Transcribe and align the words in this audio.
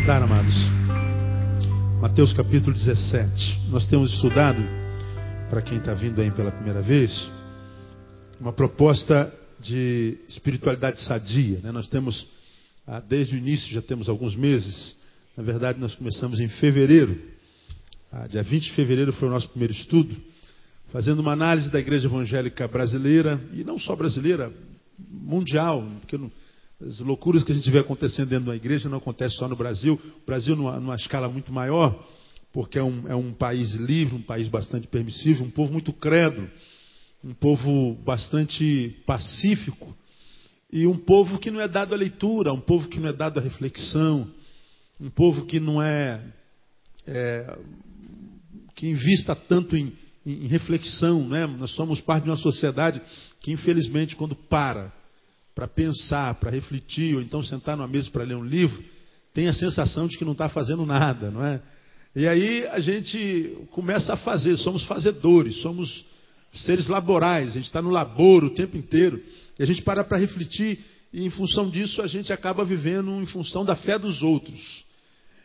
sentar, 0.00 0.22
amados. 0.22 0.54
Mateus 2.00 2.32
capítulo 2.32 2.72
17. 2.74 3.68
Nós 3.68 3.86
temos 3.86 4.12
estudado, 4.14 4.62
para 5.50 5.60
quem 5.60 5.78
está 5.78 5.92
vindo 5.92 6.20
aí 6.20 6.30
pela 6.30 6.50
primeira 6.50 6.80
vez, 6.80 7.30
uma 8.40 8.52
proposta 8.52 9.32
de 9.58 10.16
espiritualidade 10.28 11.02
sadia. 11.02 11.60
Né? 11.62 11.70
Nós 11.70 11.88
temos, 11.88 12.26
ah, 12.86 13.00
desde 13.00 13.34
o 13.34 13.38
início, 13.38 13.72
já 13.72 13.82
temos 13.82 14.08
alguns 14.08 14.34
meses, 14.34 14.94
na 15.36 15.42
verdade, 15.42 15.78
nós 15.78 15.94
começamos 15.94 16.40
em 16.40 16.48
fevereiro. 16.48 17.20
Ah, 18.10 18.26
dia 18.26 18.42
20 18.42 18.64
de 18.64 18.72
fevereiro 18.72 19.12
foi 19.12 19.28
o 19.28 19.30
nosso 19.30 19.48
primeiro 19.50 19.74
estudo, 19.74 20.16
fazendo 20.90 21.20
uma 21.20 21.32
análise 21.32 21.70
da 21.70 21.78
igreja 21.78 22.06
evangélica 22.06 22.66
brasileira, 22.66 23.40
e 23.52 23.64
não 23.64 23.78
só 23.78 23.94
brasileira, 23.94 24.50
mundial, 25.10 25.86
porque 26.00 26.16
não, 26.16 26.30
as 26.86 26.98
loucuras 27.00 27.44
que 27.44 27.52
a 27.52 27.54
gente 27.54 27.70
vê 27.70 27.78
acontecendo 27.78 28.28
dentro 28.28 28.46
da 28.46 28.56
igreja 28.56 28.88
não 28.88 28.98
acontecem 28.98 29.38
só 29.38 29.46
no 29.46 29.56
Brasil. 29.56 30.00
O 30.22 30.26
Brasil 30.26 30.56
numa, 30.56 30.80
numa 30.80 30.96
escala 30.96 31.28
muito 31.28 31.52
maior, 31.52 32.06
porque 32.52 32.78
é 32.78 32.82
um, 32.82 33.06
é 33.06 33.14
um 33.14 33.32
país 33.32 33.72
livre, 33.74 34.14
um 34.14 34.22
país 34.22 34.48
bastante 34.48 34.86
permissivo, 34.86 35.44
um 35.44 35.50
povo 35.50 35.72
muito 35.72 35.92
credo, 35.92 36.48
um 37.22 37.34
povo 37.34 37.94
bastante 38.02 38.96
pacífico 39.06 39.94
e 40.72 40.86
um 40.86 40.96
povo 40.96 41.38
que 41.38 41.50
não 41.50 41.60
é 41.60 41.68
dado 41.68 41.94
à 41.94 41.96
leitura, 41.96 42.52
um 42.52 42.60
povo 42.60 42.88
que 42.88 42.98
não 42.98 43.08
é 43.08 43.12
dado 43.12 43.38
à 43.38 43.42
reflexão, 43.42 44.26
um 44.98 45.10
povo 45.10 45.44
que 45.44 45.60
não 45.60 45.82
é, 45.82 46.22
é 47.06 47.58
que 48.74 48.88
invista 48.88 49.36
tanto 49.36 49.76
em, 49.76 49.92
em, 50.24 50.44
em 50.44 50.46
reflexão, 50.46 51.28
né? 51.28 51.46
Nós 51.46 51.72
somos 51.72 52.00
parte 52.00 52.24
de 52.24 52.30
uma 52.30 52.36
sociedade 52.36 53.02
que 53.40 53.52
infelizmente 53.52 54.16
quando 54.16 54.34
para 54.34 54.99
para 55.60 55.68
pensar, 55.68 56.36
para 56.36 56.50
refletir, 56.50 57.14
ou 57.14 57.20
então 57.20 57.42
sentar 57.42 57.76
numa 57.76 57.86
mesa 57.86 58.10
para 58.10 58.24
ler 58.24 58.34
um 58.34 58.42
livro, 58.42 58.82
tem 59.34 59.46
a 59.46 59.52
sensação 59.52 60.08
de 60.08 60.16
que 60.16 60.24
não 60.24 60.32
está 60.32 60.48
fazendo 60.48 60.86
nada, 60.86 61.30
não 61.30 61.44
é? 61.44 61.60
E 62.16 62.26
aí 62.26 62.66
a 62.68 62.80
gente 62.80 63.58
começa 63.70 64.14
a 64.14 64.16
fazer, 64.16 64.56
somos 64.56 64.84
fazedores, 64.84 65.56
somos 65.56 66.06
seres 66.54 66.88
laborais, 66.88 67.50
a 67.50 67.52
gente 67.56 67.66
está 67.66 67.82
no 67.82 67.90
laboro 67.90 68.46
o 68.46 68.54
tempo 68.54 68.74
inteiro, 68.74 69.22
e 69.58 69.62
a 69.62 69.66
gente 69.66 69.82
para 69.82 70.02
para 70.02 70.16
refletir, 70.16 70.78
e 71.12 71.26
em 71.26 71.30
função 71.30 71.68
disso 71.68 72.00
a 72.00 72.06
gente 72.06 72.32
acaba 72.32 72.64
vivendo 72.64 73.10
em 73.20 73.26
função 73.26 73.62
da 73.62 73.76
fé 73.76 73.98
dos 73.98 74.22
outros. 74.22 74.82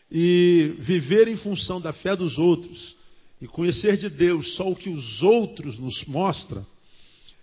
E 0.10 0.76
viver 0.80 1.28
em 1.28 1.36
função 1.36 1.82
da 1.82 1.92
fé 1.92 2.16
dos 2.16 2.38
outros, 2.38 2.96
e 3.42 3.48
conhecer 3.48 3.98
de 3.98 4.10
Deus 4.10 4.56
só 4.56 4.72
o 4.72 4.78
que 4.78 4.90
os 4.90 5.22
outros 5.22 5.78
nos 5.78 6.06
mostram, 6.06 6.66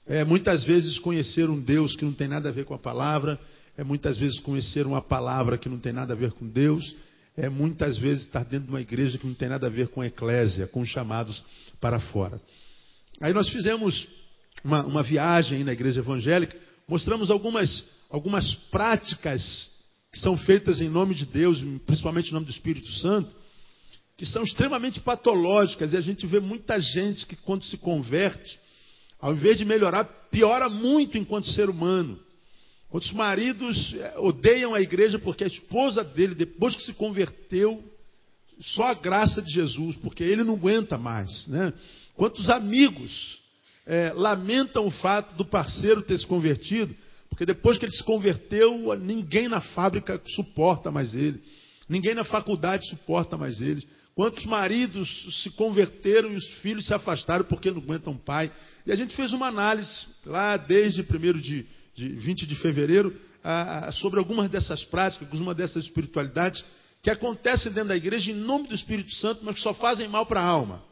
é 0.07 0.25
muitas 0.25 0.65
vezes 0.65 0.99
conhecer 0.99 1.49
um 1.49 1.61
Deus 1.61 1.95
que 1.97 2.05
não 2.05 2.13
tem 2.13 2.29
nada 2.29 2.49
a 2.49 2.53
ver 2.53 2.65
com 2.65 2.75
a 2.75 2.79
palavra, 2.79 3.39
é 3.77 3.85
muitas 3.85 4.19
vezes 4.19 4.41
conhecer 4.41 4.87
uma 4.87 5.01
palavra 5.01 5.57
que 5.57 5.69
não 5.69 5.79
tem 5.79 5.93
nada 5.93 6.13
a 6.13 6.17
ver 6.17 6.33
com 6.33 6.47
Deus, 6.47 6.95
é 7.37 7.49
muitas 7.49 7.97
vezes 7.97 8.25
estar 8.25 8.45
dentro 8.45 8.67
de 8.67 8.73
uma 8.73 8.81
igreja 8.81 9.17
que 9.17 9.27
não 9.27 9.35
tem 9.35 9.49
nada 9.49 9.67
a 9.67 9.71
ver 9.71 9.89
com 9.89 10.01
a 10.01 10.07
eclésia, 10.07 10.67
com 10.67 10.81
os 10.81 10.89
chamados 10.89 11.43
para 11.81 11.99
fora. 11.99 12.41
Aí 13.21 13.33
nós 13.33 13.49
fizemos 13.49 14.07
uma, 14.63 14.85
uma 14.85 15.03
viagem 15.03 15.65
na 15.65 15.73
igreja 15.73 16.01
evangélica, 16.01 16.57
mostramos 16.87 17.31
algumas, 17.31 17.85
algumas 18.11 18.55
práticas 18.71 19.71
que 20.13 20.19
são 20.19 20.37
feitas 20.37 20.81
em 20.81 20.91
nome 20.91 21.15
de 21.15 21.25
Deus, 21.25 21.63
principalmente 21.87 22.29
em 22.29 22.35
nome 22.35 22.47
do 22.47 22.53
Espírito 22.53 22.91
Santo, 22.99 23.35
que 24.19 24.27
são 24.27 24.43
extremamente 24.43 25.01
patológicas, 25.01 25.93
e 25.93 25.97
a 25.97 26.01
gente 26.01 26.27
vê 26.27 26.39
muita 26.39 26.79
gente 26.79 27.25
que, 27.25 27.35
quando 27.35 27.65
se 27.65 27.79
converte, 27.79 28.61
ao 29.23 29.33
invés 29.33 29.57
de 29.57 29.65
melhorar, 29.65 30.05
piora 30.33 30.69
muito 30.69 31.17
enquanto 31.17 31.49
ser 31.49 31.71
humano. 31.71 32.19
Quantos 32.91 33.13
maridos 33.13 33.95
eh, 33.95 34.15
odeiam 34.19 34.75
a 34.75 34.81
igreja 34.81 35.17
porque 35.17 35.45
a 35.45 35.47
esposa 35.47 36.03
dele, 36.03 36.35
depois 36.35 36.75
que 36.75 36.83
se 36.83 36.93
converteu, 36.93 37.83
só 38.61 38.89
a 38.89 38.95
graça 38.95 39.41
de 39.41 39.53
Jesus, 39.53 39.97
porque 39.97 40.25
ele 40.25 40.43
não 40.43 40.55
aguenta 40.55 40.99
mais. 40.99 41.47
Né? 41.47 41.73
Quantos 42.17 42.51
amigos 42.51 43.41
é, 43.87 44.13
lamentam 44.13 44.87
o 44.87 44.91
fato 44.91 45.37
do 45.37 45.45
parceiro 45.45 46.03
ter 46.03 46.19
se 46.19 46.27
convertido, 46.27 46.95
porque 47.31 47.47
depois 47.47 47.79
que 47.79 47.85
ele 47.85 47.93
se 47.93 48.03
converteu, 48.03 48.95
ninguém 49.01 49.49
na 49.49 49.61
fábrica 49.61 50.21
suporta 50.35 50.91
mais 50.91 51.15
ele, 51.15 51.41
ninguém 51.89 52.15
na 52.15 52.25
faculdade 52.25 52.89
suporta 52.89 53.39
mais 53.39 53.61
ele. 53.61 53.87
Quantos 54.15 54.45
maridos 54.45 55.43
se 55.43 55.51
converteram 55.51 56.33
e 56.33 56.37
os 56.37 56.47
filhos 56.57 56.87
se 56.87 56.93
afastaram 56.93 57.45
porque 57.45 57.71
não 57.71 57.79
aguentam 57.79 58.17
pai. 58.17 58.53
E 58.87 58.93
a 58.93 58.97
gente 58.97 59.17
fez 59.17 59.33
uma 59.33 59.47
análise 59.47 60.07
lá 60.27 60.57
desde 60.57 61.01
1 61.01 61.05
de, 61.39 61.67
de 61.95 62.09
20 62.09 62.47
de 62.47 62.55
fevereiro 62.57 63.17
a, 63.43 63.89
a, 63.89 63.93
sobre 63.93 64.19
algumas 64.19 64.51
dessas 64.51 64.85
práticas, 64.85 65.29
algumas 65.33 65.57
dessas 65.57 65.85
espiritualidades 65.85 66.63
que 67.03 67.11
acontecem 67.11 67.73
dentro 67.73 67.89
da 67.89 67.97
igreja 67.97 68.31
em 68.31 68.35
nome 68.35 68.69
do 68.69 68.75
Espírito 68.75 69.13
Santo, 69.15 69.41
mas 69.45 69.57
que 69.57 69.63
só 69.63 69.75
fazem 69.75 70.09
mal 70.09 70.27
para 70.27 70.41
a 70.41 70.47
alma. 70.47 70.83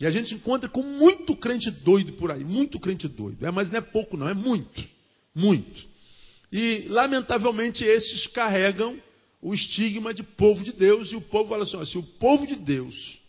E 0.00 0.06
a 0.06 0.10
gente 0.10 0.34
encontra 0.34 0.68
com 0.68 0.82
muito 0.82 1.36
crente 1.36 1.70
doido 1.70 2.14
por 2.14 2.30
aí, 2.30 2.44
muito 2.44 2.80
crente 2.80 3.06
doido. 3.06 3.46
É, 3.46 3.50
mas 3.50 3.70
não 3.70 3.78
é 3.78 3.80
pouco, 3.80 4.16
não, 4.16 4.28
é 4.28 4.34
muito, 4.34 4.84
muito. 5.34 5.86
E, 6.52 6.86
lamentavelmente, 6.88 7.84
esses 7.84 8.26
carregam 8.28 8.98
o 9.46 9.54
estigma 9.54 10.12
de 10.12 10.24
povo 10.24 10.64
de 10.64 10.72
Deus, 10.72 11.12
e 11.12 11.14
o 11.14 11.20
povo 11.20 11.50
fala 11.50 11.62
assim: 11.62 11.76
ó, 11.76 11.84
se 11.84 11.96
o 11.96 12.02
povo 12.02 12.44
de 12.48 12.56
Deus 12.56 13.20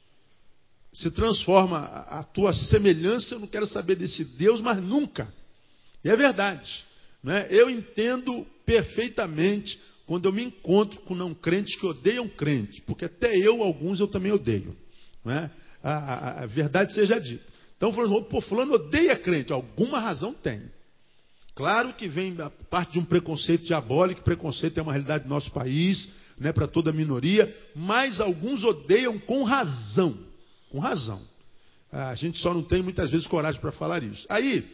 se 0.91 1.11
transforma 1.11 1.77
a, 1.77 2.23
tua 2.23 2.53
semelhança, 2.53 3.35
eu 3.35 3.39
não 3.39 3.45
quero 3.45 3.67
saber 3.67 3.97
desse 3.97 4.25
Deus, 4.25 4.59
mas 4.59 4.81
nunca. 4.81 5.31
E 6.03 6.09
é 6.09 6.15
verdade. 6.15 6.83
Né? 7.21 7.47
Eu 7.51 7.69
entendo 7.69 8.47
perfeitamente 8.65 9.79
quando 10.07 10.25
eu 10.25 10.33
me 10.33 10.43
encontro 10.43 10.99
com 11.01 11.13
não 11.13 11.35
crentes 11.35 11.75
que 11.75 11.85
odeiam 11.85 12.27
crente, 12.27 12.81
porque 12.81 13.05
até 13.05 13.37
eu, 13.37 13.61
alguns, 13.61 13.99
eu 13.99 14.07
também 14.07 14.31
odeio. 14.31 14.75
Né? 15.23 15.51
A, 15.83 15.93
a, 15.93 16.43
a, 16.43 16.45
verdade 16.47 16.93
seja 16.95 17.19
dita. 17.19 17.45
Então, 17.75 17.93
falando, 17.93 18.23
pô, 18.23 18.41
fulano 18.41 18.73
odeia 18.73 19.15
crente, 19.17 19.53
alguma 19.53 19.99
razão 19.99 20.33
tem. 20.33 20.63
Claro 21.57 21.91
que 21.93 22.07
vem 22.07 22.39
a 22.39 22.51
parte 22.69 22.93
de 22.93 22.99
um 22.99 23.03
preconceito 23.03 23.65
diabólico, 23.65 24.21
preconceito 24.21 24.77
é 24.77 24.81
uma 24.83 24.91
realidade 24.91 25.23
do 25.23 25.29
nosso 25.29 25.49
país, 25.49 26.07
né, 26.37 26.53
para 26.53 26.67
toda 26.67 26.93
minoria, 26.93 27.51
mas 27.75 28.21
alguns 28.21 28.63
odeiam 28.63 29.17
com 29.17 29.43
razão. 29.43 30.15
Com 30.69 30.77
razão. 30.77 31.19
A 31.91 32.13
gente 32.13 32.37
só 32.37 32.53
não 32.53 32.61
tem 32.61 32.83
muitas 32.83 33.09
vezes 33.09 33.25
coragem 33.25 33.59
para 33.59 33.71
falar 33.71 34.03
isso. 34.03 34.23
Aí, 34.29 34.71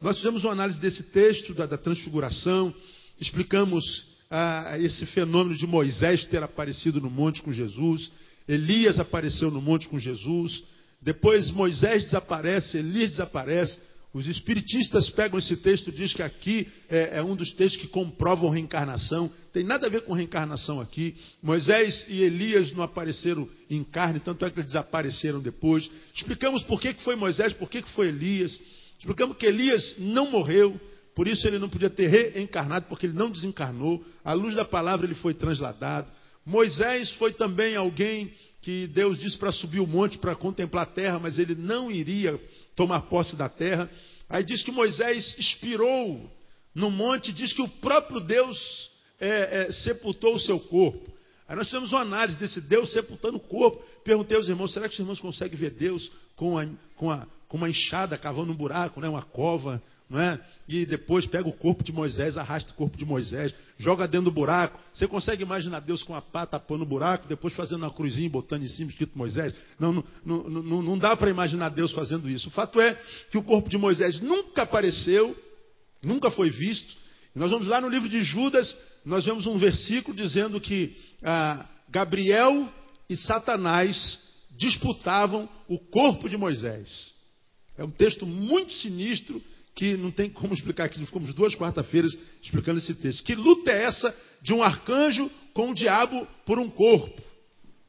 nós 0.00 0.18
fizemos 0.18 0.44
uma 0.44 0.52
análise 0.52 0.78
desse 0.78 1.02
texto, 1.02 1.52
da, 1.52 1.66
da 1.66 1.76
transfiguração, 1.76 2.72
explicamos 3.20 4.06
ah, 4.30 4.76
esse 4.78 5.04
fenômeno 5.06 5.56
de 5.56 5.66
Moisés 5.66 6.24
ter 6.26 6.44
aparecido 6.44 7.00
no 7.00 7.10
monte 7.10 7.42
com 7.42 7.50
Jesus, 7.50 8.08
Elias 8.46 9.00
apareceu 9.00 9.50
no 9.50 9.60
monte 9.60 9.88
com 9.88 9.98
Jesus, 9.98 10.62
depois 11.02 11.50
Moisés 11.50 12.04
desaparece, 12.04 12.76
Elias 12.78 13.10
desaparece, 13.10 13.76
os 14.12 14.26
espiritistas 14.26 15.08
pegam 15.10 15.38
esse 15.38 15.56
texto 15.56 15.88
e 15.88 15.92
dizem 15.92 16.16
que 16.16 16.22
aqui 16.22 16.68
é, 16.88 17.18
é, 17.18 17.22
um 17.22 17.36
dos 17.36 17.52
textos 17.52 17.80
que 17.80 17.86
comprovam 17.86 18.50
reencarnação. 18.50 19.30
Tem 19.52 19.62
nada 19.62 19.86
a 19.86 19.90
ver 19.90 20.02
com 20.02 20.12
reencarnação 20.12 20.80
aqui. 20.80 21.14
Moisés 21.40 22.04
e 22.08 22.22
Elias 22.22 22.72
não 22.72 22.82
apareceram 22.82 23.48
em 23.68 23.84
carne, 23.84 24.18
tanto 24.18 24.44
é 24.44 24.50
que 24.50 24.58
eles 24.58 24.72
desapareceram 24.72 25.40
depois. 25.40 25.88
Explicamos 26.12 26.64
por 26.64 26.80
que, 26.80 26.92
que 26.92 27.04
foi 27.04 27.14
Moisés, 27.14 27.52
por 27.52 27.70
que, 27.70 27.82
que 27.82 27.90
foi 27.92 28.08
Elias. 28.08 28.60
Explicamos 28.98 29.36
que 29.36 29.46
Elias 29.46 29.94
não 29.98 30.28
morreu, 30.28 30.78
por 31.14 31.28
isso 31.28 31.46
ele 31.46 31.60
não 31.60 31.68
podia 31.68 31.88
ter 31.88 32.08
reencarnado, 32.08 32.86
porque 32.86 33.06
ele 33.06 33.16
não 33.16 33.30
desencarnou. 33.30 34.04
À 34.24 34.32
luz 34.32 34.56
da 34.56 34.64
palavra 34.64 35.06
ele 35.06 35.14
foi 35.14 35.34
transladado. 35.34 36.08
Moisés 36.44 37.12
foi 37.12 37.32
também 37.32 37.76
alguém 37.76 38.32
que 38.62 38.86
Deus 38.88 39.18
disse 39.18 39.38
para 39.38 39.52
subir 39.52 39.80
o 39.80 39.86
monte 39.86 40.18
para 40.18 40.34
contemplar 40.34 40.82
a 40.82 40.90
terra, 40.90 41.18
mas 41.18 41.38
ele 41.38 41.54
não 41.54 41.90
iria 41.90 42.38
tomar 42.76 43.02
posse 43.02 43.36
da 43.36 43.48
terra. 43.48 43.90
Aí 44.28 44.44
diz 44.44 44.62
que 44.62 44.70
Moisés 44.70 45.34
expirou 45.38 46.30
no 46.74 46.90
monte, 46.90 47.32
diz 47.32 47.52
que 47.52 47.62
o 47.62 47.68
próprio 47.68 48.20
Deus 48.20 48.90
é, 49.18 49.66
é, 49.66 49.72
sepultou 49.72 50.34
o 50.34 50.40
seu 50.40 50.58
corpo. 50.58 51.10
Aí 51.48 51.56
nós 51.56 51.68
temos 51.68 51.90
uma 51.90 52.02
análise 52.02 52.38
desse 52.38 52.60
Deus 52.60 52.92
sepultando 52.92 53.36
o 53.36 53.40
corpo. 53.40 53.82
Perguntei 54.04 54.36
aos 54.36 54.48
irmãos, 54.48 54.72
será 54.72 54.88
que 54.88 54.94
os 54.94 55.00
irmãos 55.00 55.20
conseguem 55.20 55.58
ver 55.58 55.70
Deus 55.70 56.10
com, 56.36 56.56
a, 56.56 56.66
com, 56.96 57.10
a, 57.10 57.26
com 57.48 57.56
uma 57.56 57.68
enxada 57.68 58.16
cavando 58.16 58.52
um 58.52 58.56
buraco, 58.56 59.00
né, 59.00 59.08
uma 59.08 59.22
cova, 59.22 59.82
não 60.10 60.20
é? 60.20 60.40
E 60.68 60.84
depois 60.84 61.24
pega 61.24 61.48
o 61.48 61.52
corpo 61.52 61.84
de 61.84 61.92
Moisés, 61.92 62.36
arrasta 62.36 62.72
o 62.72 62.74
corpo 62.74 62.98
de 62.98 63.04
Moisés, 63.04 63.54
joga 63.78 64.08
dentro 64.08 64.24
do 64.26 64.32
buraco. 64.32 64.78
Você 64.92 65.06
consegue 65.06 65.44
imaginar 65.44 65.78
Deus 65.80 66.02
com 66.02 66.14
a 66.14 66.20
pá 66.20 66.44
tapando 66.44 66.82
o 66.82 66.86
buraco, 66.86 67.28
depois 67.28 67.54
fazendo 67.54 67.84
uma 67.84 67.92
cruzinha, 67.92 68.28
botando 68.28 68.64
em 68.64 68.68
cima 68.68 68.90
escrito 68.90 69.16
Moisés? 69.16 69.54
Não, 69.78 69.92
não, 69.92 70.04
não, 70.24 70.42
não, 70.48 70.82
não 70.82 70.98
dá 70.98 71.16
para 71.16 71.30
imaginar 71.30 71.68
Deus 71.68 71.92
fazendo 71.92 72.28
isso. 72.28 72.48
O 72.48 72.50
fato 72.50 72.80
é 72.80 73.00
que 73.30 73.38
o 73.38 73.42
corpo 73.44 73.68
de 73.70 73.78
Moisés 73.78 74.20
nunca 74.20 74.62
apareceu, 74.62 75.36
nunca 76.02 76.30
foi 76.30 76.50
visto. 76.50 76.92
nós 77.34 77.52
vamos 77.52 77.68
lá 77.68 77.80
no 77.80 77.88
livro 77.88 78.08
de 78.08 78.22
Judas, 78.24 78.76
nós 79.04 79.24
vemos 79.24 79.46
um 79.46 79.58
versículo 79.58 80.16
dizendo 80.16 80.60
que 80.60 80.96
ah, 81.22 81.66
Gabriel 81.88 82.68
e 83.08 83.16
Satanás 83.16 84.18
disputavam 84.56 85.48
o 85.68 85.78
corpo 85.78 86.28
de 86.28 86.36
Moisés. 86.36 87.12
É 87.78 87.84
um 87.84 87.90
texto 87.90 88.26
muito 88.26 88.72
sinistro 88.74 89.42
que 89.80 89.96
não 89.96 90.10
tem 90.10 90.28
como 90.28 90.52
explicar 90.52 90.84
aqui, 90.84 91.02
ficamos 91.06 91.32
duas 91.32 91.54
quarta-feiras 91.54 92.14
explicando 92.42 92.78
esse 92.80 92.94
texto. 92.96 93.24
Que 93.24 93.34
luta 93.34 93.70
é 93.70 93.84
essa 93.84 94.14
de 94.42 94.52
um 94.52 94.62
arcanjo 94.62 95.30
com 95.54 95.70
o 95.70 95.74
diabo 95.74 96.28
por 96.44 96.58
um 96.58 96.68
corpo. 96.68 97.22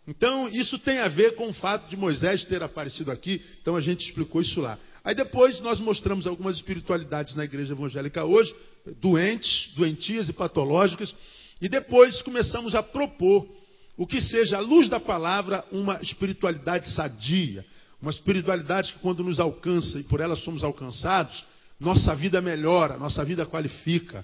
Então, 0.07 0.47
isso 0.47 0.79
tem 0.79 0.99
a 0.99 1.09
ver 1.09 1.35
com 1.35 1.49
o 1.49 1.53
fato 1.53 1.89
de 1.89 1.97
Moisés 1.97 2.45
ter 2.45 2.63
aparecido 2.63 3.11
aqui, 3.11 3.41
então 3.61 3.75
a 3.75 3.81
gente 3.81 4.07
explicou 4.07 4.41
isso 4.41 4.61
lá. 4.61 4.79
Aí 5.03 5.13
depois 5.13 5.59
nós 5.59 5.81
mostramos 5.81 6.25
algumas 6.25 6.55
espiritualidades 6.55 7.35
na 7.35 7.43
igreja 7.43 7.73
evangélica 7.73 8.23
hoje, 8.23 8.55
doentes, 9.01 9.69
doentias 9.75 10.29
e 10.29 10.33
patológicas, 10.33 11.13
e 11.61 11.67
depois 11.67 12.21
começamos 12.21 12.73
a 12.73 12.81
propor 12.81 13.45
o 13.97 14.07
que 14.07 14.21
seja, 14.21 14.55
à 14.55 14.59
luz 14.61 14.87
da 14.87 14.99
palavra, 14.99 15.65
uma 15.73 15.99
espiritualidade 16.01 16.89
sadia, 16.91 17.65
uma 18.01 18.11
espiritualidade 18.11 18.93
que, 18.93 18.99
quando 18.99 19.25
nos 19.25 19.41
alcança 19.41 19.99
e 19.99 20.03
por 20.03 20.21
ela 20.21 20.37
somos 20.37 20.63
alcançados, 20.63 21.50
nossa 21.81 22.15
vida 22.15 22.39
melhora, 22.39 22.97
nossa 22.97 23.25
vida 23.25 23.45
qualifica. 23.45 24.23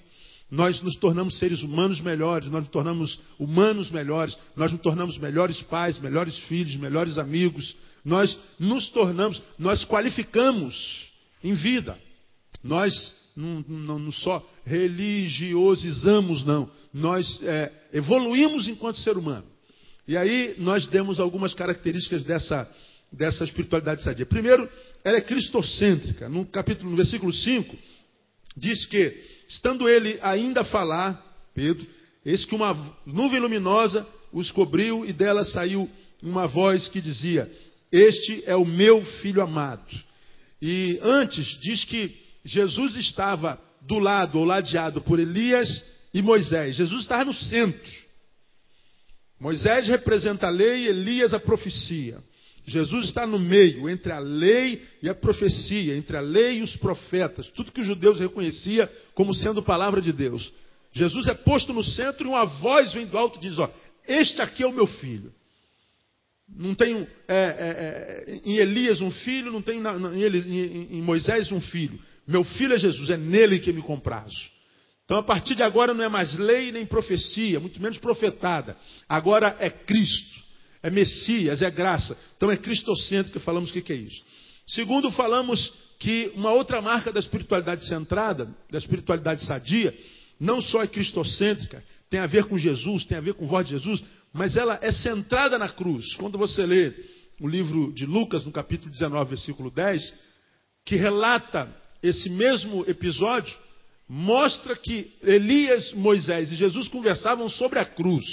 Nós 0.50 0.80
nos 0.80 0.96
tornamos 0.96 1.38
seres 1.38 1.62
humanos 1.62 2.00
melhores, 2.00 2.48
nós 2.50 2.62
nos 2.62 2.70
tornamos 2.70 3.20
humanos 3.38 3.90
melhores, 3.90 4.38
nós 4.56 4.72
nos 4.72 4.80
tornamos 4.80 5.18
melhores 5.18 5.60
pais, 5.62 5.98
melhores 5.98 6.38
filhos, 6.46 6.76
melhores 6.76 7.18
amigos. 7.18 7.76
Nós 8.04 8.38
nos 8.58 8.88
tornamos, 8.88 9.42
nós 9.58 9.84
qualificamos 9.84 11.10
em 11.44 11.52
vida. 11.54 11.98
Nós 12.62 13.14
não, 13.36 13.64
não, 13.68 13.98
não 13.98 14.12
só 14.12 14.44
religiosizamos, 14.64 16.44
não. 16.44 16.70
Nós 16.94 17.40
é, 17.42 17.70
evoluímos 17.92 18.68
enquanto 18.68 18.98
ser 18.98 19.18
humano. 19.18 19.44
E 20.06 20.16
aí 20.16 20.54
nós 20.58 20.86
demos 20.86 21.20
algumas 21.20 21.52
características 21.52 22.24
dessa, 22.24 22.70
dessa 23.12 23.44
espiritualidade 23.44 24.02
sadia. 24.02 24.26
Primeiro, 24.26 24.68
ela 25.04 25.16
é 25.18 25.20
cristocêntrica. 25.20 26.28
No 26.28 26.44
capítulo, 26.46 26.90
no 26.90 26.96
versículo 26.96 27.32
5, 27.32 27.76
diz 28.56 28.84
que, 28.86 29.16
estando 29.48 29.88
ele 29.88 30.18
ainda 30.22 30.60
a 30.60 30.64
falar, 30.64 31.24
Pedro, 31.54 31.86
eis 32.24 32.44
que 32.44 32.54
uma 32.54 32.74
nuvem 33.06 33.40
luminosa 33.40 34.06
os 34.32 34.50
cobriu 34.50 35.04
e 35.04 35.12
dela 35.12 35.44
saiu 35.44 35.88
uma 36.22 36.46
voz 36.46 36.88
que 36.88 37.00
dizia: 37.00 37.50
Este 37.90 38.42
é 38.46 38.54
o 38.54 38.64
meu 38.64 39.04
filho 39.20 39.42
amado. 39.42 39.88
E 40.60 40.98
antes 41.02 41.58
diz 41.60 41.84
que 41.84 42.14
Jesus 42.44 42.96
estava 42.96 43.60
do 43.82 43.98
lado 43.98 44.38
ou 44.38 44.44
ladeado 44.44 45.00
por 45.00 45.18
Elias 45.18 45.82
e 46.12 46.20
Moisés. 46.20 46.76
Jesus 46.76 47.02
estava 47.02 47.24
no 47.24 47.32
centro. 47.32 48.08
Moisés 49.40 49.86
representa 49.86 50.48
a 50.48 50.50
lei, 50.50 50.88
Elias 50.88 51.32
a 51.32 51.38
profecia. 51.38 52.18
Jesus 52.68 53.06
está 53.06 53.26
no 53.26 53.38
meio, 53.38 53.88
entre 53.88 54.12
a 54.12 54.18
lei 54.18 54.82
e 55.02 55.08
a 55.08 55.14
profecia, 55.14 55.96
entre 55.96 56.16
a 56.16 56.20
lei 56.20 56.58
e 56.58 56.62
os 56.62 56.76
profetas, 56.76 57.48
tudo 57.48 57.72
que 57.72 57.80
os 57.80 57.86
judeus 57.86 58.20
reconhecia 58.20 58.90
como 59.14 59.32
sendo 59.34 59.62
palavra 59.62 60.02
de 60.02 60.12
Deus. 60.12 60.52
Jesus 60.92 61.26
é 61.28 61.34
posto 61.34 61.72
no 61.72 61.82
centro 61.82 62.26
e 62.26 62.28
uma 62.28 62.44
voz 62.44 62.92
vem 62.92 63.06
do 63.06 63.16
alto 63.16 63.38
e 63.38 63.48
diz: 63.48 63.58
ó, 63.58 63.70
Este 64.06 64.42
aqui 64.42 64.62
é 64.62 64.66
o 64.66 64.72
meu 64.72 64.86
filho. 64.86 65.32
Não 66.48 66.74
tenho 66.74 67.06
é, 67.26 67.34
é, 67.36 68.34
é, 68.34 68.40
em 68.44 68.56
Elias 68.56 69.00
um 69.00 69.10
filho, 69.10 69.52
não 69.52 69.60
tenho 69.60 69.82
na, 69.82 69.92
em, 70.14 70.24
em, 70.24 70.98
em 70.98 71.02
Moisés 71.02 71.50
um 71.52 71.60
filho. 71.60 71.98
Meu 72.26 72.42
filho 72.42 72.74
é 72.74 72.78
Jesus, 72.78 73.10
é 73.10 73.16
nele 73.16 73.58
que 73.58 73.72
me 73.72 73.82
comprazo. 73.82 74.50
Então, 75.04 75.16
a 75.16 75.22
partir 75.22 75.54
de 75.54 75.62
agora, 75.62 75.94
não 75.94 76.04
é 76.04 76.08
mais 76.08 76.36
lei 76.38 76.70
nem 76.70 76.84
profecia, 76.84 77.58
muito 77.58 77.80
menos 77.80 77.96
profetada. 77.96 78.76
Agora 79.08 79.56
é 79.58 79.70
Cristo, 79.70 80.38
é 80.82 80.90
Messias, 80.90 81.62
é 81.62 81.70
graça. 81.70 82.16
Então, 82.36 82.50
é 82.50 82.56
cristocêntrico 82.56 83.38
que 83.38 83.44
falamos 83.44 83.70
o 83.70 83.72
que 83.72 83.92
é 83.92 83.96
isso. 83.96 84.22
Segundo, 84.66 85.10
falamos 85.10 85.72
que 85.98 86.30
uma 86.34 86.52
outra 86.52 86.80
marca 86.80 87.12
da 87.12 87.18
espiritualidade 87.18 87.84
centrada, 87.86 88.48
da 88.70 88.78
espiritualidade 88.78 89.44
sadia, 89.44 89.96
não 90.38 90.60
só 90.60 90.82
é 90.82 90.86
cristocêntrica, 90.86 91.82
tem 92.08 92.20
a 92.20 92.26
ver 92.26 92.44
com 92.44 92.56
Jesus, 92.56 93.04
tem 93.04 93.18
a 93.18 93.20
ver 93.20 93.34
com 93.34 93.44
o 93.44 93.48
voz 93.48 93.66
de 93.66 93.72
Jesus, 93.72 94.04
mas 94.32 94.56
ela 94.56 94.78
é 94.80 94.92
centrada 94.92 95.58
na 95.58 95.68
cruz. 95.68 96.14
Quando 96.14 96.38
você 96.38 96.64
lê 96.64 96.94
o 97.40 97.48
livro 97.48 97.92
de 97.92 98.06
Lucas, 98.06 98.44
no 98.44 98.52
capítulo 98.52 98.90
19, 98.90 99.30
versículo 99.30 99.70
10, 99.70 100.14
que 100.84 100.96
relata 100.96 101.74
esse 102.02 102.30
mesmo 102.30 102.84
episódio, 102.88 103.54
mostra 104.08 104.76
que 104.76 105.12
Elias, 105.22 105.92
Moisés 105.92 106.52
e 106.52 106.56
Jesus 106.56 106.88
conversavam 106.88 107.48
sobre 107.48 107.78
a 107.78 107.84
cruz. 107.84 108.24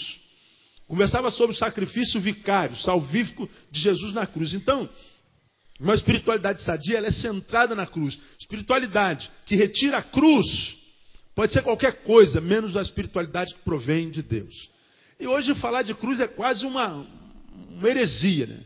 Conversava 0.88 1.32
sobre 1.32 1.56
o 1.56 1.58
sacrifício 1.58 2.22
vicário, 2.22 2.76
salvífico 2.78 3.50
de 3.72 3.80
Jesus 3.80 4.14
na 4.14 4.26
cruz. 4.28 4.54
Então, 4.54 4.88
uma 5.80 5.96
espiritualidade 5.96 6.62
sadia, 6.62 6.98
ela 6.98 7.08
é 7.08 7.12
centrada 7.12 7.76
na 7.76 7.86
cruz. 7.86 8.20
Espiritualidade 8.40 9.30
que 9.46 9.56
retira 9.56 9.98
a 9.98 10.04
cruz 10.04 10.78
pode 11.36 11.52
ser 11.52 11.64
qualquer 11.64 12.04
coisa, 12.04 12.40
menos 12.40 12.78
a 12.78 12.82
espiritualidade 12.82 13.54
que 13.54 13.62
provém 13.62 14.10
de 14.10 14.22
Deus. 14.22 14.70
E 15.20 15.28
hoje 15.28 15.56
falar 15.56 15.82
de 15.82 15.94
cruz 15.94 16.20
é 16.20 16.28
quase 16.28 16.66
uma, 16.66 17.06
uma 17.70 17.90
heresia, 17.90 18.46
né? 18.46 18.60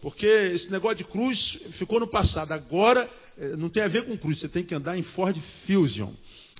Porque 0.00 0.26
esse 0.26 0.70
negócio 0.70 0.98
de 0.98 1.04
cruz 1.04 1.58
ficou 1.72 1.98
no 1.98 2.06
passado. 2.06 2.52
Agora 2.52 3.08
eh, 3.38 3.56
não 3.56 3.68
tem 3.68 3.82
a 3.82 3.88
ver 3.88 4.04
com 4.04 4.16
cruz, 4.16 4.38
você 4.38 4.48
tem 4.48 4.62
que 4.64 4.74
andar 4.74 4.96
em 4.96 5.02
Ford 5.02 5.36
Fusion 5.66 6.12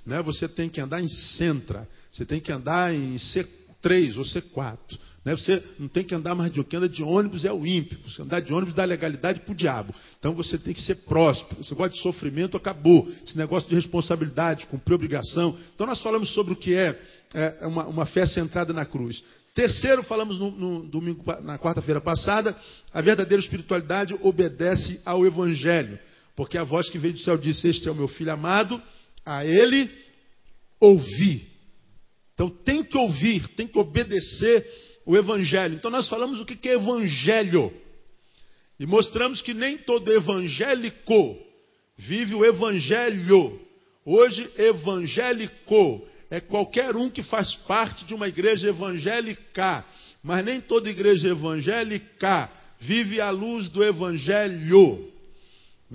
né, 0.07 0.21
você 0.21 0.47
tem 0.47 0.69
que 0.69 0.79
andar 0.79 1.01
em 1.01 1.09
Centra, 1.09 1.87
você 2.11 2.25
tem 2.25 2.39
que 2.39 2.49
andar 2.49 2.95
em 2.95 3.17
C3 3.17 4.17
ou 4.17 4.23
C4. 4.23 4.77
Né, 5.27 5.35
você 5.35 5.61
não 5.77 5.89
tem 5.89 6.05
que 6.05 6.15
andar 6.15 6.33
mais 6.33 6.53
de 6.53 6.65
anda 6.73 6.87
de 6.87 7.03
ônibus 7.03 7.43
é 7.43 7.51
o 7.51 7.67
ímpio. 7.67 7.99
Você 8.05 8.21
andar 8.21 8.39
de 8.39 8.53
ônibus 8.53 8.73
dá 8.73 8.85
legalidade 8.85 9.41
para 9.41 9.51
o 9.51 9.55
diabo. 9.55 9.93
Então 10.17 10.33
você 10.33 10.57
tem 10.57 10.73
que 10.73 10.79
ser 10.79 10.95
próspero. 11.03 11.61
Você 11.61 11.75
gosta 11.75 11.93
de 11.93 12.01
sofrimento, 12.01 12.55
acabou. 12.55 13.05
Esse 13.25 13.37
negócio 13.37 13.67
de 13.67 13.75
responsabilidade, 13.75 14.65
cumprir 14.67 14.95
obrigação. 14.95 15.57
Então 15.75 15.85
nós 15.85 16.01
falamos 16.01 16.33
sobre 16.33 16.53
o 16.53 16.55
que 16.55 16.73
é, 16.73 16.97
é 17.33 17.67
uma, 17.67 17.87
uma 17.87 18.05
fé 18.05 18.25
centrada 18.25 18.71
na 18.71 18.85
cruz. 18.85 19.21
Terceiro, 19.53 20.01
falamos 20.03 20.39
no, 20.39 20.49
no 20.49 20.87
domingo, 20.87 21.21
na 21.43 21.59
quarta-feira 21.59 21.99
passada, 21.99 22.55
a 22.93 23.01
verdadeira 23.01 23.43
espiritualidade 23.43 24.17
obedece 24.21 25.01
ao 25.03 25.25
Evangelho. 25.25 25.99
Porque 26.37 26.57
a 26.57 26.63
voz 26.63 26.89
que 26.89 26.97
veio 26.97 27.15
do 27.15 27.19
céu 27.19 27.37
disse: 27.37 27.67
Este 27.67 27.89
é 27.89 27.91
o 27.91 27.95
meu 27.95 28.07
filho 28.07 28.31
amado, 28.31 28.81
a 29.25 29.45
ele 29.45 29.91
ouvir. 30.79 31.49
Então 32.33 32.49
tem 32.49 32.81
que 32.81 32.97
ouvir, 32.97 33.45
tem 33.57 33.67
que 33.67 33.77
obedecer 33.77 34.86
o 35.07 35.15
evangelho. 35.15 35.73
Então 35.73 35.89
nós 35.89 36.09
falamos 36.09 36.39
o 36.41 36.45
que 36.45 36.67
é 36.67 36.73
evangelho. 36.73 37.73
E 38.77 38.85
mostramos 38.85 39.41
que 39.41 39.53
nem 39.53 39.77
todo 39.77 40.11
evangélico 40.11 41.39
vive 41.97 42.35
o 42.35 42.45
evangelho. 42.45 43.59
Hoje, 44.05 44.47
evangélico 44.57 46.05
é 46.29 46.41
qualquer 46.41 46.95
um 46.95 47.09
que 47.09 47.23
faz 47.23 47.55
parte 47.55 48.05
de 48.05 48.13
uma 48.13 48.27
igreja 48.27 48.67
evangélica. 48.67 49.83
Mas 50.21 50.43
nem 50.43 50.59
toda 50.59 50.89
igreja 50.89 51.29
evangélica 51.29 52.49
vive 52.77 53.21
à 53.21 53.29
luz 53.29 53.69
do 53.69 53.81
evangelho. 53.81 55.11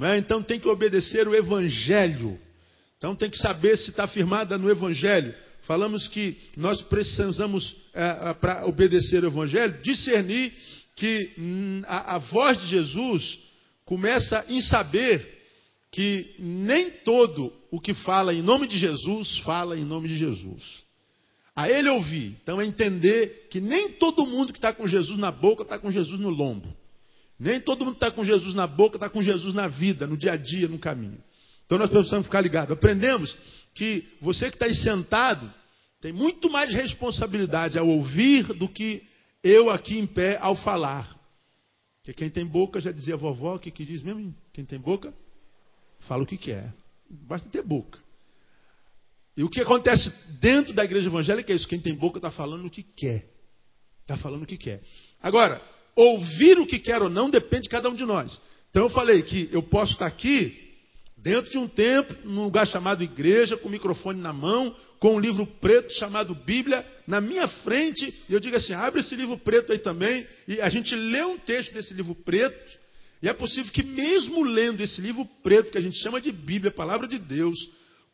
É? 0.01 0.17
Então 0.17 0.43
tem 0.43 0.59
que 0.59 0.69
obedecer 0.69 1.29
o 1.29 1.35
evangelho. 1.35 2.41
Então 2.97 3.15
tem 3.15 3.29
que 3.29 3.37
saber 3.37 3.77
se 3.77 3.91
está 3.91 4.09
firmada 4.09 4.57
no 4.57 4.71
Evangelho. 4.71 5.35
Falamos 5.63 6.09
que 6.09 6.37
nós 6.57 6.83
precisamos, 6.83 7.77
é, 7.95 8.31
é 8.31 8.35
para 8.35 8.67
obedecer 8.67 9.23
o 9.25 9.29
Evangelho, 9.29 9.81
discernir 9.83 10.53
que 10.97 11.33
hum, 11.39 11.83
a, 11.87 12.17
a 12.17 12.19
voz 12.19 12.61
de 12.63 12.69
Jesus 12.69 13.39
começa 13.85 14.45
em 14.49 14.61
saber 14.61 15.41
que 15.91 16.35
nem 16.39 16.91
todo 17.05 17.53
o 17.71 17.81
que 17.81 17.95
fala 17.95 18.35
em 18.35 18.43
nome 18.43 18.67
de 18.67 18.79
Jesus 18.79 19.39
fala 19.41 19.79
em 19.79 19.85
nome 19.85 20.09
de 20.09 20.17
Jesus. 20.17 20.63
A 21.55 21.69
ele 21.69 21.89
ouvir. 21.91 22.37
Então 22.43 22.61
é 22.61 22.65
entender 22.65 23.49
que 23.51 23.61
nem 23.61 23.91
todo 23.93 24.27
mundo 24.27 24.53
que 24.53 24.59
está 24.59 24.73
com 24.73 24.87
Jesus 24.87 25.19
na 25.19 25.31
boca 25.31 25.63
está 25.63 25.79
com 25.79 25.91
Jesus 25.91 26.19
no 26.19 26.31
lombo. 26.31 26.75
Nem 27.39 27.61
todo 27.61 27.85
mundo 27.85 27.95
que 27.95 28.05
está 28.05 28.11
com 28.11 28.25
Jesus 28.25 28.55
na 28.55 28.67
boca 28.67 28.97
está 28.97 29.11
com 29.11 29.23
Jesus 29.23 29.53
na 29.53 29.69
vida, 29.69 30.07
no 30.07 30.17
dia 30.17 30.33
a 30.33 30.37
dia, 30.37 30.67
no 30.67 30.79
caminho. 30.79 31.19
Então 31.67 31.77
nós 31.77 31.91
precisamos 31.91 32.27
ficar 32.27 32.41
ligados. 32.41 32.73
Aprendemos 32.73 33.37
que 33.75 34.07
você 34.21 34.51
que 34.51 34.57
está 34.57 34.67
aí 34.67 34.75
sentado 34.75 35.53
tem 36.01 36.13
muito 36.13 36.51
mais 36.51 36.73
responsabilidade 36.73 37.79
ao 37.79 37.89
ouvir 37.89 38.45
do 38.55 38.69
que 38.69 39.03
eu 39.43 39.71
aqui 39.71 39.99
em 39.99 40.07
pé 40.07 40.39
ao 40.41 40.57
falar. 40.57 41.17
Porque 41.99 42.13
quem 42.13 42.29
tem 42.29 42.45
boca, 42.45 42.81
já 42.81 42.91
dizia 42.91 43.15
a 43.15 43.17
vovó, 43.17 43.55
o 43.55 43.59
que, 43.59 43.71
que 43.71 43.85
diz 43.85 44.03
mesmo? 44.03 44.35
Quem 44.53 44.65
tem 44.65 44.79
boca, 44.79 45.15
fala 46.01 46.25
o 46.25 46.27
que 46.27 46.37
quer. 46.37 46.75
Basta 47.09 47.49
ter 47.49 47.63
boca. 47.63 47.99
E 49.37 49.45
o 49.45 49.49
que 49.49 49.61
acontece 49.61 50.13
dentro 50.41 50.75
da 50.75 50.85
igreja 50.85 51.09
evangélica 51.09 51.53
é 51.53 51.57
isso: 51.57 51.69
quem 51.69 51.81
tem 51.81 51.95
boca 51.95 52.19
está 52.19 52.31
falando 52.31 52.67
o 52.67 52.71
que 52.71 52.83
quer. 52.83 53.29
Está 54.01 54.17
falando 54.17 54.43
o 54.43 54.47
que 54.47 54.57
quer. 54.57 54.83
Agora, 55.23 55.63
ouvir 55.95 56.59
o 56.59 56.67
que 56.67 56.79
quer 56.79 57.01
ou 57.01 57.09
não 57.09 57.31
depende 57.31 57.63
de 57.63 57.69
cada 57.69 57.89
um 57.89 57.95
de 57.95 58.05
nós. 58.05 58.41
Então 58.71 58.83
eu 58.83 58.91
falei 58.91 59.23
que 59.23 59.49
eu 59.53 59.63
posso 59.63 59.93
estar 59.93 60.07
aqui 60.07 60.72
Dentro 61.23 61.53
de 61.53 61.59
um 61.59 61.69
tempo, 61.69 62.13
num 62.25 62.43
lugar 62.43 62.67
chamado 62.67 63.05
igreja, 63.05 63.57
com 63.57 63.69
o 63.69 63.71
microfone 63.71 64.21
na 64.21 64.33
mão, 64.33 64.75
com 64.99 65.15
um 65.15 65.21
livro 65.21 65.47
preto 65.61 65.93
chamado 65.93 66.35
Bíblia 66.35 66.85
na 67.07 67.21
minha 67.21 67.47
frente, 67.47 68.13
e 68.29 68.35
eu 68.35 68.41
digo 68.41 68.57
assim: 68.57 68.73
abre 68.73 69.01
esse 69.01 69.15
livro 69.15 69.39
preto 69.39 69.71
aí 69.71 69.79
também, 69.79 70.27
e 70.49 70.61
a 70.61 70.69
gente 70.69 70.93
lê 70.97 71.23
um 71.23 71.39
texto 71.39 71.73
desse 71.73 71.95
livro 71.95 72.17
preto, 72.17 72.79
e 73.23 73.29
é 73.29 73.33
possível 73.33 73.71
que, 73.73 73.85
mesmo 73.85 74.43
lendo 74.43 74.81
esse 74.81 75.01
livro 75.01 75.25
preto, 75.45 75.71
que 75.71 75.79
a 75.79 75.81
gente 75.81 75.97
chama 75.99 76.21
de 76.21 76.33
Bíblia, 76.33 76.73
palavra 76.73 77.07
de 77.07 77.21
Deus, 77.21 77.57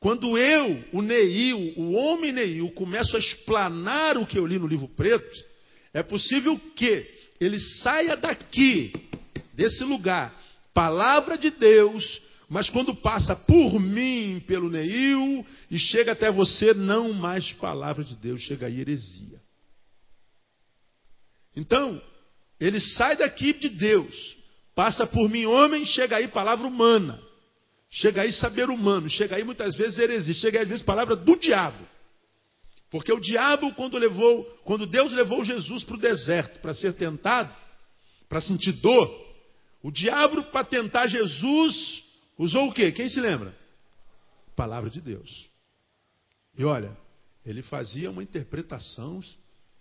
Quando 0.01 0.39
eu, 0.39 0.85
o 0.93 1.03
Neil, 1.03 1.75
o 1.77 1.93
homem 1.93 2.31
Neil, 2.31 2.71
começo 2.71 3.17
a 3.17 3.19
explanar 3.19 4.17
o 4.17 4.27
que 4.27 4.39
eu 4.39 4.47
li 4.47 4.59
no 4.59 4.67
livro 4.67 4.87
preto, 4.87 5.45
é 5.93 6.03
possível 6.03 6.61
que 6.77 7.05
ele 7.41 7.59
saia 7.59 8.17
daqui, 8.17 8.93
desse 9.55 9.83
lugar, 9.83 10.41
palavra 10.73 11.37
de 11.37 11.51
Deus, 11.51 12.23
mas 12.49 12.71
quando 12.71 12.95
passa 12.95 13.37
por 13.37 13.79
mim, 13.79 14.43
pelo 14.47 14.71
Neil, 14.71 15.45
e 15.71 15.79
chega 15.79 16.13
até 16.13 16.31
você, 16.31 16.73
não 16.73 17.13
mais 17.13 17.53
palavra 17.53 18.03
de 18.03 18.17
Deus, 18.17 18.41
chega 18.41 18.67
aí 18.67 18.81
heresia. 18.81 19.41
Então, 21.55 22.01
ele 22.59 22.81
sai 22.81 23.17
daqui 23.17 23.53
de 23.53 23.69
Deus, 23.69 24.37
passa 24.75 25.07
por 25.07 25.29
mim, 25.29 25.45
homem, 25.45 25.85
chega 25.85 26.17
aí 26.17 26.29
palavra 26.29 26.67
humana. 26.67 27.21
Chega 27.91 28.23
aí 28.23 28.33
saber 28.33 28.69
humano, 28.69 29.09
chega 29.09 29.37
aí 29.37 29.45
muitas 29.45 29.75
vezes 29.75 29.99
heresia, 29.99 30.35
chega 30.35 30.59
aí 30.59 30.63
às 30.63 30.69
vezes 30.69 30.85
palavra 30.85 31.17
do 31.17 31.37
diabo. 31.37 31.87
Porque 32.91 33.13
o 33.13 33.21
diabo, 33.21 33.75
quando 33.75 33.99
levou, 33.99 34.45
quando 34.65 34.87
Deus 34.87 35.13
levou 35.13 35.45
Jesus 35.45 35.85
para 35.85 35.97
o 35.97 36.01
deserto 36.01 36.61
para 36.61 36.75
ser 36.75 36.95
tentado, 36.95 37.55
para 38.29 38.41
sentir 38.41 38.73
dor, 38.73 39.27
o 39.83 39.91
diabo, 39.91 40.43
para 40.45 40.65
tentar 40.65 41.07
Jesus, 41.07 42.03
usou 42.39 42.69
o 42.69 42.73
quê? 42.73 42.93
Quem 42.93 43.09
se 43.09 43.21
lembra? 43.21 43.55
Palavra 44.57 44.89
de 44.89 45.01
Deus. 45.01 45.51
E 46.57 46.65
olha, 46.65 46.97
ele 47.45 47.63
fazia 47.63 48.11
uma 48.11 48.23
interpretação 48.23 49.21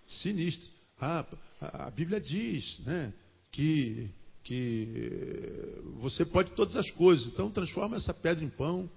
sinistra. 0.08 0.70
Ah, 1.00 1.26
a 1.62 1.92
Bíblia 1.92 2.20
diz 2.20 2.80
né, 2.80 3.14
que 3.52 4.10
que 4.48 4.88
você 6.00 6.26
pode 6.26 6.54
todas 6.54 6.78
as 6.78 6.90
coisas, 6.92 7.28
então 7.28 7.52
transforma 7.52 7.98
essa 7.98 8.14
pedra 8.14 8.46
em 8.46 8.50
pão 8.50 8.90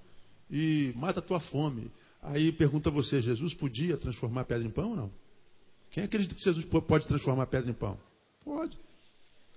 e 0.49 0.93
mata 0.95 1.19
a 1.19 1.23
tua 1.23 1.40
fome. 1.40 1.90
Aí 2.23 2.52
pergunta 2.52 2.88
você, 2.88 3.21
Jesus 3.21 3.52
podia 3.55 3.97
transformar 3.97 4.45
pedra 4.45 4.64
em 4.64 4.71
pão 4.71 4.90
ou 4.90 4.97
não? 4.97 5.12
Quem 5.90 6.05
acredita 6.05 6.37
que 6.37 6.45
Jesus 6.45 6.64
pode 6.64 7.05
transformar 7.09 7.47
pedra 7.47 7.69
em 7.69 7.75
pão? 7.75 7.99
Pode. 8.45 8.79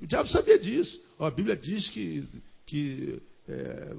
O 0.01 0.07
diabo 0.07 0.27
sabia 0.29 0.57
disso. 0.57 0.99
Ó, 1.19 1.27
a 1.27 1.31
Bíblia 1.31 1.55
diz 1.55 1.87
que, 1.89 2.27
que 2.65 3.21
é, 3.47 3.95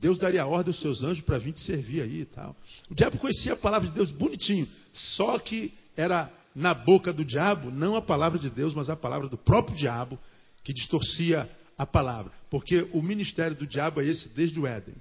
Deus 0.00 0.18
daria 0.18 0.46
ordem 0.46 0.72
aos 0.72 0.80
seus 0.80 1.02
anjos 1.02 1.24
para 1.24 1.38
vir 1.38 1.52
te 1.52 1.60
servir 1.60 2.02
aí 2.02 2.20
e 2.20 2.24
tal. 2.24 2.56
O 2.90 2.94
diabo 2.94 3.18
conhecia 3.18 3.52
a 3.52 3.56
palavra 3.56 3.88
de 3.88 3.94
Deus 3.94 4.10
bonitinho, 4.10 4.68
só 4.92 5.38
que 5.38 5.72
era 5.96 6.30
na 6.54 6.74
boca 6.74 7.12
do 7.12 7.24
diabo, 7.24 7.70
não 7.70 7.96
a 7.96 8.02
palavra 8.02 8.38
de 8.38 8.50
Deus, 8.50 8.74
mas 8.74 8.90
a 8.90 8.96
palavra 8.96 9.28
do 9.28 9.38
próprio 9.38 9.76
diabo, 9.76 10.18
que 10.64 10.72
distorcia 10.72 11.48
a 11.78 11.86
palavra. 11.86 12.32
Porque 12.50 12.88
o 12.92 13.02
ministério 13.02 13.56
do 13.56 13.66
diabo 13.66 14.00
é 14.00 14.06
esse 14.06 14.28
desde 14.30 14.58
o 14.58 14.66
Éden. 14.66 14.94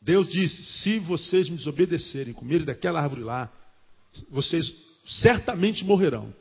Deus 0.00 0.28
disse: 0.28 0.62
se 0.64 0.98
vocês 1.00 1.48
me 1.48 1.56
desobedecerem, 1.56 2.32
comerem 2.32 2.64
daquela 2.64 3.00
árvore 3.00 3.22
lá, 3.22 3.52
vocês 4.30 4.72
certamente 5.04 5.84
morrerão. 5.84 6.32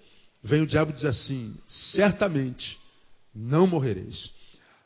Vem 0.44 0.62
o 0.62 0.68
diabo 0.68 0.92
e 0.92 0.94
diz 0.94 1.06
assim: 1.06 1.56
certamente 1.68 2.80
não 3.34 3.68
morrereis. 3.68 4.32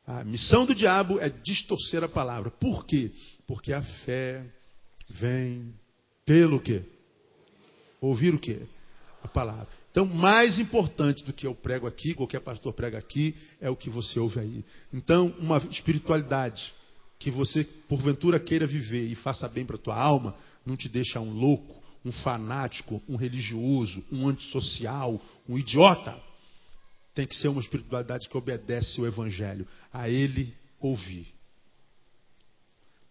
A 0.06 0.24
missão 0.24 0.66
do 0.66 0.74
diabo 0.74 1.20
é 1.20 1.30
distorcer 1.30 2.04
a 2.04 2.10
palavra. 2.10 2.50
Por 2.52 2.86
quê? 2.86 3.12
Porque 3.48 3.72
a 3.72 3.82
fé 3.82 4.46
vem 5.10 5.74
pelo 6.26 6.60
quê? 6.60 6.84
Ouvir 8.00 8.34
o 8.34 8.40
quê? 8.40 8.62
A 9.24 9.28
palavra. 9.28 9.68
Então, 9.92 10.06
mais 10.06 10.58
importante 10.58 11.24
do 11.26 11.34
que 11.34 11.46
eu 11.46 11.54
prego 11.54 11.86
aqui, 11.86 12.14
qualquer 12.14 12.40
pastor 12.40 12.74
prega 12.74 12.98
aqui, 12.98 13.36
é 13.60 13.70
o 13.70 13.76
que 13.76 13.90
você 13.90 14.20
ouve 14.20 14.40
aí. 14.40 14.66
Então, 14.92 15.36
uma 15.38 15.58
espiritualidade 15.70 16.74
que 17.20 17.30
você, 17.30 17.64
porventura, 17.88 18.40
queira 18.40 18.66
viver 18.66 19.06
e 19.06 19.16
faça 19.16 19.48
bem 19.48 19.66
para 19.66 19.76
a 19.76 19.80
tua 19.80 19.96
alma, 19.96 20.34
não 20.66 20.76
te 20.76 20.90
deixa 20.90 21.20
um 21.20 21.32
louco, 21.32 21.82
um 22.04 22.12
fanático, 22.12 23.02
um 23.08 23.16
religioso, 23.16 24.04
um 24.12 24.28
antissocial, 24.28 25.22
um 25.48 25.58
idiota. 25.58 26.18
Tem 27.14 27.28
que 27.28 27.36
ser 27.36 27.50
uma 27.50 27.62
espiritualidade 27.62 28.30
que 28.30 28.38
obedece 28.38 29.00
o 29.00 29.06
Evangelho, 29.06 29.68
a 29.92 30.10
ele 30.10 30.54
ouvir. 30.80 31.28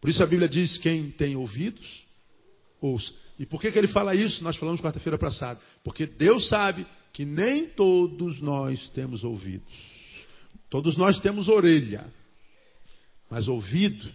Por 0.01 0.09
isso 0.09 0.23
a 0.23 0.27
Bíblia 0.27 0.49
diz: 0.49 0.79
quem 0.79 1.11
tem 1.11 1.37
ouvidos, 1.37 2.05
ouça. 2.81 3.13
E 3.39 3.47
por 3.47 3.61
que, 3.61 3.71
que 3.71 3.79
ele 3.79 3.89
fala 3.89 4.15
isso? 4.15 4.43
Nós 4.45 4.57
falamos 4.57 4.81
quarta-feira 4.81 5.19
passada. 5.19 5.61
Porque 5.83 6.07
Deus 6.07 6.49
sabe 6.49 6.87
que 7.13 7.25
nem 7.25 7.67
todos 7.69 8.41
nós 8.41 8.89
temos 8.91 9.25
ouvidos. 9.25 9.73
Todos 10.69 10.97
nós 10.97 11.19
temos 11.21 11.49
orelha, 11.49 12.05
mas 13.31 13.49
ouvido. 13.49 14.13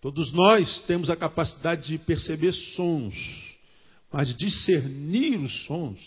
Todos 0.00 0.32
nós 0.32 0.82
temos 0.82 1.08
a 1.08 1.16
capacidade 1.16 1.88
de 1.88 1.98
perceber 1.98 2.52
sons, 2.52 3.14
mas 4.12 4.36
discernir 4.36 5.40
os 5.40 5.64
sons, 5.64 5.98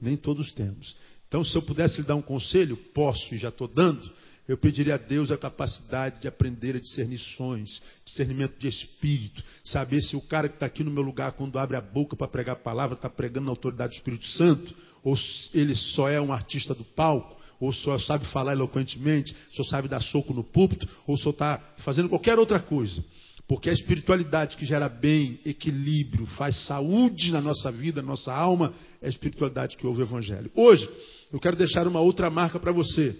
nem 0.00 0.16
todos 0.16 0.52
temos. 0.52 0.96
Então, 1.28 1.44
se 1.44 1.54
eu 1.54 1.62
pudesse 1.62 2.00
lhe 2.00 2.06
dar 2.06 2.16
um 2.16 2.22
conselho, 2.22 2.76
posso 2.94 3.34
e 3.34 3.38
já 3.38 3.50
estou 3.50 3.68
dando 3.68 4.10
eu 4.48 4.56
pediria 4.56 4.94
a 4.94 4.98
Deus 4.98 5.30
a 5.30 5.36
capacidade 5.36 6.22
de 6.22 6.26
aprender 6.26 6.74
a 6.74 6.80
discernir 6.80 7.18
sons, 7.36 7.82
discernimento 8.02 8.58
de 8.58 8.66
espírito, 8.66 9.44
saber 9.62 10.00
se 10.00 10.16
o 10.16 10.22
cara 10.22 10.48
que 10.48 10.54
está 10.56 10.64
aqui 10.64 10.82
no 10.82 10.90
meu 10.90 11.02
lugar, 11.02 11.32
quando 11.32 11.58
abre 11.58 11.76
a 11.76 11.82
boca 11.82 12.16
para 12.16 12.26
pregar 12.26 12.56
a 12.56 12.58
palavra, 12.58 12.94
está 12.96 13.10
pregando 13.10 13.44
na 13.44 13.52
autoridade 13.52 13.92
do 13.92 13.96
Espírito 13.96 14.26
Santo, 14.28 14.74
ou 15.04 15.14
ele 15.52 15.74
só 15.76 16.08
é 16.08 16.18
um 16.18 16.32
artista 16.32 16.74
do 16.74 16.82
palco, 16.82 17.36
ou 17.60 17.74
só 17.74 17.98
sabe 17.98 18.24
falar 18.28 18.52
eloquentemente, 18.52 19.36
só 19.52 19.62
sabe 19.64 19.86
dar 19.86 20.00
soco 20.00 20.32
no 20.32 20.42
púlpito, 20.42 20.88
ou 21.06 21.18
só 21.18 21.28
está 21.28 21.58
fazendo 21.78 22.08
qualquer 22.08 22.38
outra 22.38 22.58
coisa. 22.58 23.04
Porque 23.48 23.70
a 23.70 23.72
espiritualidade 23.72 24.56
que 24.56 24.66
gera 24.66 24.88
bem, 24.88 25.40
equilíbrio, 25.44 26.26
faz 26.26 26.66
saúde 26.66 27.32
na 27.32 27.40
nossa 27.40 27.72
vida, 27.72 28.02
na 28.02 28.08
nossa 28.08 28.32
alma, 28.32 28.74
é 29.00 29.06
a 29.06 29.10
espiritualidade 29.10 29.76
que 29.76 29.86
ouve 29.86 30.02
o 30.02 30.04
Evangelho. 30.04 30.50
Hoje, 30.54 30.86
eu 31.32 31.40
quero 31.40 31.56
deixar 31.56 31.88
uma 31.88 32.00
outra 32.00 32.28
marca 32.28 32.60
para 32.60 32.72
você 32.72 33.16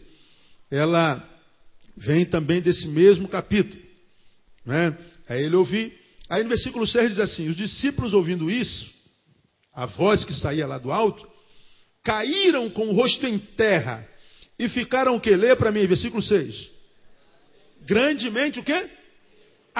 ela 0.70 1.22
vem 1.96 2.26
também 2.26 2.60
desse 2.60 2.86
mesmo 2.88 3.28
capítulo. 3.28 3.82
Né? 4.64 4.96
Aí 5.28 5.42
ele 5.42 5.56
ouvi. 5.56 5.92
Aí 6.28 6.42
no 6.42 6.48
versículo 6.48 6.86
6 6.86 7.10
diz 7.10 7.18
assim: 7.18 7.48
Os 7.48 7.56
discípulos 7.56 8.12
ouvindo 8.12 8.50
isso, 8.50 8.90
a 9.72 9.86
voz 9.86 10.24
que 10.24 10.34
saía 10.34 10.66
lá 10.66 10.78
do 10.78 10.92
alto, 10.92 11.26
caíram 12.04 12.68
com 12.70 12.88
o 12.88 12.92
rosto 12.92 13.26
em 13.26 13.38
terra 13.38 14.06
e 14.58 14.68
ficaram 14.68 15.16
o 15.16 15.20
que? 15.20 15.34
Lê 15.34 15.54
para 15.56 15.72
mim, 15.72 15.86
versículo 15.86 16.22
6. 16.22 16.70
Grandemente 17.86 18.60
o 18.60 18.64
que? 18.64 18.97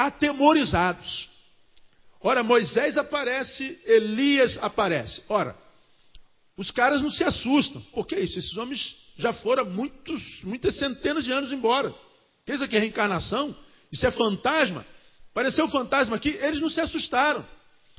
Atemorizados. 0.07 1.29
Ora, 2.21 2.45
Moisés 2.45 2.97
aparece, 2.97 3.81
Elias 3.85 4.57
aparece. 4.63 5.25
Ora, 5.29 5.57
os 6.57 6.71
caras 6.71 7.03
não 7.03 7.11
se 7.11 7.25
assustam. 7.25 7.81
Por 7.93 8.07
que 8.07 8.17
isso? 8.17 8.39
Esses 8.39 8.57
homens 8.57 8.97
já 9.17 9.33
foram 9.33 9.65
muitos, 9.65 10.43
muitas 10.45 10.77
centenas 10.77 11.25
de 11.25 11.33
anos 11.33 11.53
embora. 11.53 11.93
Isso 12.47 12.63
aqui 12.63 12.77
é 12.77 12.79
reencarnação? 12.79 13.55
Isso 13.91 14.07
é 14.07 14.11
fantasma? 14.13 14.87
Apareceu 15.33 15.69
fantasma 15.69 16.15
aqui, 16.15 16.31
eles 16.31 16.61
não 16.61 16.71
se 16.71 16.81
assustaram. 16.81 17.45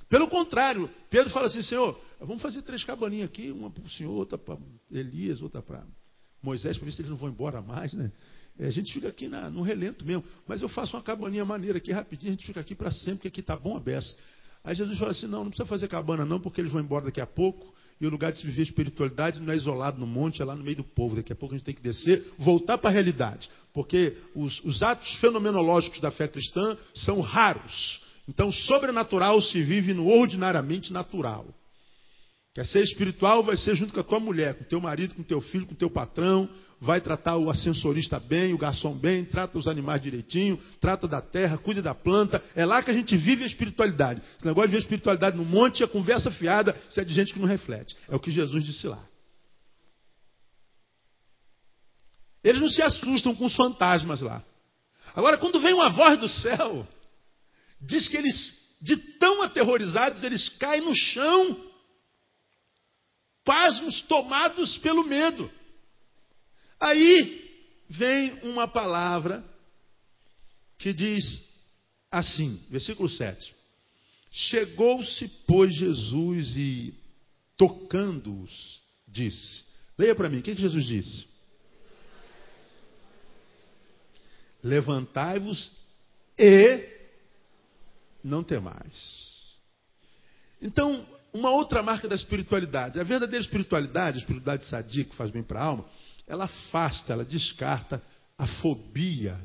Pelo 0.08 0.29
contrário, 0.29 0.89
Pedro 1.10 1.29
fala 1.32 1.48
assim: 1.48 1.62
Senhor, 1.62 2.00
vamos 2.20 2.41
fazer 2.41 2.62
três 2.62 2.84
cabaninhas 2.84 3.29
aqui, 3.29 3.51
uma 3.51 3.70
para 3.70 3.84
o 3.84 3.89
Senhor, 3.89 4.12
outra 4.12 4.38
para 4.38 4.58
Elias, 4.89 5.41
outra 5.41 5.62
para 5.62 5.84
Moisés, 6.41 6.77
para 6.77 6.86
ver 6.86 6.91
se 6.94 7.01
eles 7.01 7.12
não 7.12 7.18
vão 7.18 7.29
embora 7.29 7.62
mais, 7.62 7.94
né? 7.94 8.10
É, 8.60 8.68
a 8.68 8.72
gente 8.72 8.92
fica 8.94 9.08
aqui 9.08 9.28
na, 9.28 9.50
no 9.50 9.62
relento 9.62 10.06
mesmo. 10.06 10.24
Mas 10.46 10.62
eu 10.62 10.68
faço 10.68 10.96
uma 10.98 11.01
cabaninha 11.01 11.46
maneira 11.46 11.78
aqui 11.78 11.92
rapidinho, 11.92 12.34
a 12.34 12.36
gente 12.36 12.46
fica 12.46 12.60
aqui 12.60 12.75
para 12.75 12.92
sempre, 12.92 13.16
porque 13.16 13.28
aqui 13.30 13.39
está 13.39 13.56
bom 13.56 13.78
a 13.78 13.80
beça. 13.80 14.13
Aí 14.63 14.75
Jesus 14.75 15.00
fala 15.00 15.12
assim: 15.12 15.28
não, 15.28 15.44
não 15.46 15.50
precisa 15.50 15.68
fazer 15.68 15.88
cabana, 15.88 16.25
não, 16.25 16.39
porque 16.39 16.60
eles 16.60 16.72
vão 16.72 16.82
embora 16.82 17.06
daqui 17.06 17.22
a 17.22 17.25
pouco. 17.25 17.74
E 18.01 18.06
o 18.06 18.10
lugar 18.10 18.32
de 18.32 18.38
se 18.38 18.46
viver 18.46 18.63
espiritualidade 18.63 19.39
não 19.39 19.51
é 19.51 19.56
isolado 19.56 20.00
no 20.00 20.08
monte, 20.08 20.42
é 20.42 20.46
lá 20.46 20.56
no 20.56 20.63
meio 20.63 20.78
do 20.78 20.84
povo. 20.84 21.16
Daqui 21.16 21.32
a 21.32 21.36
pouco 21.36 21.56
a 21.56 21.58
gente 21.58 21.66
tem 21.66 21.75
que 21.75 21.82
descer, 21.82 22.24
voltar 22.38 22.78
para 22.78 22.89
a 22.89 22.94
realidade. 22.94 23.50
Porque 23.74 24.18
os, 24.36 24.62
os 24.63 24.84
atos 24.84 25.16
fenomenológicos 25.16 26.00
da 26.00 26.12
fé 26.12 26.28
cristã 26.28 26.78
são 26.94 27.22
raros. 27.22 28.01
Então, 28.28 28.51
sobrenatural 28.51 29.42
se 29.42 29.62
vive 29.63 29.94
no 29.94 30.08
ordinariamente 30.08 30.94
natural. 30.94 31.48
Quer 32.53 32.65
ser 32.65 32.84
espiritual, 32.84 33.44
vai 33.44 33.56
ser 33.56 33.75
junto 33.75 33.94
com 33.94 34.00
a 34.00 34.03
tua 34.03 34.20
mulher, 34.20 34.56
com 34.56 34.63
teu 34.63 34.82
marido, 34.82 35.13
com 35.13 35.22
teu 35.22 35.39
filho, 35.39 35.68
com 35.68 35.75
teu 35.75 35.89
patrão, 35.89 36.50
vai 36.82 37.00
tratar 37.00 37.38
o 37.38 37.50
ascensorista 37.50 38.20
bem, 38.20 38.53
o 38.53 38.58
garçom 38.58 38.96
bem, 38.96 39.24
trata 39.24 39.58
os 39.58 39.68
animais 39.68 40.01
direitinho, 40.01 40.60
trata 40.82 41.08
da 41.08 41.22
terra, 41.22 41.60
cuida 41.60 41.82
da 41.82 41.94
planta. 41.94 42.44
É 42.56 42.65
lá 42.65 42.82
que 42.82 42.89
a 42.89 42.94
gente 42.94 43.15
vive 43.15 43.44
a 43.44 43.48
espiritualidade. 43.48 44.22
Esse 44.38 44.46
negócio 44.46 44.70
de 44.70 44.75
ver 44.75 44.82
espiritualidade 44.82 45.38
no 45.38 45.46
monte 45.46 45.84
é 45.84 45.88
conversa 45.88 46.32
fiada, 46.32 46.75
isso 46.89 47.00
é 47.00 47.06
de 47.06 47.13
gente 47.13 47.34
que 47.34 47.39
não 47.39 47.48
reflete. 47.48 47.96
É 48.10 48.15
o 48.15 48.20
que 48.20 48.32
Jesus 48.32 48.65
disse 48.65 48.88
lá. 48.88 49.03
Eles 52.44 52.62
não 52.62 52.70
se 52.70 52.82
assustam 52.82 53.36
com 53.36 53.46
os 53.46 53.56
fantasmas 53.56 54.22
lá. 54.22 54.44
Agora, 55.13 55.38
quando 55.38 55.60
vem 55.60 55.74
uma 55.74 55.89
voz 55.89 56.18
do 56.20 56.29
céu, 56.29 56.88
diz 57.82 58.08
que 58.08 58.18
eles, 58.18 58.53
de 58.82 58.98
tão 59.20 59.44
aterrorizados, 59.44 60.24
eles 60.24 60.50
caem 60.58 60.82
no 60.82 60.96
chão, 60.96 61.68
pasmos 63.43 64.01
tomados 64.03 64.77
pelo 64.79 65.03
medo. 65.03 65.50
Aí 66.79 67.50
vem 67.89 68.39
uma 68.43 68.67
palavra 68.67 69.43
que 70.77 70.93
diz: 70.93 71.43
assim, 72.12 72.62
versículo 72.69 73.10
7. 73.10 73.55
Chegou-se, 74.31 75.27
pois, 75.48 75.74
Jesus 75.74 76.55
e, 76.55 76.93
tocando-os, 77.58 78.81
disse: 79.08 79.63
Leia 79.98 80.15
para 80.15 80.29
mim, 80.29 80.39
o 80.39 80.41
que, 80.43 80.55
que 80.55 80.62
Jesus 80.62 80.86
disse? 80.86 81.27
Levantai-vos 84.63 85.72
e 86.38 86.88
não 88.24 88.43
temais. 88.43 89.58
Então, 90.62 91.08
uma 91.33 91.51
outra 91.51 91.83
marca 91.83 92.07
da 92.07 92.15
espiritualidade, 92.15 93.00
a 93.00 93.03
verdadeira 93.03 93.43
espiritualidade, 93.43 94.17
a 94.17 94.21
espiritualidade 94.21 94.69
sadia 94.69 95.05
que 95.05 95.15
faz 95.15 95.31
bem 95.31 95.43
para 95.43 95.59
a 95.59 95.63
alma, 95.63 95.86
ela 96.27 96.45
afasta, 96.45 97.13
ela 97.13 97.25
descarta 97.25 98.01
a 98.38 98.48
fobia 98.48 99.39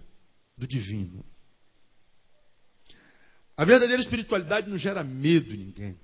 do 0.57 0.67
divino. 0.67 1.25
A 3.57 3.65
verdadeira 3.65 4.03
espiritualidade 4.03 4.69
não 4.69 4.77
gera 4.77 5.05
medo 5.05 5.55
em 5.55 5.59
ninguém. 5.59 5.97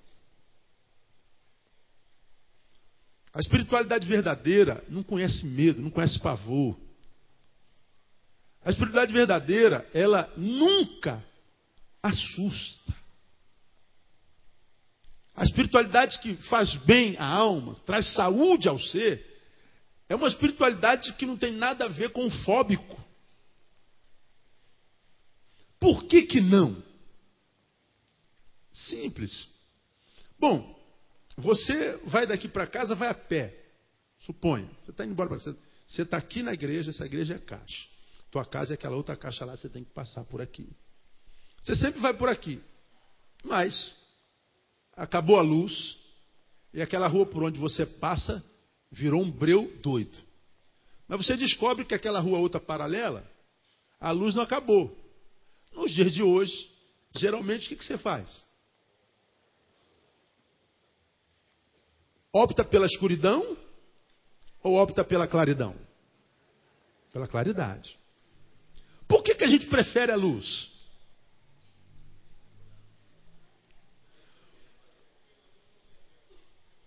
A 3.32 3.40
espiritualidade 3.40 4.06
verdadeira 4.06 4.84
não 4.88 5.02
conhece 5.02 5.44
medo, 5.46 5.80
não 5.80 5.90
conhece 5.90 6.18
pavor. 6.18 6.76
A 8.64 8.70
espiritualidade 8.70 9.12
verdadeira, 9.12 9.88
ela 9.94 10.32
nunca 10.36 11.24
assusta. 12.02 12.99
A 15.40 15.44
espiritualidade 15.44 16.18
que 16.18 16.36
faz 16.50 16.74
bem 16.84 17.16
à 17.16 17.24
alma, 17.24 17.74
traz 17.86 18.12
saúde 18.12 18.68
ao 18.68 18.78
ser, 18.78 19.26
é 20.06 20.14
uma 20.14 20.28
espiritualidade 20.28 21.14
que 21.14 21.24
não 21.24 21.34
tem 21.34 21.50
nada 21.50 21.86
a 21.86 21.88
ver 21.88 22.10
com 22.10 22.26
o 22.26 22.30
fóbico. 22.30 23.02
Por 25.78 26.04
que 26.04 26.24
que 26.24 26.42
não? 26.42 26.76
Simples. 28.70 29.48
Bom, 30.38 30.78
você 31.38 31.96
vai 32.04 32.26
daqui 32.26 32.46
para 32.46 32.66
casa, 32.66 32.94
vai 32.94 33.08
a 33.08 33.14
pé. 33.14 33.64
Suponha. 34.18 34.70
Você 34.82 34.90
está 34.90 35.04
indo 35.04 35.12
embora 35.12 35.30
para 35.30 35.38
casa. 35.38 35.56
Você 35.88 36.02
está 36.02 36.18
aqui 36.18 36.42
na 36.42 36.52
igreja, 36.52 36.90
essa 36.90 37.06
igreja 37.06 37.36
é 37.36 37.38
caixa. 37.38 37.88
Tua 38.30 38.44
casa 38.44 38.74
é 38.74 38.74
aquela 38.74 38.94
outra 38.94 39.16
caixa 39.16 39.46
lá, 39.46 39.56
você 39.56 39.70
tem 39.70 39.84
que 39.84 39.90
passar 39.92 40.22
por 40.24 40.42
aqui. 40.42 40.68
Você 41.62 41.74
sempre 41.76 41.98
vai 41.98 42.12
por 42.12 42.28
aqui. 42.28 42.60
Mas 43.42 43.98
acabou 45.00 45.38
a 45.38 45.42
luz 45.42 45.96
e 46.74 46.82
aquela 46.82 47.08
rua 47.08 47.24
por 47.24 47.42
onde 47.42 47.58
você 47.58 47.86
passa 47.86 48.44
virou 48.92 49.22
um 49.22 49.30
breu 49.30 49.74
doido. 49.80 50.18
Mas 51.08 51.24
você 51.24 51.36
descobre 51.36 51.86
que 51.86 51.94
aquela 51.94 52.20
rua 52.20 52.38
outra 52.38 52.60
paralela, 52.60 53.26
a 53.98 54.10
luz 54.10 54.34
não 54.34 54.42
acabou. 54.42 54.94
Nos 55.72 55.90
dias 55.92 56.12
de 56.12 56.22
hoje, 56.22 56.70
geralmente 57.16 57.64
o 57.64 57.68
que, 57.70 57.76
que 57.76 57.84
você 57.84 57.96
faz? 57.96 58.44
Opta 62.30 62.62
pela 62.62 62.86
escuridão 62.86 63.56
ou 64.62 64.74
opta 64.74 65.02
pela 65.02 65.26
claridão? 65.26 65.74
Pela 67.10 67.26
claridade. 67.26 67.98
Por 69.08 69.22
que, 69.22 69.34
que 69.34 69.44
a 69.44 69.48
gente 69.48 69.66
prefere 69.66 70.12
a 70.12 70.16
luz? 70.16 70.69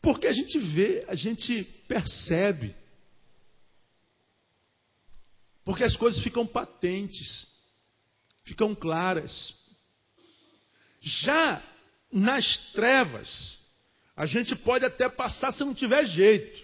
Porque 0.04 0.28
a 0.28 0.34
gente 0.34 0.60
vê, 0.60 1.06
a 1.08 1.16
gente 1.16 1.64
percebe. 1.88 2.76
Porque 5.64 5.86
as 5.86 5.96
coisas 5.96 6.22
ficam 6.22 6.46
patentes, 6.46 7.48
ficam 8.44 8.76
claras. 8.76 9.56
Já 11.00 11.64
nas 12.12 12.58
trevas, 12.74 13.58
a 14.14 14.26
gente 14.26 14.54
pode 14.58 14.84
até 14.84 15.08
passar 15.08 15.54
se 15.54 15.64
não 15.64 15.74
tiver 15.74 16.06
jeito. 16.06 16.62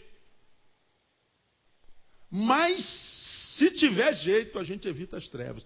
Mas 2.30 2.84
se 3.58 3.71
tiver 3.71 4.13
jeito, 4.15 4.60
a 4.60 4.65
gente 4.65 4.86
evita 4.86 5.15
as 5.15 5.30
trevas. 5.30 5.65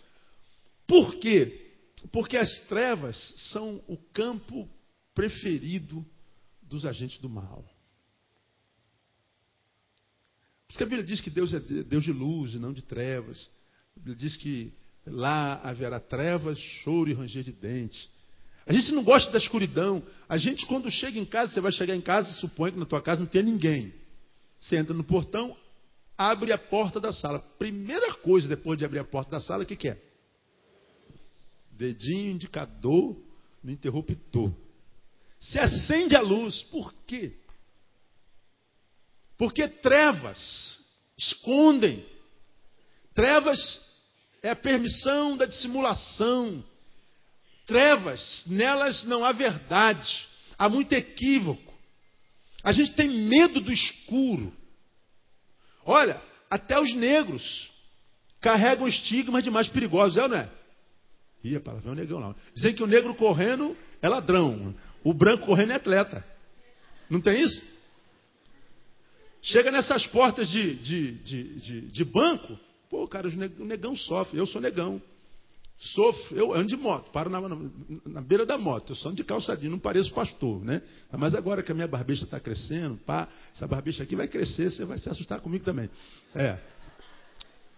Por 0.86 1.15
quê? 1.15 1.71
Porque 2.12 2.38
as 2.38 2.59
trevas 2.67 3.17
são 3.51 3.83
o 3.88 3.97
campo 3.97 4.69
preferido 5.15 6.05
dos 6.73 6.86
agentes 6.86 7.19
do 7.19 7.29
mal. 7.29 7.63
Por 10.67 10.71
isso 10.71 10.77
que 10.77 10.83
a 10.83 10.88
Bíblia 10.88 11.03
diz 11.03 11.21
que 11.21 11.29
Deus 11.29 11.53
é 11.53 11.59
Deus 11.59 12.03
de 12.03 12.12
luz 12.12 12.55
e 12.55 12.59
não 12.59 12.73
de 12.73 12.81
trevas. 12.81 13.49
A 13.95 13.99
Bíblia 13.99 14.15
diz 14.15 14.36
que 14.36 14.73
lá 15.05 15.62
haverá 15.62 15.99
trevas, 15.99 16.57
choro 16.57 17.09
e 17.12 17.13
ranger 17.13 17.43
de 17.43 17.51
dentes. 17.51 18.09
A 18.65 18.73
gente 18.73 18.91
não 18.91 19.03
gosta 19.03 19.31
da 19.31 19.38
escuridão. 19.38 20.01
A 20.27 20.36
gente, 20.38 20.65
quando 20.65 20.89
chega 20.89 21.19
em 21.19 21.25
casa, 21.25 21.53
você 21.53 21.62
vai 21.62 21.71
chegar 21.71 21.95
em 21.95 22.01
casa 22.01 22.31
e 22.31 22.33
supõe 22.36 22.71
que 22.71 22.79
na 22.79 22.86
tua 22.86 23.01
casa 23.01 23.21
não 23.21 23.27
tem 23.27 23.43
ninguém. 23.43 23.93
Você 24.59 24.75
entra 24.77 24.95
no 24.95 25.03
portão, 25.03 25.55
abre 26.17 26.51
a 26.51 26.57
porta 26.57 26.99
da 26.99 27.13
sala. 27.13 27.39
Primeira 27.59 28.15
coisa 28.15 28.47
depois 28.47 28.79
de 28.79 28.86
abrir 28.86 28.99
a 28.99 29.03
porta 29.03 29.31
da 29.31 29.41
sala, 29.41 29.63
o 29.63 29.65
que, 29.67 29.75
que 29.75 29.89
é? 29.89 30.01
Dedinho 31.71 32.31
indicador 32.31 33.15
no 33.62 33.69
interruptor. 33.69 34.51
Se 35.49 35.60
acende 35.60 36.15
a 36.15 36.21
luz. 36.21 36.63
Por 36.63 36.93
quê? 37.08 37.34
Porque 39.38 39.67
trevas 39.67 40.79
escondem. 41.17 42.06
Trevas 43.13 43.60
é 44.41 44.49
a 44.49 44.56
permissão 44.56 45.38
da 45.38 45.45
dissimulação. 45.45 46.63
Trevas, 47.65 48.43
nelas 48.47 49.06
não 49.06 49.23
há 49.23 49.32
verdade, 49.32 50.27
há 50.58 50.67
muito 50.67 50.91
equívoco. 50.93 51.73
A 52.63 52.71
gente 52.71 52.93
tem 52.93 53.08
medo 53.08 53.62
do 53.62 53.71
escuro. 53.71 54.53
Olha, 55.86 56.21
até 56.49 56.79
os 56.79 56.93
negros 56.93 57.71
carregam 58.41 58.88
estigmas 58.88 59.43
de 59.43 59.49
mais 59.49 59.69
perigosos, 59.69 60.17
é 60.17 60.23
ou 60.23 60.29
não 60.29 60.38
é? 60.38 60.49
Ih, 61.43 61.60
palavrão 61.60 61.95
negão 61.95 62.19
não. 62.19 62.36
Dizem 62.53 62.73
que 62.73 62.84
o 62.84 62.88
negro 62.88 63.15
correndo 63.15 63.75
é 64.01 64.08
ladrão, 64.08 64.73
o 65.03 65.13
branco 65.13 65.45
correndo 65.45 65.71
é 65.71 65.75
atleta. 65.75 66.25
Não 67.09 67.19
tem 67.19 67.41
isso? 67.41 67.61
Chega 69.41 69.71
nessas 69.71 70.07
portas 70.07 70.49
de, 70.49 70.75
de, 70.75 71.11
de, 71.11 71.59
de, 71.59 71.81
de 71.81 72.05
banco, 72.05 72.57
pô, 72.89 73.07
cara, 73.07 73.27
o 73.27 73.65
negão 73.65 73.95
sofre, 73.95 74.37
eu 74.39 74.47
sou 74.47 74.61
negão. 74.61 75.01
Sofro, 75.77 76.37
eu 76.37 76.53
ando 76.53 76.67
de 76.67 76.77
moto, 76.77 77.11
paro 77.11 77.29
na, 77.29 77.41
na, 77.41 77.57
na, 78.05 78.21
beira 78.21 78.45
da 78.45 78.57
moto, 78.57 78.93
eu 78.93 79.07
ando 79.07 79.17
de 79.17 79.23
calçadinho, 79.23 79.71
não 79.71 79.79
pareço 79.79 80.13
pastor, 80.13 80.63
né? 80.63 80.81
Mas 81.11 81.35
agora 81.35 81.61
que 81.61 81.73
a 81.73 81.75
minha 81.75 81.87
barbicha 81.87 82.23
está 82.23 82.39
crescendo, 82.39 82.95
pá, 83.05 83.27
essa 83.53 83.67
barbicha 83.67 84.03
aqui 84.03 84.15
vai 84.15 84.29
crescer, 84.29 84.71
você 84.71 84.85
vai 84.85 84.97
se 84.97 85.09
assustar 85.09 85.41
comigo 85.41 85.65
também. 85.65 85.89
É. 86.33 86.57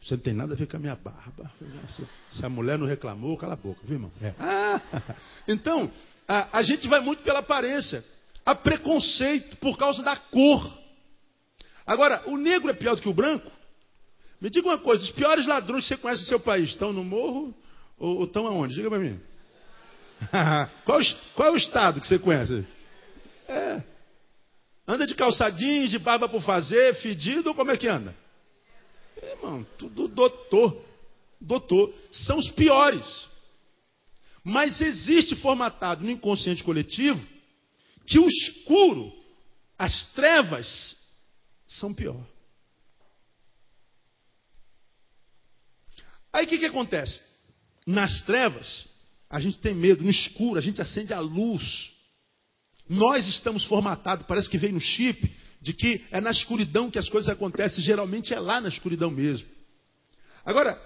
Você 0.03 0.13
não 0.13 0.21
tem 0.21 0.33
nada 0.35 0.53
a 0.53 0.55
ver 0.55 0.67
com 0.67 0.77
a 0.77 0.79
minha 0.79 0.95
barba. 0.95 1.51
Se 2.29 2.45
a 2.45 2.49
mulher 2.49 2.77
não 2.77 2.85
reclamou, 2.85 3.35
cala 3.37 3.53
a 3.53 3.57
boca, 3.57 3.79
viu, 3.83 3.95
irmão? 3.95 4.11
É. 4.21 4.35
Ah, 4.37 4.79
então, 5.47 5.91
a, 6.27 6.59
a 6.59 6.63
gente 6.63 6.87
vai 6.87 6.99
muito 6.99 7.23
pela 7.23 7.39
aparência. 7.39 8.03
Há 8.45 8.53
preconceito 8.55 9.57
por 9.57 9.77
causa 9.77 10.03
da 10.03 10.15
cor. 10.15 10.79
Agora, 11.85 12.23
o 12.27 12.37
negro 12.37 12.69
é 12.69 12.73
pior 12.73 12.95
do 12.95 13.01
que 13.01 13.09
o 13.09 13.13
branco? 13.13 13.51
Me 14.39 14.49
diga 14.49 14.67
uma 14.67 14.77
coisa: 14.77 15.03
os 15.03 15.11
piores 15.11 15.45
ladrões 15.45 15.83
que 15.83 15.89
você 15.89 15.97
conhece 15.97 16.21
no 16.21 16.27
seu 16.27 16.39
país 16.39 16.69
estão 16.69 16.93
no 16.93 17.03
morro 17.03 17.55
ou, 17.97 18.25
estão 18.25 18.45
aonde? 18.47 18.75
Diga 18.75 18.89
para 18.89 18.99
mim. 18.99 19.19
qual, 20.85 20.99
qual 21.35 21.49
é 21.49 21.51
o 21.51 21.57
estado 21.57 22.01
que 22.01 22.07
você 22.07 22.19
conhece? 22.19 22.65
É. 23.47 23.83
Anda 24.87 25.07
de 25.07 25.15
calçadinhos, 25.15 25.89
de 25.89 25.97
barba 25.97 26.29
por 26.29 26.41
fazer, 26.43 26.95
fedido 26.95 27.49
ou 27.49 27.55
como 27.55 27.71
é 27.71 27.77
que 27.77 27.87
anda? 27.87 28.15
Irmão, 29.21 29.65
tudo 29.77 30.07
doutor. 30.07 30.83
Doutor. 31.41 31.93
São 32.11 32.37
os 32.37 32.49
piores. 32.51 33.27
Mas 34.45 34.79
existe 34.79 35.35
formatado 35.37 36.03
no 36.03 36.11
inconsciente 36.11 36.63
coletivo 36.63 37.19
que 38.05 38.19
o 38.19 38.27
escuro, 38.27 39.11
as 39.75 40.05
trevas, 40.13 40.95
são 41.67 41.91
pior. 41.91 42.23
Aí 46.31 46.45
o 46.45 46.47
que, 46.47 46.59
que 46.59 46.65
acontece? 46.65 47.19
Nas 47.87 48.21
trevas, 48.21 48.85
a 49.27 49.39
gente 49.39 49.57
tem 49.57 49.73
medo, 49.73 50.03
no 50.03 50.11
escuro, 50.11 50.59
a 50.59 50.61
gente 50.61 50.79
acende 50.79 51.11
a 51.11 51.19
luz. 51.19 51.91
Nós 52.87 53.27
estamos 53.27 53.65
formatados, 53.65 54.27
parece 54.27 54.47
que 54.47 54.59
veio 54.59 54.73
no 54.73 54.79
chip, 54.79 55.35
de 55.59 55.73
que 55.73 56.05
é 56.11 56.21
na 56.21 56.29
escuridão 56.29 56.91
que 56.91 56.99
as 56.99 57.09
coisas 57.09 57.29
acontecem, 57.29 57.83
geralmente 57.83 58.31
é 58.31 58.39
lá 58.39 58.61
na 58.61 58.69
escuridão 58.69 59.09
mesmo. 59.09 59.47
Agora, 60.45 60.79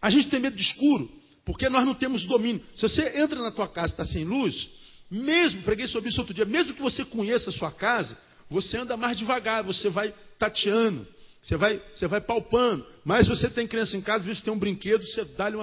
a 0.00 0.08
gente 0.08 0.30
tem 0.30 0.40
medo 0.40 0.56
de 0.56 0.62
escuro, 0.62 1.12
porque 1.46 1.68
nós 1.68 1.86
não 1.86 1.94
temos 1.94 2.26
domínio. 2.26 2.60
Se 2.74 2.82
você 2.82 3.20
entra 3.20 3.40
na 3.40 3.52
tua 3.52 3.68
casa 3.68 3.92
e 3.92 3.92
está 3.92 4.04
sem 4.04 4.24
luz, 4.24 4.68
mesmo, 5.08 5.62
preguei 5.62 5.86
sobre 5.86 6.10
isso 6.10 6.20
outro 6.20 6.34
dia, 6.34 6.44
mesmo 6.44 6.74
que 6.74 6.82
você 6.82 7.04
conheça 7.04 7.50
a 7.50 7.52
sua 7.52 7.70
casa, 7.70 8.18
você 8.50 8.76
anda 8.76 8.96
mais 8.96 9.16
devagar, 9.16 9.62
você 9.62 9.88
vai 9.88 10.12
tateando, 10.40 11.06
você 11.40 11.56
vai, 11.56 11.80
você 11.94 12.08
vai 12.08 12.20
palpando. 12.20 12.84
Mas 13.04 13.28
você 13.28 13.48
tem 13.48 13.64
criança 13.64 13.96
em 13.96 14.00
casa, 14.00 14.18
às 14.18 14.24
vezes 14.24 14.42
tem 14.42 14.52
um 14.52 14.58
brinquedo, 14.58 15.06
você 15.06 15.24
dá-lhe 15.24 15.56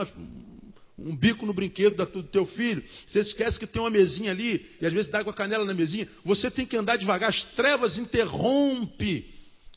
um 0.98 1.16
bico 1.16 1.46
no 1.46 1.54
brinquedo 1.54 2.06
do 2.06 2.24
teu 2.24 2.46
filho. 2.46 2.82
Você 3.06 3.20
esquece 3.20 3.60
que 3.60 3.68
tem 3.68 3.82
uma 3.82 3.90
mesinha 3.90 4.32
ali 4.32 4.66
e 4.80 4.86
às 4.86 4.94
vezes 4.94 5.12
dá 5.12 5.22
com 5.22 5.32
a 5.32 5.34
canela 5.34 5.66
na 5.66 5.74
mesinha. 5.74 6.08
Você 6.24 6.50
tem 6.50 6.66
que 6.66 6.78
andar 6.78 6.96
devagar. 6.96 7.30
As 7.30 7.44
trevas 7.56 7.98
interrompe, 7.98 9.26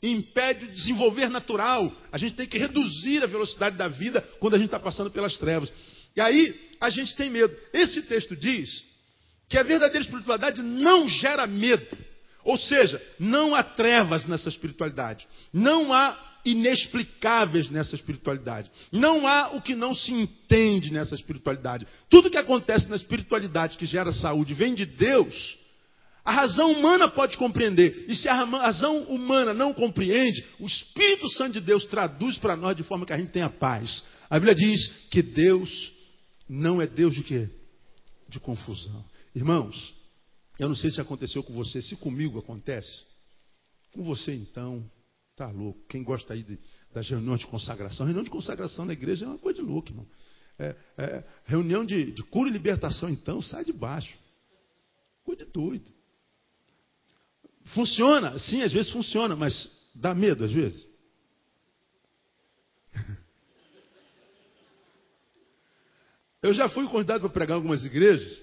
impede 0.01 0.65
o 0.65 0.71
desenvolver 0.71 1.29
natural. 1.29 1.91
A 2.13 2.17
gente 2.17 2.35
tem 2.35 2.47
que 2.47 2.57
reduzir 2.57 3.21
a 3.23 3.27
velocidade 3.27 3.75
da 3.75 3.89
vida 3.89 4.21
quando 4.39 4.53
a 4.53 4.57
gente 4.57 4.67
está 4.67 4.79
passando 4.79 5.11
pelas 5.11 5.37
trevas. 5.37 5.73
E 6.17 6.21
aí 6.21 6.59
a 6.81 6.89
gente 6.89 7.15
tem 7.15 7.29
medo. 7.29 7.55
Esse 7.71 8.01
texto 8.01 8.35
diz 8.35 8.83
que 9.47 9.57
a 9.57 9.61
verdadeira 9.63 10.03
espiritualidade 10.03 10.63
não 10.63 11.07
gera 11.07 11.45
medo. 11.45 11.95
Ou 12.43 12.57
seja, 12.57 12.99
não 13.19 13.53
há 13.53 13.61
trevas 13.61 14.25
nessa 14.25 14.49
espiritualidade. 14.49 15.27
Não 15.53 15.93
há 15.93 16.17
inexplicáveis 16.43 17.69
nessa 17.69 17.93
espiritualidade. 17.93 18.71
Não 18.91 19.27
há 19.27 19.49
o 19.55 19.61
que 19.61 19.75
não 19.75 19.93
se 19.93 20.11
entende 20.11 20.91
nessa 20.91 21.13
espiritualidade. 21.13 21.85
Tudo 22.09 22.31
que 22.31 22.37
acontece 22.37 22.89
na 22.89 22.95
espiritualidade 22.95 23.77
que 23.77 23.85
gera 23.85 24.11
saúde 24.11 24.55
vem 24.55 24.73
de 24.73 24.85
Deus. 24.85 25.59
A 26.25 26.31
razão 26.31 26.71
humana 26.71 27.07
pode 27.07 27.37
compreender. 27.37 28.05
E 28.07 28.15
se 28.15 28.27
a 28.27 28.33
razão 28.33 29.03
humana 29.03 29.53
não 29.53 29.71
compreende, 29.71 30.43
o 30.59 30.65
Espírito 30.65 31.29
Santo 31.29 31.53
de 31.53 31.61
Deus 31.61 31.85
traduz 31.85 32.37
para 32.37 32.55
nós 32.55 32.75
de 32.75 32.83
forma 32.83 33.05
que 33.05 33.13
a 33.13 33.17
gente 33.17 33.31
tenha 33.31 33.49
paz. 33.49 34.03
A 34.29 34.39
Bíblia 34.39 34.55
diz 34.55 34.87
que 35.11 35.21
Deus 35.21 35.96
não 36.47 36.81
é 36.81 36.87
Deus 36.87 37.15
de 37.15 37.23
quê? 37.23 37.49
De 38.29 38.39
confusão. 38.39 39.03
Irmãos, 39.35 39.95
eu 40.57 40.67
não 40.67 40.75
sei 40.75 40.91
se 40.91 40.99
aconteceu 40.99 41.43
com 41.43 41.53
você, 41.53 41.81
se 41.81 41.95
comigo 41.95 42.39
acontece. 42.39 43.05
Com 43.93 44.03
você 44.03 44.33
então, 44.33 44.89
tá 45.35 45.49
louco. 45.51 45.79
Quem 45.87 46.03
gosta 46.03 46.33
aí 46.33 46.43
de, 46.43 46.59
das 46.93 47.07
reuniões 47.07 47.41
de 47.41 47.47
consagração, 47.47 48.05
reunião 48.05 48.23
de 48.23 48.29
consagração 48.29 48.85
na 48.85 48.93
igreja 48.93 49.25
é 49.25 49.27
uma 49.27 49.37
coisa 49.37 49.61
de 49.61 49.67
louco, 49.67 49.89
irmão. 49.89 50.07
É, 50.59 50.75
é, 50.97 51.23
reunião 51.45 51.85
de, 51.85 52.11
de, 52.11 52.23
cura 52.23 52.49
e 52.49 52.53
libertação, 52.53 53.09
então, 53.09 53.41
sai 53.41 53.63
de 53.63 53.71
baixo. 53.71 54.17
Coisa 55.23 55.45
de 55.45 55.51
doido. 55.51 55.91
Funciona, 57.65 58.39
sim, 58.39 58.61
às 58.61 58.71
vezes 58.71 58.91
funciona, 58.91 59.35
mas 59.35 59.69
dá 59.93 60.15
medo 60.15 60.43
às 60.43 60.51
vezes. 60.51 60.87
Eu 66.41 66.53
já 66.53 66.69
fui 66.69 66.85
convidado 66.87 67.21
para 67.21 67.29
pregar 67.29 67.55
em 67.55 67.59
algumas 67.59 67.83
igrejas. 67.83 68.41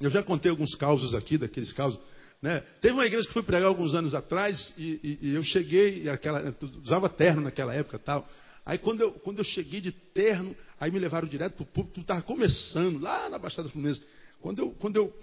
Eu 0.00 0.10
já 0.10 0.22
contei 0.22 0.50
alguns 0.50 0.74
causos 0.74 1.14
aqui, 1.14 1.36
daqueles 1.36 1.72
causos. 1.72 2.00
Né? 2.40 2.60
Teve 2.80 2.94
uma 2.94 3.06
igreja 3.06 3.26
que 3.26 3.32
fui 3.32 3.42
pregar 3.42 3.68
alguns 3.68 3.94
anos 3.94 4.14
atrás 4.14 4.72
e, 4.76 5.18
e, 5.22 5.28
e 5.28 5.34
eu 5.34 5.42
cheguei, 5.42 6.08
aquela, 6.08 6.54
usava 6.82 7.08
terno 7.08 7.42
naquela 7.42 7.74
época 7.74 7.98
tal. 7.98 8.26
Aí 8.64 8.78
quando 8.78 9.00
eu, 9.00 9.12
quando 9.12 9.38
eu 9.38 9.44
cheguei 9.44 9.80
de 9.80 9.92
terno, 9.92 10.56
aí 10.80 10.90
me 10.90 10.98
levaram 10.98 11.28
direto 11.28 11.54
para 11.54 11.62
o 11.62 11.66
público, 11.66 12.00
estava 12.00 12.22
começando, 12.22 12.98
lá 13.00 13.28
na 13.28 13.38
Baixada 13.38 13.68
Fluminense. 13.68 14.02
Quando 14.40 14.58
eu, 14.58 14.70
quando 14.72 14.96
eu 14.96 15.14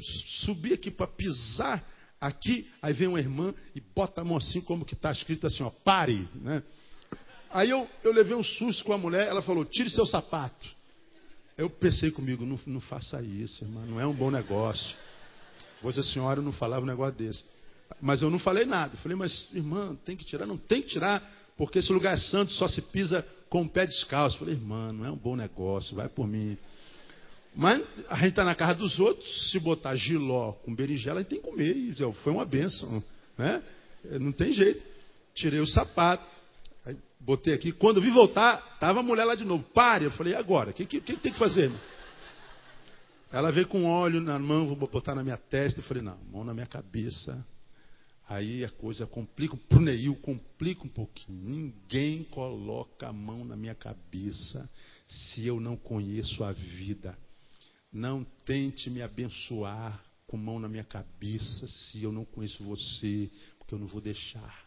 subi 0.43 0.73
aqui 0.73 0.89
para 0.89 1.07
pisar 1.07 1.83
aqui, 2.21 2.67
aí 2.81 2.93
vem 2.93 3.07
uma 3.07 3.19
irmã 3.19 3.53
e 3.75 3.81
bota 3.81 4.21
a 4.21 4.23
mão 4.23 4.37
assim, 4.37 4.61
como 4.61 4.85
que 4.85 4.93
está 4.93 5.11
escrito 5.11 5.45
assim, 5.45 5.61
ó, 5.63 5.69
pare. 5.69 6.27
Né? 6.35 6.63
Aí 7.51 7.69
eu, 7.69 7.87
eu 8.03 8.13
levei 8.13 8.35
um 8.35 8.43
susto 8.43 8.83
com 8.85 8.93
a 8.93 8.97
mulher, 8.97 9.27
ela 9.27 9.41
falou, 9.41 9.65
tire 9.65 9.89
seu 9.89 10.05
sapato. 10.05 10.82
Eu 11.57 11.69
pensei 11.69 12.09
comigo, 12.11 12.45
não, 12.45 12.59
não 12.65 12.81
faça 12.81 13.21
isso, 13.21 13.63
irmã, 13.63 13.85
não 13.85 13.99
é 13.99 14.07
um 14.07 14.13
bom 14.13 14.31
negócio. 14.31 14.95
Você, 15.81 16.01
senhora, 16.01 16.41
não 16.41 16.53
falava 16.53 16.83
um 16.83 16.87
negócio 16.87 17.15
desse. 17.15 17.43
Mas 18.01 18.21
eu 18.21 18.29
não 18.29 18.39
falei 18.39 18.65
nada. 18.65 18.97
falei, 18.97 19.17
mas 19.17 19.47
irmã, 19.53 19.95
tem 20.03 20.17
que 20.17 20.25
tirar? 20.25 20.45
Não 20.45 20.57
tem 20.57 20.81
que 20.81 20.89
tirar, 20.89 21.21
porque 21.57 21.79
esse 21.79 21.91
lugar 21.91 22.13
é 22.13 22.17
santo, 22.17 22.51
só 22.53 22.67
se 22.67 22.81
pisa 22.81 23.25
com 23.49 23.61
o 23.61 23.69
pé 23.69 23.85
descalço. 23.85 24.37
falei, 24.39 24.55
irmã, 24.55 24.91
não 24.91 25.05
é 25.05 25.11
um 25.11 25.17
bom 25.17 25.35
negócio, 25.35 25.95
vai 25.95 26.09
por 26.09 26.27
mim. 26.27 26.57
Mas 27.55 27.83
a 28.09 28.15
gente 28.15 28.29
está 28.29 28.43
na 28.43 28.55
casa 28.55 28.79
dos 28.79 28.99
outros, 28.99 29.51
se 29.51 29.59
botar 29.59 29.95
giló 29.95 30.53
com 30.53 30.73
berinjela, 30.73 31.19
a 31.19 31.21
gente 31.21 31.29
tem 31.29 31.39
que 31.39 31.47
comer. 31.47 31.93
Foi 32.23 32.33
uma 32.33 32.45
benção. 32.45 33.03
Né? 33.37 33.61
Não 34.19 34.31
tem 34.31 34.51
jeito. 34.51 34.81
Tirei 35.35 35.59
o 35.59 35.67
sapato, 35.67 36.25
Botei 37.25 37.53
aqui. 37.53 37.71
Quando 37.71 38.01
vi 38.01 38.09
voltar, 38.09 38.73
estava 38.73 38.99
a 38.99 39.03
mulher 39.03 39.23
lá 39.23 39.33
de 39.33 39.45
novo. 39.45 39.63
Pare. 39.73 40.05
Eu 40.05 40.11
falei, 40.11 40.35
agora? 40.35 40.71
O 40.71 40.73
que, 40.73 40.85
que, 40.85 40.99
que, 40.99 41.15
tem 41.15 41.31
que 41.31 41.39
fazer? 41.39 41.71
Ela 43.31 43.49
veio 43.49 43.67
com 43.67 43.85
óleo 43.85 44.19
na 44.19 44.37
mão, 44.37 44.67
vou 44.67 44.75
botar 44.75 45.15
na 45.15 45.23
minha 45.23 45.37
testa. 45.37 45.79
Eu 45.79 45.83
falei, 45.85 46.03
não, 46.03 46.17
mão 46.31 46.43
na 46.43 46.53
minha 46.53 46.65
cabeça. 46.65 47.45
Aí 48.27 48.65
a 48.65 48.69
coisa 48.69 49.07
complica. 49.07 49.55
Para 49.55 49.77
o 49.77 49.81
Neil, 49.81 50.15
complica 50.17 50.83
um 50.83 50.89
pouquinho. 50.89 51.39
Ninguém 51.39 52.25
coloca 52.25 53.07
a 53.07 53.13
mão 53.13 53.45
na 53.45 53.55
minha 53.55 53.75
cabeça 53.75 54.69
se 55.07 55.47
eu 55.47 55.61
não 55.61 55.77
conheço 55.77 56.43
a 56.43 56.51
vida. 56.51 57.17
Não 57.91 58.25
tente 58.45 58.89
me 58.89 59.01
abençoar 59.01 60.03
com 60.27 60.35
mão 60.35 60.59
na 60.59 60.67
minha 60.67 60.83
cabeça 60.83 61.67
se 61.67 62.03
eu 62.03 62.11
não 62.11 62.25
conheço 62.25 62.63
você, 62.63 63.29
porque 63.57 63.75
eu 63.75 63.79
não 63.79 63.87
vou 63.87 64.01
deixar. 64.01 64.62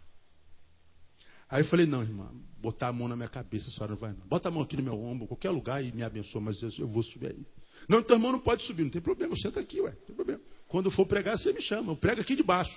Aí 1.48 1.62
eu 1.62 1.66
falei, 1.66 1.87
não, 1.87 2.02
irmã, 2.02 2.30
botar 2.59 2.88
a 2.88 2.92
mão 2.92 3.06
na 3.06 3.16
minha 3.16 3.28
cabeça, 3.28 3.68
a 3.68 3.72
senhora 3.72 3.92
não 3.92 3.98
vai 3.98 4.12
não. 4.12 4.26
Bota 4.26 4.48
a 4.48 4.50
mão 4.50 4.62
aqui 4.62 4.76
no 4.76 4.82
meu 4.82 5.00
ombro, 5.00 5.26
qualquer 5.26 5.50
lugar 5.50 5.85
e 5.85 5.92
me 5.92 6.02
abençoa, 6.02 6.40
mas 6.40 6.61
eu, 6.62 6.70
eu 6.78 6.88
vou 6.88 7.02
subir 7.02 7.28
aí. 7.28 7.46
Não, 7.88 8.00
então 8.00 8.16
irmão 8.16 8.32
não 8.32 8.40
pode 8.40 8.64
subir, 8.64 8.82
não 8.82 8.90
tem 8.90 9.02
problema, 9.02 9.37
senta 9.37 9.61
aqui, 9.61 9.80
ué, 9.80 9.90
não 9.90 10.06
tem 10.06 10.16
problema. 10.16 10.40
Quando 10.66 10.90
for 10.90 11.06
pregar, 11.06 11.38
você 11.38 11.52
me 11.52 11.62
chama, 11.62 11.92
eu 11.92 11.96
prego 11.96 12.20
aqui 12.20 12.35
de 12.35 12.42
baixo. 12.42 12.76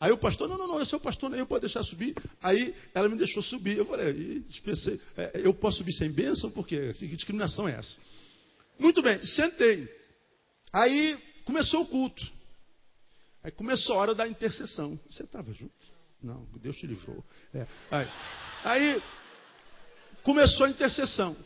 Aí 0.00 0.10
o 0.10 0.18
pastor, 0.18 0.48
não, 0.48 0.58
não, 0.58 0.66
não, 0.66 0.78
eu 0.78 0.86
sou 0.86 0.98
o 0.98 1.02
pastor, 1.02 1.30
nem 1.30 1.40
eu 1.40 1.46
posso 1.46 1.62
deixar 1.62 1.82
subir. 1.84 2.14
Aí 2.42 2.74
ela 2.92 3.08
me 3.08 3.16
deixou 3.16 3.42
subir. 3.42 3.78
Eu 3.78 3.86
falei, 3.86 4.40
dispensei, 4.40 5.00
é, 5.16 5.40
eu 5.44 5.54
posso 5.54 5.78
subir 5.78 5.92
sem 5.92 6.10
bênção? 6.10 6.50
Porque 6.50 6.92
que 6.94 7.06
discriminação 7.08 7.68
é 7.68 7.76
essa? 7.78 7.98
Muito 8.78 9.00
bem, 9.00 9.24
sentei. 9.24 9.88
Aí 10.72 11.16
começou 11.44 11.82
o 11.82 11.86
culto. 11.86 12.22
Aí 13.42 13.52
começou 13.52 13.94
a 13.94 13.98
hora 13.98 14.14
da 14.14 14.26
intercessão. 14.26 14.98
Você 15.08 15.22
estava 15.22 15.52
junto? 15.52 15.93
Não, 16.24 16.46
Deus 16.56 16.74
te 16.78 16.86
livrou. 16.86 17.22
É. 17.52 17.66
Aí, 17.90 18.08
aí, 18.64 19.02
começou 20.22 20.64
a 20.64 20.70
intercessão. 20.70 21.36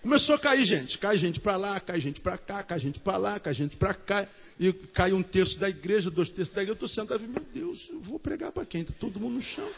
Começou 0.00 0.36
a 0.36 0.38
cair 0.38 0.64
gente. 0.64 0.96
Cai 0.98 1.18
gente 1.18 1.40
para 1.40 1.56
lá, 1.56 1.80
cai 1.80 2.00
gente 2.00 2.20
para 2.20 2.38
cá, 2.38 2.62
cai 2.62 2.78
gente 2.78 3.00
para 3.00 3.16
lá, 3.16 3.40
cai 3.40 3.52
gente 3.52 3.76
para 3.76 3.92
cá. 3.94 4.28
E 4.60 4.72
cai 4.72 5.12
um 5.12 5.20
terço 5.20 5.58
da 5.58 5.68
igreja, 5.68 6.12
dois 6.12 6.28
terços 6.30 6.54
da 6.54 6.62
igreja. 6.62 6.70
Eu 6.70 6.74
estou 6.74 6.88
sentado 6.88 7.24
e 7.24 7.26
meu 7.26 7.44
Deus, 7.52 7.88
eu 7.90 8.00
vou 8.00 8.20
pregar 8.20 8.52
para 8.52 8.64
quem? 8.64 8.82
Está 8.82 8.94
todo 9.00 9.18
mundo 9.18 9.34
no 9.34 9.42
chão. 9.42 9.68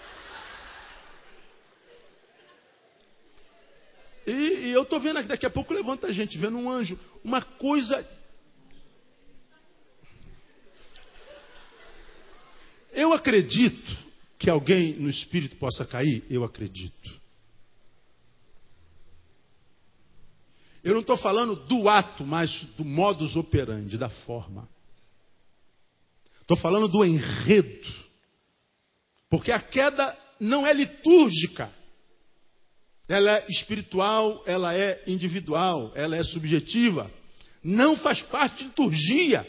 E, 4.26 4.32
e 4.66 4.70
eu 4.72 4.82
estou 4.82 5.00
vendo 5.00 5.16
aqui, 5.16 5.28
daqui 5.28 5.46
a 5.46 5.50
pouco 5.50 5.72
levanta 5.72 6.08
a 6.08 6.12
gente, 6.12 6.36
vendo 6.36 6.58
um 6.58 6.70
anjo. 6.70 7.00
Uma 7.24 7.40
coisa 7.40 8.06
Eu 12.92 13.12
acredito 13.12 14.09
que 14.40 14.48
alguém 14.48 14.94
no 14.94 15.10
espírito 15.10 15.56
possa 15.56 15.84
cair? 15.84 16.24
Eu 16.30 16.42
acredito. 16.42 17.20
Eu 20.82 20.94
não 20.94 21.02
estou 21.02 21.18
falando 21.18 21.54
do 21.54 21.86
ato, 21.90 22.24
mas 22.24 22.50
do 22.78 22.84
modus 22.84 23.36
operandi, 23.36 23.98
da 23.98 24.08
forma. 24.08 24.66
Estou 26.40 26.56
falando 26.56 26.88
do 26.88 27.04
enredo. 27.04 27.88
Porque 29.28 29.52
a 29.52 29.60
queda 29.60 30.18
não 30.40 30.66
é 30.66 30.72
litúrgica. 30.72 31.70
Ela 33.06 33.32
é 33.32 33.46
espiritual, 33.50 34.42
ela 34.46 34.74
é 34.74 35.02
individual, 35.06 35.92
ela 35.94 36.16
é 36.16 36.22
subjetiva. 36.22 37.10
Não 37.62 37.98
faz 37.98 38.22
parte 38.22 38.56
de 38.56 38.64
liturgia. 38.64 39.46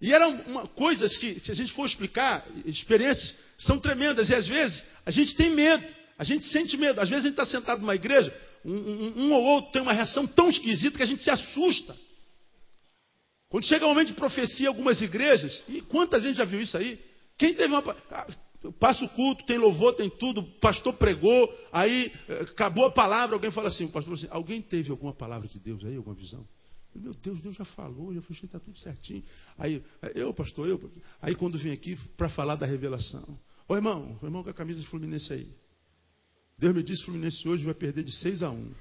E 0.00 0.12
eram 0.12 0.40
uma, 0.46 0.66
coisas 0.66 1.16
que, 1.16 1.40
se 1.40 1.50
a 1.50 1.54
gente 1.54 1.72
for 1.72 1.86
explicar, 1.86 2.46
experiências 2.64 3.34
são 3.58 3.78
tremendas. 3.78 4.28
E 4.28 4.34
às 4.34 4.46
vezes 4.46 4.82
a 5.04 5.10
gente 5.10 5.36
tem 5.36 5.50
medo, 5.50 5.84
a 6.18 6.24
gente 6.24 6.46
sente 6.46 6.76
medo. 6.76 7.00
Às 7.00 7.08
vezes 7.08 7.24
a 7.24 7.28
gente 7.28 7.38
está 7.38 7.46
sentado 7.46 7.80
numa 7.80 7.94
igreja, 7.94 8.34
um, 8.64 8.72
um, 8.72 9.12
um, 9.16 9.32
ou 9.32 9.42
outro 9.42 9.72
tem 9.72 9.82
uma 9.82 9.92
reação 9.92 10.26
tão 10.26 10.48
esquisita 10.48 10.96
que 10.96 11.02
a 11.02 11.06
gente 11.06 11.22
se 11.22 11.30
assusta. 11.30 11.96
Quando 13.50 13.64
chega 13.64 13.84
o 13.84 13.88
momento 13.88 14.08
de 14.08 14.14
profecia 14.14 14.68
algumas 14.68 15.02
igrejas, 15.02 15.62
e 15.68 15.82
quanta 15.82 16.20
gente 16.20 16.36
já 16.36 16.44
viu 16.44 16.62
isso 16.62 16.76
aí? 16.76 16.98
Quem 17.36 17.52
teve 17.52 17.72
uma. 17.72 17.96
Ah, 18.10 18.26
passa 18.78 19.04
o 19.04 19.08
culto, 19.08 19.44
tem 19.44 19.58
louvor, 19.58 19.94
tem 19.94 20.08
tudo, 20.08 20.40
o 20.42 20.60
pastor 20.60 20.92
pregou, 20.94 21.52
aí 21.72 22.12
eh, 22.28 22.42
acabou 22.42 22.84
a 22.84 22.90
palavra, 22.90 23.34
alguém 23.34 23.50
fala 23.50 23.68
assim, 23.68 23.86
o 23.86 23.88
pastor 23.88 24.14
assim, 24.14 24.28
alguém 24.30 24.60
teve 24.60 24.90
alguma 24.90 25.14
palavra 25.14 25.48
de 25.48 25.58
Deus 25.58 25.82
aí, 25.84 25.96
alguma 25.96 26.14
visão? 26.14 26.46
Meu 26.94 27.14
Deus, 27.14 27.40
Deus 27.40 27.56
já 27.56 27.64
falou, 27.64 28.12
já 28.12 28.20
fechei, 28.22 28.46
está 28.46 28.58
tudo 28.58 28.78
certinho. 28.78 29.22
Aí, 29.56 29.82
eu, 30.14 30.34
pastor, 30.34 30.68
eu. 30.68 30.90
Aí 31.22 31.34
quando 31.34 31.56
vim 31.56 31.70
aqui 31.72 31.96
para 32.16 32.28
falar 32.28 32.56
da 32.56 32.66
revelação. 32.66 33.38
Ô 33.68 33.76
irmão, 33.76 34.18
o 34.20 34.26
irmão 34.26 34.42
com 34.42 34.50
a 34.50 34.54
camisa 34.54 34.80
de 34.80 34.86
Fluminense 34.88 35.32
aí. 35.32 35.48
Deus 36.58 36.74
me 36.74 36.82
disse 36.82 37.04
Fluminense 37.04 37.48
hoje 37.48 37.64
vai 37.64 37.74
perder 37.74 38.02
de 38.02 38.12
6 38.12 38.42
a 38.42 38.50
1. 38.50 38.72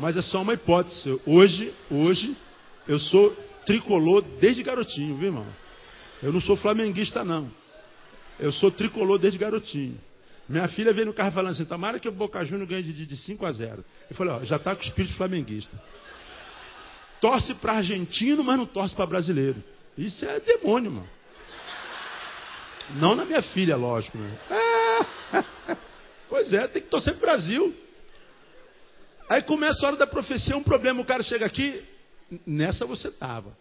Mas 0.00 0.16
é 0.16 0.22
só 0.22 0.40
uma 0.40 0.54
hipótese. 0.54 1.20
Hoje, 1.26 1.74
hoje, 1.90 2.36
eu 2.88 2.98
sou 2.98 3.30
tricolor 3.66 4.22
desde 4.40 4.62
garotinho, 4.62 5.16
viu, 5.16 5.26
irmão? 5.26 5.46
Eu 6.22 6.32
não 6.32 6.40
sou 6.40 6.56
flamenguista, 6.56 7.24
não. 7.24 7.50
Eu 8.40 8.50
sou 8.52 8.70
tricolor 8.70 9.18
desde 9.18 9.38
garotinho. 9.38 10.00
Minha 10.52 10.68
filha 10.68 10.92
veio 10.92 11.06
no 11.06 11.14
carro 11.14 11.32
falando 11.32 11.52
assim, 11.52 11.64
tomara 11.64 11.98
que 11.98 12.06
o 12.06 12.12
Boca 12.12 12.44
Juniors 12.44 12.68
ganhe 12.68 12.82
de, 12.82 13.06
de 13.06 13.16
5 13.16 13.46
a 13.46 13.52
0. 13.52 13.82
Eu 14.10 14.14
falei, 14.14 14.34
ó, 14.34 14.44
já 14.44 14.56
está 14.56 14.76
com 14.76 14.82
o 14.82 14.84
espírito 14.84 15.14
flamenguista. 15.14 15.74
Torce 17.22 17.54
para 17.54 17.72
argentino, 17.72 18.44
mas 18.44 18.58
não 18.58 18.66
torce 18.66 18.94
para 18.94 19.06
brasileiro. 19.06 19.64
Isso 19.96 20.26
é 20.26 20.40
demônio, 20.40 20.90
mano. 20.90 21.08
Não 22.96 23.14
na 23.14 23.24
minha 23.24 23.40
filha, 23.40 23.76
lógico. 23.76 24.18
Né? 24.18 24.38
É. 24.50 25.76
Pois 26.28 26.50
é, 26.50 26.66
tem 26.66 26.80
que 26.80 26.88
torcer 26.88 27.12
para 27.12 27.18
o 27.18 27.26
Brasil. 27.26 27.76
Aí 29.28 29.42
começa 29.42 29.84
a 29.84 29.88
hora 29.88 29.98
da 29.98 30.06
profecia, 30.06 30.56
um 30.56 30.62
problema, 30.62 31.02
o 31.02 31.04
cara 31.04 31.22
chega 31.22 31.44
aqui, 31.44 31.86
nessa 32.46 32.86
você 32.86 33.08
estava. 33.08 33.54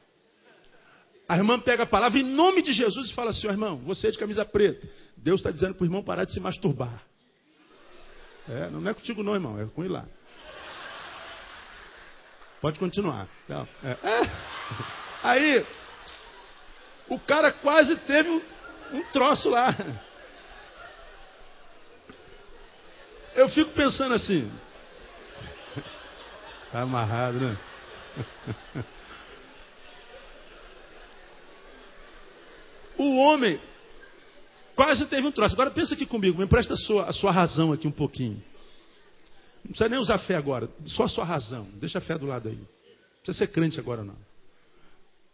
A 1.32 1.38
irmã 1.38 1.58
pega 1.58 1.84
a 1.84 1.86
palavra 1.86 2.20
em 2.20 2.24
nome 2.24 2.62
de 2.62 2.74
Jesus 2.74 3.10
e 3.10 3.14
fala 3.14 3.30
assim, 3.30 3.48
oh, 3.48 3.52
irmão, 3.52 3.78
você 3.86 4.10
é 4.10 4.12
de 4.12 4.18
camisa 4.18 4.44
preta. 4.44 4.86
Deus 5.16 5.40
está 5.40 5.50
dizendo 5.50 5.74
para 5.74 5.84
o 5.84 5.86
irmão 5.86 6.04
parar 6.04 6.26
de 6.26 6.34
se 6.34 6.42
masturbar. 6.42 7.02
É, 8.50 8.70
não 8.70 8.86
é 8.90 8.94
contigo 8.94 9.24
não, 9.24 9.34
irmão, 9.34 9.58
é 9.58 9.66
com 9.66 9.82
ele 9.82 9.94
lá. 9.94 10.06
Pode 12.60 12.78
continuar. 12.78 13.30
Então, 13.46 13.66
é, 13.82 13.92
é. 13.92 14.32
Aí, 15.24 15.66
o 17.08 17.18
cara 17.18 17.54
quase 17.54 17.96
teve 17.96 18.30
um, 18.30 18.42
um 18.92 19.04
troço 19.14 19.50
lá. 19.50 19.74
Eu 23.36 23.48
fico 23.48 23.72
pensando 23.72 24.16
assim. 24.16 24.52
Tá 26.74 26.82
amarrado, 26.82 27.40
né? 27.40 27.58
O 33.02 33.18
homem 33.18 33.60
quase 34.76 35.08
teve 35.08 35.26
um 35.26 35.32
troço. 35.32 35.56
Agora 35.56 35.72
pensa 35.72 35.96
aqui 35.96 36.06
comigo, 36.06 36.38
me 36.38 36.44
empresta 36.44 36.76
a 36.76 36.78
sua, 36.78 37.06
a 37.06 37.12
sua 37.12 37.32
razão 37.32 37.74
aqui 37.74 37.88
um 37.88 37.92
pouquinho. 37.92 38.44
Não 39.64 39.72
precisa 39.72 39.90
nem 39.90 39.98
usar 39.98 40.20
fé 40.20 40.36
agora, 40.36 40.70
só 40.86 41.06
a 41.06 41.08
sua 41.10 41.26
razão. 41.26 41.68
Deixa 41.80 41.98
a 41.98 42.02
fé 42.02 42.16
do 42.16 42.28
lado 42.28 42.48
aí. 42.48 42.58
Não 42.58 43.24
precisa 43.24 43.40
ser 43.40 43.48
crente 43.48 43.80
agora 43.80 44.04
não. 44.04 44.16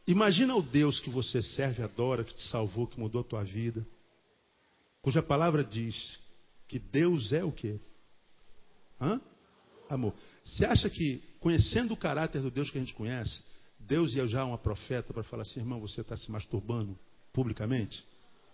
Imagina 0.07 0.55
o 0.55 0.61
Deus 0.61 1.01
que 1.01 1.09
você 1.09 1.41
serve, 1.41 1.83
adora, 1.83 2.23
que 2.23 2.33
te 2.33 2.43
salvou, 2.43 2.87
que 2.87 2.97
mudou 2.97 3.19
a 3.19 3.25
tua 3.25 3.43
vida. 3.43 3.85
Cuja 5.01 5.21
palavra 5.21 5.61
diz 5.61 6.17
que 6.69 6.79
Deus 6.79 7.33
é 7.33 7.43
o 7.43 7.51
quê? 7.51 7.81
Hã? 9.01 9.19
Amor. 9.89 10.13
Você 10.41 10.63
acha 10.63 10.89
que, 10.89 11.21
conhecendo 11.41 11.93
o 11.93 11.97
caráter 11.97 12.41
do 12.41 12.49
Deus 12.49 12.71
que 12.71 12.77
a 12.77 12.81
gente 12.81 12.93
conhece, 12.93 13.43
Deus 13.77 14.15
ia 14.15 14.25
já 14.25 14.45
uma 14.45 14.57
profeta 14.57 15.13
para 15.13 15.23
falar 15.23 15.41
assim, 15.41 15.59
irmão, 15.59 15.81
você 15.81 15.99
está 15.99 16.15
se 16.15 16.31
masturbando 16.31 16.97
publicamente? 17.33 18.03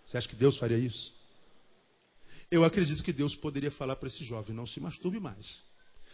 Você 0.04 0.18
acha 0.18 0.28
que 0.28 0.36
Deus 0.36 0.58
faria 0.58 0.78
isso? 0.78 1.14
Eu 2.50 2.64
acredito 2.64 3.02
que 3.02 3.12
Deus 3.12 3.34
poderia 3.36 3.70
falar 3.70 3.96
para 3.96 4.08
esse 4.08 4.22
jovem, 4.22 4.54
não 4.54 4.66
se 4.66 4.78
masturbe 4.78 5.18
mais. 5.18 5.62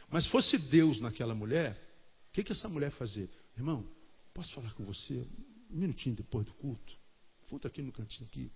Mas 0.09 0.25
se 0.25 0.31
fosse 0.31 0.57
Deus 0.59 1.01
naquela 1.01 1.35
mulher, 1.35 1.73
o 2.29 2.33
que, 2.33 2.45
que 2.45 2.53
essa 2.53 2.69
mulher 2.69 2.91
fazia? 2.93 3.29
Irmão, 3.57 3.87
posso 4.33 4.53
falar 4.55 4.73
com 4.75 4.85
você 4.85 5.27
um 5.71 5.77
minutinho 5.77 6.15
depois 6.17 6.47
do 6.47 6.55
culto? 6.55 6.97
Volta 7.49 7.69
aqui 7.69 7.83
no 7.83 7.93
cantinho 7.93 8.27
aqui. 8.27 8.51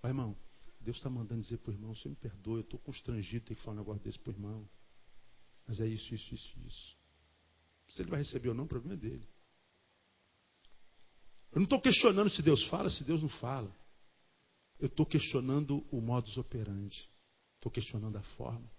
Vai, 0.00 0.10
irmão, 0.10 0.36
Deus 0.80 0.96
está 0.98 1.10
mandando 1.10 1.40
dizer 1.40 1.58
para 1.58 1.72
o 1.72 1.74
irmão, 1.74 1.94
você 1.94 2.08
me 2.08 2.14
perdoa, 2.14 2.58
eu 2.58 2.60
estou 2.60 2.78
constrangido, 2.80 3.44
ter 3.44 3.56
que 3.56 3.62
falar 3.62 3.76
um 3.76 3.80
negócio 3.80 4.02
desse 4.02 4.18
para 4.18 4.30
o 4.30 4.34
irmão. 4.34 4.68
Mas 5.66 5.80
é 5.80 5.86
isso, 5.86 6.14
isso, 6.14 6.34
isso, 6.34 6.54
isso. 6.64 6.96
Se 7.88 8.02
ele 8.02 8.10
vai 8.10 8.20
receber 8.20 8.48
ou 8.48 8.54
não, 8.54 8.64
o 8.64 8.68
problema 8.68 8.94
é 8.94 8.96
dele. 8.96 9.26
Eu 11.56 11.60
não 11.60 11.64
estou 11.64 11.80
questionando 11.80 12.28
se 12.28 12.42
Deus 12.42 12.62
fala, 12.64 12.90
se 12.90 13.02
Deus 13.02 13.22
não 13.22 13.30
fala. 13.30 13.74
Eu 14.78 14.88
estou 14.88 15.06
questionando 15.06 15.82
o 15.90 16.02
modus 16.02 16.36
operandi. 16.36 17.08
Estou 17.54 17.72
questionando 17.72 18.14
a 18.18 18.22
forma. 18.36 18.70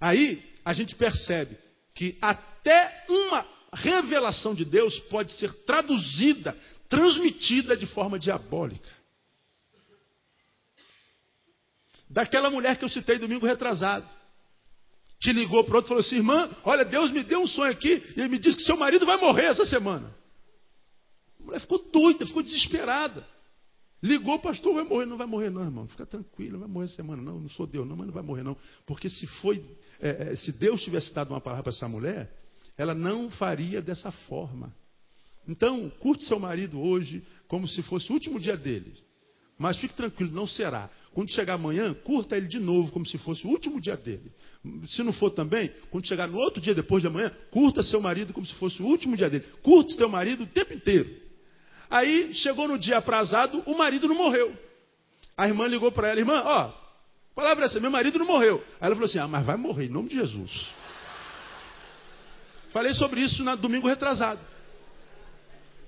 Aí 0.00 0.42
a 0.64 0.72
gente 0.72 0.96
percebe 0.96 1.54
que 1.94 2.16
até 2.22 3.04
uma 3.10 3.46
revelação 3.74 4.54
de 4.54 4.64
Deus 4.64 4.98
pode 5.10 5.32
ser 5.32 5.52
traduzida, 5.64 6.56
transmitida 6.88 7.76
de 7.76 7.86
forma 7.88 8.18
diabólica. 8.18 8.88
Daquela 12.08 12.48
mulher 12.48 12.78
que 12.78 12.86
eu 12.86 12.88
citei 12.88 13.18
domingo 13.18 13.44
retrasado 13.44 14.08
que 15.20 15.30
ligou 15.30 15.62
para 15.64 15.76
outro 15.76 15.88
e 15.88 15.90
falou 15.90 16.00
assim: 16.00 16.16
irmã, 16.16 16.48
olha, 16.64 16.86
Deus 16.86 17.10
me 17.10 17.22
deu 17.22 17.42
um 17.42 17.46
sonho 17.46 17.70
aqui 17.70 18.02
e 18.16 18.28
me 18.28 18.38
disse 18.38 18.56
que 18.56 18.62
seu 18.62 18.78
marido 18.78 19.04
vai 19.04 19.18
morrer 19.18 19.44
essa 19.44 19.66
semana. 19.66 20.23
A 21.44 21.46
mulher 21.46 21.60
ficou 21.60 21.78
doida, 21.92 22.26
ficou 22.26 22.42
desesperada. 22.42 23.24
Ligou, 24.02 24.38
pastor, 24.38 24.74
vai 24.74 24.84
morrer. 24.84 25.06
Não 25.06 25.18
vai 25.18 25.26
morrer, 25.26 25.50
não, 25.50 25.62
irmão. 25.62 25.86
Fica 25.86 26.06
tranquilo, 26.06 26.52
não 26.52 26.60
vai 26.60 26.68
morrer 26.68 26.86
essa 26.86 26.96
semana. 26.96 27.22
Não, 27.22 27.38
não 27.38 27.48
sou 27.50 27.66
Deus, 27.66 27.86
não, 27.86 27.96
mas 27.96 28.06
não 28.06 28.14
vai 28.14 28.22
morrer, 28.22 28.42
não. 28.42 28.56
Porque 28.86 29.08
se 29.08 29.26
foi, 29.26 29.62
é, 30.00 30.32
é 30.32 30.36
se 30.36 30.52
Deus 30.52 30.82
tivesse 30.82 31.12
dado 31.12 31.30
uma 31.30 31.40
palavra 31.40 31.64
para 31.64 31.72
essa 31.72 31.88
mulher, 31.88 32.30
ela 32.76 32.94
não 32.94 33.30
faria 33.30 33.82
dessa 33.82 34.10
forma. 34.10 34.74
Então, 35.46 35.90
curte 36.00 36.24
seu 36.24 36.38
marido 36.38 36.80
hoje 36.80 37.22
como 37.46 37.68
se 37.68 37.82
fosse 37.82 38.10
o 38.10 38.14
último 38.14 38.40
dia 38.40 38.56
dele. 38.56 38.94
Mas 39.58 39.76
fique 39.76 39.94
tranquilo, 39.94 40.32
não 40.32 40.46
será. 40.46 40.90
Quando 41.12 41.30
chegar 41.30 41.54
amanhã, 41.54 41.94
curta 41.94 42.36
ele 42.36 42.48
de 42.48 42.58
novo, 42.58 42.90
como 42.90 43.06
se 43.06 43.16
fosse 43.18 43.46
o 43.46 43.50
último 43.50 43.80
dia 43.80 43.96
dele. 43.96 44.32
Se 44.88 45.02
não 45.02 45.12
for 45.12 45.30
também, 45.30 45.70
quando 45.90 46.06
chegar 46.06 46.26
no 46.26 46.38
outro 46.38 46.60
dia 46.60 46.74
depois 46.74 47.02
de 47.02 47.06
amanhã, 47.06 47.30
curta 47.50 47.82
seu 47.82 48.00
marido 48.00 48.32
como 48.32 48.44
se 48.44 48.54
fosse 48.54 48.82
o 48.82 48.86
último 48.86 49.16
dia 49.16 49.30
dele. 49.30 49.44
Curta 49.62 49.94
seu 49.94 50.08
marido 50.08 50.42
o 50.42 50.46
tempo 50.46 50.74
inteiro. 50.74 51.23
Aí 51.90 52.32
chegou 52.34 52.66
no 52.66 52.78
dia 52.78 52.98
aprazado, 52.98 53.62
o 53.66 53.76
marido 53.76 54.08
não 54.08 54.14
morreu. 54.14 54.56
A 55.36 55.46
irmã 55.46 55.66
ligou 55.66 55.90
para 55.92 56.08
ela, 56.08 56.20
irmã, 56.20 56.42
ó, 56.44 56.72
palavra 57.34 57.64
é 57.64 57.66
essa, 57.66 57.80
meu 57.80 57.90
marido 57.90 58.18
não 58.18 58.26
morreu. 58.26 58.62
Aí 58.80 58.86
ela 58.86 58.94
falou 58.94 59.08
assim: 59.08 59.18
ah, 59.18 59.28
mas 59.28 59.44
vai 59.44 59.56
morrer 59.56 59.86
em 59.86 59.90
nome 59.90 60.08
de 60.08 60.16
Jesus. 60.16 60.68
Falei 62.70 62.94
sobre 62.94 63.20
isso 63.20 63.42
no 63.42 63.56
domingo 63.56 63.88
retrasado. 63.88 64.40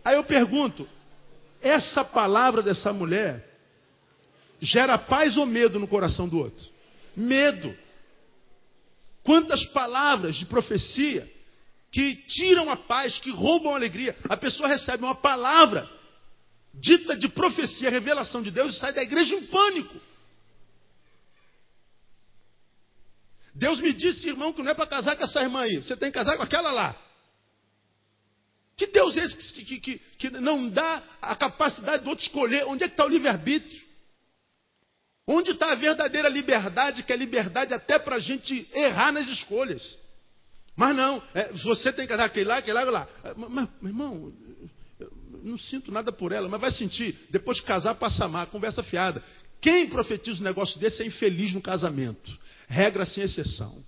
Aí 0.04 0.16
eu 0.16 0.24
pergunto: 0.24 0.88
essa 1.60 2.04
palavra 2.04 2.62
dessa 2.62 2.92
mulher 2.92 3.44
gera 4.60 4.98
paz 4.98 5.36
ou 5.36 5.46
medo 5.46 5.78
no 5.78 5.88
coração 5.88 6.28
do 6.28 6.38
outro? 6.38 6.66
Medo. 7.16 7.76
Quantas 9.22 9.64
palavras 9.66 10.36
de 10.36 10.46
profecia 10.46 11.28
que 11.96 12.14
tiram 12.26 12.68
a 12.68 12.76
paz, 12.76 13.18
que 13.20 13.30
roubam 13.30 13.72
a 13.72 13.76
alegria. 13.76 14.14
A 14.28 14.36
pessoa 14.36 14.68
recebe 14.68 15.02
uma 15.02 15.14
palavra 15.14 15.90
dita 16.74 17.16
de 17.16 17.26
profecia, 17.26 17.88
revelação 17.88 18.42
de 18.42 18.50
Deus 18.50 18.76
e 18.76 18.78
sai 18.78 18.92
da 18.92 19.02
igreja 19.02 19.34
em 19.34 19.46
pânico. 19.46 19.98
Deus 23.54 23.80
me 23.80 23.94
disse, 23.94 24.28
irmão, 24.28 24.52
que 24.52 24.62
não 24.62 24.72
é 24.72 24.74
para 24.74 24.86
casar 24.86 25.16
com 25.16 25.24
essa 25.24 25.40
irmã 25.40 25.60
aí. 25.60 25.78
Você 25.78 25.96
tem 25.96 26.12
que 26.12 26.18
casar 26.18 26.36
com 26.36 26.42
aquela 26.42 26.70
lá. 26.70 26.94
Que 28.76 28.88
Deus 28.88 29.16
é 29.16 29.24
esse 29.24 29.54
que, 29.54 29.64
que, 29.64 29.80
que, 29.80 29.98
que 30.18 30.30
não 30.32 30.68
dá 30.68 31.02
a 31.22 31.34
capacidade 31.34 32.04
do 32.04 32.10
outro 32.10 32.26
escolher? 32.26 32.66
Onde 32.66 32.84
é 32.84 32.88
que 32.88 32.92
está 32.92 33.06
o 33.06 33.08
livre-arbítrio? 33.08 33.82
Onde 35.26 35.52
está 35.52 35.72
a 35.72 35.76
verdadeira 35.76 36.28
liberdade, 36.28 37.04
que 37.04 37.12
é 37.14 37.16
liberdade 37.16 37.72
até 37.72 37.98
para 37.98 38.16
a 38.16 38.20
gente 38.20 38.68
errar 38.74 39.12
nas 39.12 39.26
escolhas? 39.28 39.98
Mas 40.76 40.94
não, 40.94 41.22
é, 41.34 41.52
você 41.52 41.90
tem 41.90 42.04
que 42.04 42.12
casar 42.12 42.26
aquele 42.26 42.46
lá, 42.46 42.58
aquele 42.58 42.74
lá, 42.74 42.80
aquele 42.80 42.96
lá. 42.96 43.08
É, 43.24 43.34
mas, 43.34 43.68
meu 43.80 43.90
irmão, 43.90 44.32
eu 45.00 45.10
não 45.42 45.58
sinto 45.58 45.90
nada 45.90 46.12
por 46.12 46.32
ela, 46.32 46.48
mas 46.48 46.60
vai 46.60 46.70
sentir. 46.70 47.18
Depois 47.30 47.56
de 47.56 47.62
casar, 47.62 47.94
passa 47.94 48.26
amar, 48.26 48.48
conversa 48.48 48.82
fiada. 48.82 49.22
Quem 49.60 49.88
profetiza 49.88 50.40
um 50.40 50.44
negócio 50.44 50.78
desse 50.78 51.02
é 51.02 51.06
infeliz 51.06 51.52
no 51.54 51.62
casamento. 51.62 52.30
Regra 52.68 53.06
sem 53.06 53.24
exceção. 53.24 53.82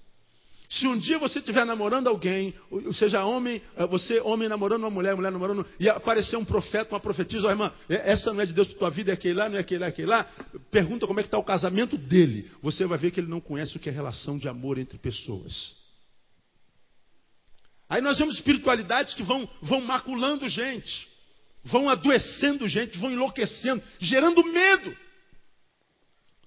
Se 0.69 0.87
um 0.87 0.99
dia 0.99 1.19
você 1.19 1.39
estiver 1.39 1.65
namorando 1.65 2.09
alguém, 2.09 2.55
ou 2.71 2.93
seja, 2.93 3.25
homem, 3.25 3.63
eh, 3.75 3.87
você 3.87 4.21
homem 4.21 4.51
namorando 4.51 4.83
uma 4.83 4.91
mulher, 4.91 5.17
mulher 5.17 5.33
namorando, 5.33 5.65
e 5.81 5.89
aparecer 5.89 6.37
um 6.37 6.45
profeta, 6.45 6.95
uma 6.95 7.01
profetisa, 7.01 7.47
oh, 7.47 7.51
irmã, 7.51 7.73
essa 7.89 8.35
não 8.35 8.43
é 8.43 8.47
de 8.47 8.53
Deus 8.53 8.69
para 8.69 8.79
tua 8.79 8.91
vida, 8.91 9.11
é 9.11 9.15
aquele 9.15 9.35
lá, 9.35 9.49
não 9.49 9.57
é 9.57 9.61
aquele 9.61 9.81
lá, 9.81 9.87
é 9.87 9.89
aquele 9.89 10.09
lá, 10.09 10.27
pergunta 10.71 11.07
como 11.07 11.21
é 11.21 11.23
que 11.23 11.29
está 11.29 11.39
o 11.39 11.45
casamento 11.45 11.97
dele. 11.97 12.51
Você 12.63 12.85
vai 12.85 12.99
ver 12.99 13.11
que 13.11 13.21
ele 13.21 13.31
não 13.31 13.41
conhece 13.41 13.77
o 13.77 13.81
que 13.81 13.89
é 13.89 13.93
relação 13.93 14.37
de 14.37 14.47
amor 14.47 14.79
entre 14.79 14.99
pessoas. 14.99 15.78
Aí 17.89 18.01
nós 18.01 18.19
vemos 18.19 18.35
espiritualidades 18.35 19.15
que 19.15 19.23
vão, 19.23 19.49
vão 19.63 19.81
maculando 19.81 20.49
gente, 20.49 21.09
vão 21.65 21.89
adoecendo 21.89 22.69
gente, 22.69 22.99
vão 22.99 23.11
enlouquecendo, 23.11 23.83
gerando 23.99 24.45
medo. 24.45 24.97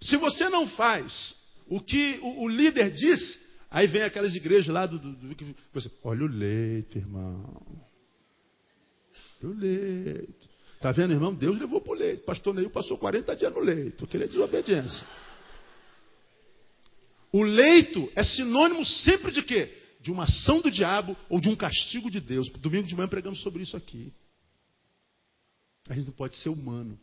Se 0.01 0.17
você 0.17 0.49
não 0.49 0.67
faz 0.67 1.35
o 1.67 1.79
que 1.79 2.19
o, 2.21 2.43
o 2.43 2.49
líder 2.49 2.91
disse, 2.91 3.39
Aí 3.71 3.87
vem 3.87 4.01
aquelas 4.01 4.35
igrejas 4.35 4.67
lá 4.67 4.85
do. 4.85 4.99
do, 4.99 5.13
do 5.13 5.55
você, 5.73 5.89
olha 6.03 6.25
o 6.25 6.27
leito, 6.27 6.97
irmão. 6.97 7.63
Olha 9.41 9.53
o 9.53 9.57
leito. 9.57 10.49
Está 10.75 10.91
vendo, 10.91 11.13
irmão? 11.13 11.33
Deus 11.33 11.57
levou 11.57 11.79
para 11.79 11.93
o 11.93 11.95
leito. 11.95 12.23
Pastor 12.25 12.53
Neil 12.53 12.69
passou 12.69 12.97
40 12.97 13.33
dias 13.33 13.53
no 13.53 13.61
leito. 13.61 14.05
Queria 14.07 14.27
desobediência. 14.27 15.07
O 17.31 17.43
leito 17.43 18.11
é 18.13 18.21
sinônimo 18.23 18.85
sempre 18.85 19.31
de 19.31 19.41
quê? 19.41 19.73
De 20.01 20.11
uma 20.11 20.23
ação 20.23 20.61
do 20.61 20.71
diabo 20.71 21.15
ou 21.29 21.39
de 21.39 21.49
um 21.49 21.55
castigo 21.55 22.09
de 22.09 22.19
Deus. 22.19 22.49
Domingo 22.49 22.87
de 22.87 22.95
manhã 22.95 23.07
pregamos 23.07 23.41
sobre 23.41 23.63
isso 23.63 23.77
aqui. 23.77 24.11
A 25.89 25.93
gente 25.93 26.07
não 26.07 26.13
pode 26.13 26.35
ser 26.37 26.49
humano. 26.49 26.99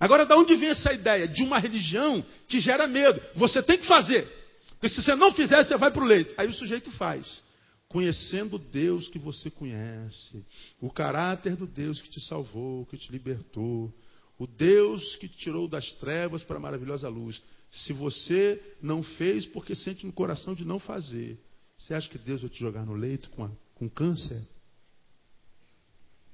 Agora, 0.00 0.24
da 0.24 0.36
onde 0.36 0.54
vem 0.54 0.68
essa 0.68 0.92
ideia? 0.92 1.26
De 1.26 1.42
uma 1.42 1.58
religião 1.58 2.24
que 2.46 2.60
gera 2.60 2.86
medo. 2.86 3.20
Você 3.34 3.62
tem 3.62 3.78
que 3.78 3.86
fazer. 3.86 4.28
Porque 4.70 4.88
se 4.88 5.02
você 5.02 5.14
não 5.14 5.32
fizer, 5.32 5.64
você 5.64 5.76
vai 5.76 5.90
para 5.90 6.02
o 6.02 6.06
leito. 6.06 6.34
Aí 6.36 6.46
o 6.46 6.52
sujeito 6.52 6.90
faz. 6.92 7.42
Conhecendo 7.88 8.58
Deus 8.58 9.08
que 9.08 9.18
você 9.18 9.50
conhece, 9.50 10.44
o 10.80 10.90
caráter 10.90 11.56
do 11.56 11.66
Deus 11.66 12.00
que 12.00 12.10
te 12.10 12.20
salvou, 12.20 12.84
que 12.86 12.98
te 12.98 13.10
libertou, 13.10 13.92
o 14.38 14.46
Deus 14.46 15.16
que 15.16 15.26
te 15.26 15.36
tirou 15.38 15.66
das 15.66 15.90
trevas 15.94 16.44
para 16.44 16.58
a 16.58 16.60
maravilhosa 16.60 17.08
luz. 17.08 17.42
Se 17.70 17.92
você 17.92 18.62
não 18.80 19.02
fez 19.02 19.46
porque 19.46 19.74
sente 19.74 20.06
no 20.06 20.12
coração 20.12 20.54
de 20.54 20.64
não 20.64 20.78
fazer, 20.78 21.40
você 21.78 21.94
acha 21.94 22.08
que 22.08 22.18
Deus 22.18 22.40
vai 22.40 22.50
te 22.50 22.58
jogar 22.58 22.84
no 22.84 22.94
leito 22.94 23.30
com, 23.30 23.44
a, 23.44 23.50
com 23.76 23.88
câncer? 23.88 24.42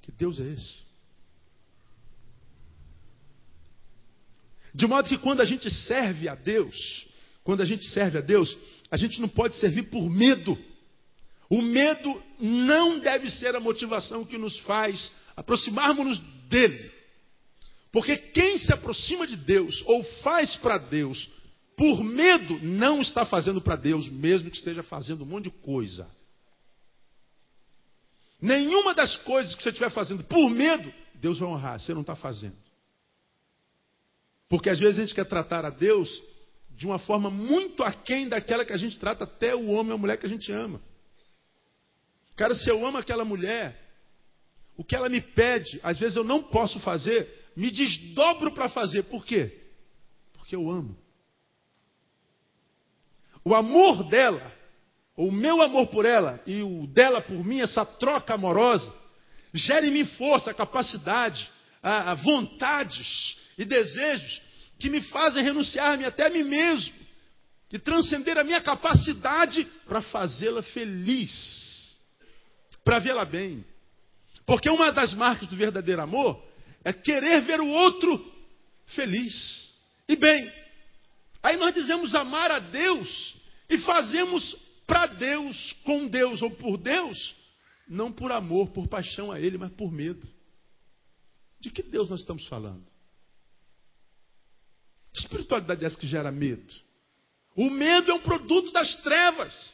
Que 0.01 0.11
Deus 0.11 0.39
é 0.39 0.43
esse? 0.43 0.83
De 4.73 4.87
modo 4.87 5.07
que 5.07 5.17
quando 5.17 5.41
a 5.41 5.45
gente 5.45 5.69
serve 5.69 6.27
a 6.27 6.35
Deus, 6.35 7.07
quando 7.43 7.61
a 7.61 7.65
gente 7.65 7.85
serve 7.85 8.17
a 8.17 8.21
Deus, 8.21 8.57
a 8.91 8.97
gente 8.97 9.21
não 9.21 9.29
pode 9.29 9.55
servir 9.55 9.83
por 9.83 10.09
medo. 10.09 10.57
O 11.49 11.61
medo 11.61 12.23
não 12.39 12.99
deve 12.99 13.29
ser 13.29 13.55
a 13.55 13.59
motivação 13.59 14.25
que 14.25 14.37
nos 14.37 14.59
faz 14.59 15.13
aproximarmos-nos 15.37 16.19
dele. 16.49 16.91
Porque 17.91 18.17
quem 18.17 18.57
se 18.57 18.73
aproxima 18.73 19.25
de 19.25 19.37
Deus 19.37 19.81
ou 19.85 20.03
faz 20.21 20.55
para 20.57 20.77
Deus 20.77 21.29
por 21.75 22.03
medo, 22.03 22.59
não 22.61 23.01
está 23.01 23.25
fazendo 23.25 23.61
para 23.61 23.75
Deus, 23.75 24.07
mesmo 24.09 24.49
que 24.49 24.57
esteja 24.57 24.81
fazendo 24.83 25.23
um 25.23 25.27
monte 25.27 25.45
de 25.45 25.51
coisa. 25.51 26.09
Nenhuma 28.41 28.93
das 28.93 29.17
coisas 29.17 29.55
que 29.55 29.63
você 29.63 29.69
estiver 29.69 29.89
fazendo 29.89 30.23
por 30.23 30.49
medo, 30.49 30.91
Deus 31.15 31.39
vai 31.39 31.49
honrar, 31.49 31.79
você 31.79 31.93
não 31.93 32.01
está 32.01 32.15
fazendo. 32.15 32.55
Porque 34.47 34.69
às 34.69 34.79
vezes 34.79 34.99
a 34.99 35.01
gente 35.01 35.15
quer 35.15 35.25
tratar 35.25 35.65
a 35.65 35.69
Deus 35.69 36.09
de 36.69 36.85
uma 36.85 36.99
forma 36.99 37.29
muito 37.29 37.83
aquém 37.83 38.27
daquela 38.27 38.65
que 38.65 38.73
a 38.73 38.77
gente 38.77 38.99
trata 38.99 39.23
até 39.23 39.55
o 39.55 39.67
homem 39.67 39.91
ou 39.91 39.95
a 39.95 39.99
mulher 39.99 40.17
que 40.17 40.25
a 40.25 40.29
gente 40.29 40.51
ama. 40.51 40.81
Cara, 42.35 42.53
se 42.53 42.69
eu 42.69 42.85
amo 42.85 42.97
aquela 42.97 43.25
mulher, 43.25 43.81
o 44.77 44.83
que 44.83 44.95
ela 44.95 45.09
me 45.09 45.21
pede, 45.21 45.79
às 45.81 45.97
vezes 45.97 46.17
eu 46.17 46.23
não 46.23 46.43
posso 46.43 46.79
fazer, 46.81 47.51
me 47.55 47.71
desdobro 47.71 48.53
para 48.53 48.69
fazer. 48.69 49.03
Por 49.03 49.25
quê? 49.25 49.61
Porque 50.33 50.55
eu 50.55 50.69
amo. 50.69 51.04
O 53.45 53.53
amor 53.53 54.03
dela, 54.09 54.51
o 55.15 55.31
meu 55.31 55.61
amor 55.61 55.87
por 55.87 56.03
ela 56.03 56.41
e 56.47 56.63
o 56.63 56.87
dela 56.87 57.21
por 57.21 57.45
mim, 57.45 57.61
essa 57.61 57.85
troca 57.85 58.33
amorosa, 58.33 58.91
gera 59.53 59.85
em 59.85 59.91
mim 59.91 60.03
força, 60.03 60.51
capacidade, 60.51 61.49
a, 61.81 62.11
a 62.11 62.13
vontades 62.15 63.37
e 63.55 63.63
desejos 63.63 64.41
que 64.79 64.89
me 64.89 64.99
fazem 65.03 65.43
renunciar-me 65.43 66.05
até 66.05 66.25
a 66.25 66.29
mim 66.31 66.43
mesmo 66.43 66.93
e 67.71 67.77
transcender 67.77 68.35
a 68.37 68.43
minha 68.43 68.61
capacidade 68.61 69.63
para 69.87 70.01
fazê-la 70.01 70.63
feliz, 70.63 71.99
para 72.83 72.97
vê-la 72.97 73.25
bem. 73.25 73.63
Porque 74.45 74.69
uma 74.69 74.91
das 74.91 75.13
marcas 75.13 75.47
do 75.47 75.55
verdadeiro 75.55 76.01
amor 76.01 76.43
é 76.83 76.91
querer 76.91 77.41
ver 77.41 77.61
o 77.61 77.67
outro 77.67 78.33
feliz 78.87 79.69
e 80.07 80.15
bem. 80.15 80.51
Aí 81.43 81.57
nós 81.57 81.75
dizemos 81.75 82.15
amar 82.15 82.49
a 82.49 82.59
Deus 82.59 83.34
e 83.69 83.77
fazemos 83.79 84.55
para 84.85 85.07
Deus, 85.07 85.73
com 85.83 86.07
Deus 86.07 86.41
ou 86.41 86.51
por 86.51 86.77
Deus, 86.77 87.35
não 87.87 88.11
por 88.11 88.31
amor, 88.31 88.69
por 88.69 88.87
paixão 88.87 89.31
a 89.31 89.39
Ele, 89.39 89.57
mas 89.57 89.71
por 89.73 89.91
medo. 89.91 90.27
De 91.59 91.69
que 91.69 91.81
Deus 91.81 92.09
nós 92.09 92.19
estamos 92.19 92.47
falando? 92.47 92.85
Que 95.13 95.21
espiritualidade 95.21 95.83
é 95.83 95.87
essa 95.87 95.97
que 95.97 96.07
gera 96.07 96.31
medo? 96.31 96.73
O 97.55 97.69
medo 97.69 98.11
é 98.11 98.13
um 98.13 98.21
produto 98.21 98.71
das 98.71 98.95
trevas. 99.01 99.73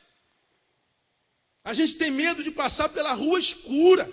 A 1.63 1.73
gente 1.73 1.95
tem 1.95 2.11
medo 2.11 2.43
de 2.43 2.51
passar 2.51 2.89
pela 2.89 3.13
rua 3.13 3.39
escura. 3.39 4.11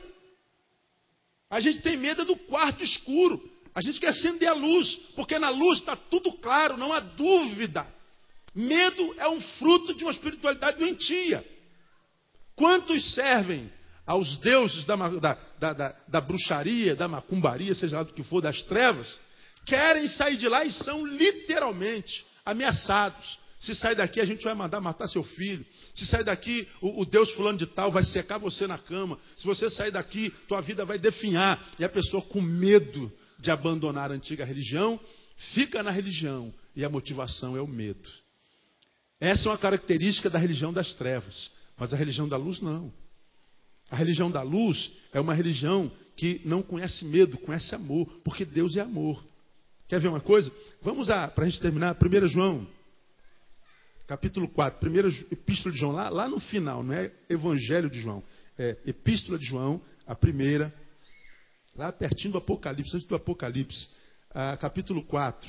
A 1.50 1.60
gente 1.60 1.80
tem 1.80 1.96
medo 1.96 2.24
do 2.24 2.36
quarto 2.36 2.82
escuro. 2.82 3.40
A 3.74 3.80
gente 3.80 4.00
quer 4.00 4.08
acender 4.08 4.48
a 4.48 4.54
luz, 4.54 4.96
porque 5.14 5.38
na 5.38 5.50
luz 5.50 5.78
está 5.78 5.94
tudo 5.94 6.32
claro, 6.38 6.76
não 6.76 6.92
há 6.92 7.00
dúvida. 7.00 7.86
Medo 8.58 9.14
é 9.18 9.28
um 9.28 9.40
fruto 9.40 9.94
de 9.94 10.02
uma 10.02 10.10
espiritualidade 10.10 10.78
doentia. 10.78 11.44
Quantos 12.56 13.14
servem 13.14 13.70
aos 14.04 14.36
deuses 14.38 14.84
da, 14.84 14.96
da, 14.96 15.38
da, 15.60 15.96
da, 16.08 16.20
bruxaria, 16.20 16.96
da 16.96 17.06
macumbaria, 17.06 17.72
seja 17.72 17.98
lá 17.98 18.02
do 18.02 18.12
que 18.12 18.24
for, 18.24 18.40
das 18.40 18.60
trevas, 18.64 19.20
querem 19.64 20.08
sair 20.08 20.36
de 20.36 20.48
lá 20.48 20.64
e 20.64 20.72
são 20.72 21.06
literalmente 21.06 22.26
ameaçados. 22.44 23.38
Se 23.60 23.76
sair 23.76 23.94
daqui, 23.94 24.20
a 24.20 24.24
gente 24.24 24.42
vai 24.42 24.54
mandar 24.54 24.80
matar 24.80 25.06
seu 25.06 25.22
filho. 25.22 25.64
Se 25.94 26.04
sair 26.06 26.24
daqui, 26.24 26.66
o, 26.80 27.02
o, 27.02 27.04
Deus 27.04 27.30
fulano 27.34 27.58
de 27.58 27.66
tal 27.66 27.92
vai 27.92 28.02
secar 28.02 28.38
você 28.38 28.66
na 28.66 28.76
cama. 28.76 29.20
Se 29.36 29.46
você 29.46 29.70
sair 29.70 29.92
daqui, 29.92 30.30
tua 30.48 30.60
vida 30.60 30.84
vai 30.84 30.98
definhar. 30.98 31.64
E 31.78 31.84
a 31.84 31.88
pessoa 31.88 32.22
com 32.22 32.40
medo 32.40 33.12
de 33.38 33.52
abandonar 33.52 34.10
a 34.10 34.14
antiga 34.14 34.44
religião, 34.44 34.98
fica 35.54 35.80
na 35.80 35.92
religião. 35.92 36.52
E 36.74 36.84
a 36.84 36.88
motivação 36.88 37.56
é 37.56 37.60
o 37.60 37.68
medo. 37.68 38.08
Essa 39.20 39.48
é 39.48 39.52
uma 39.52 39.58
característica 39.58 40.30
da 40.30 40.38
religião 40.38 40.72
das 40.72 40.94
trevas. 40.94 41.50
Mas 41.76 41.92
a 41.92 41.96
religião 41.96 42.28
da 42.28 42.36
luz 42.36 42.60
não. 42.60 42.92
A 43.90 43.96
religião 43.96 44.30
da 44.30 44.42
luz 44.42 44.92
é 45.12 45.20
uma 45.20 45.34
religião 45.34 45.90
que 46.16 46.42
não 46.44 46.62
conhece 46.62 47.04
medo, 47.04 47.38
conhece 47.38 47.74
amor, 47.74 48.06
porque 48.24 48.44
Deus 48.44 48.76
é 48.76 48.80
amor. 48.80 49.24
Quer 49.86 50.00
ver 50.00 50.08
uma 50.08 50.20
coisa? 50.20 50.52
Vamos 50.82 51.08
lá, 51.08 51.28
para 51.28 51.44
a 51.44 51.48
gente 51.48 51.60
terminar, 51.60 51.96
1 51.96 52.26
João, 52.26 52.68
capítulo 54.06 54.48
4, 54.48 54.80
primeira 54.80 55.08
epístola 55.30 55.72
de 55.72 55.80
João, 55.80 55.92
lá, 55.92 56.08
lá 56.08 56.28
no 56.28 56.40
final, 56.40 56.82
não 56.82 56.92
é 56.92 57.10
Evangelho 57.30 57.88
de 57.88 58.00
João, 58.00 58.22
é 58.58 58.76
Epístola 58.84 59.38
de 59.38 59.46
João, 59.46 59.80
a 60.06 60.14
primeira, 60.14 60.74
lá 61.76 61.92
pertinho 61.92 62.32
do 62.32 62.38
Apocalipse, 62.38 62.94
antes 62.94 63.06
do 63.06 63.14
Apocalipse, 63.14 63.88
ah, 64.30 64.56
capítulo 64.56 65.02
4. 65.04 65.48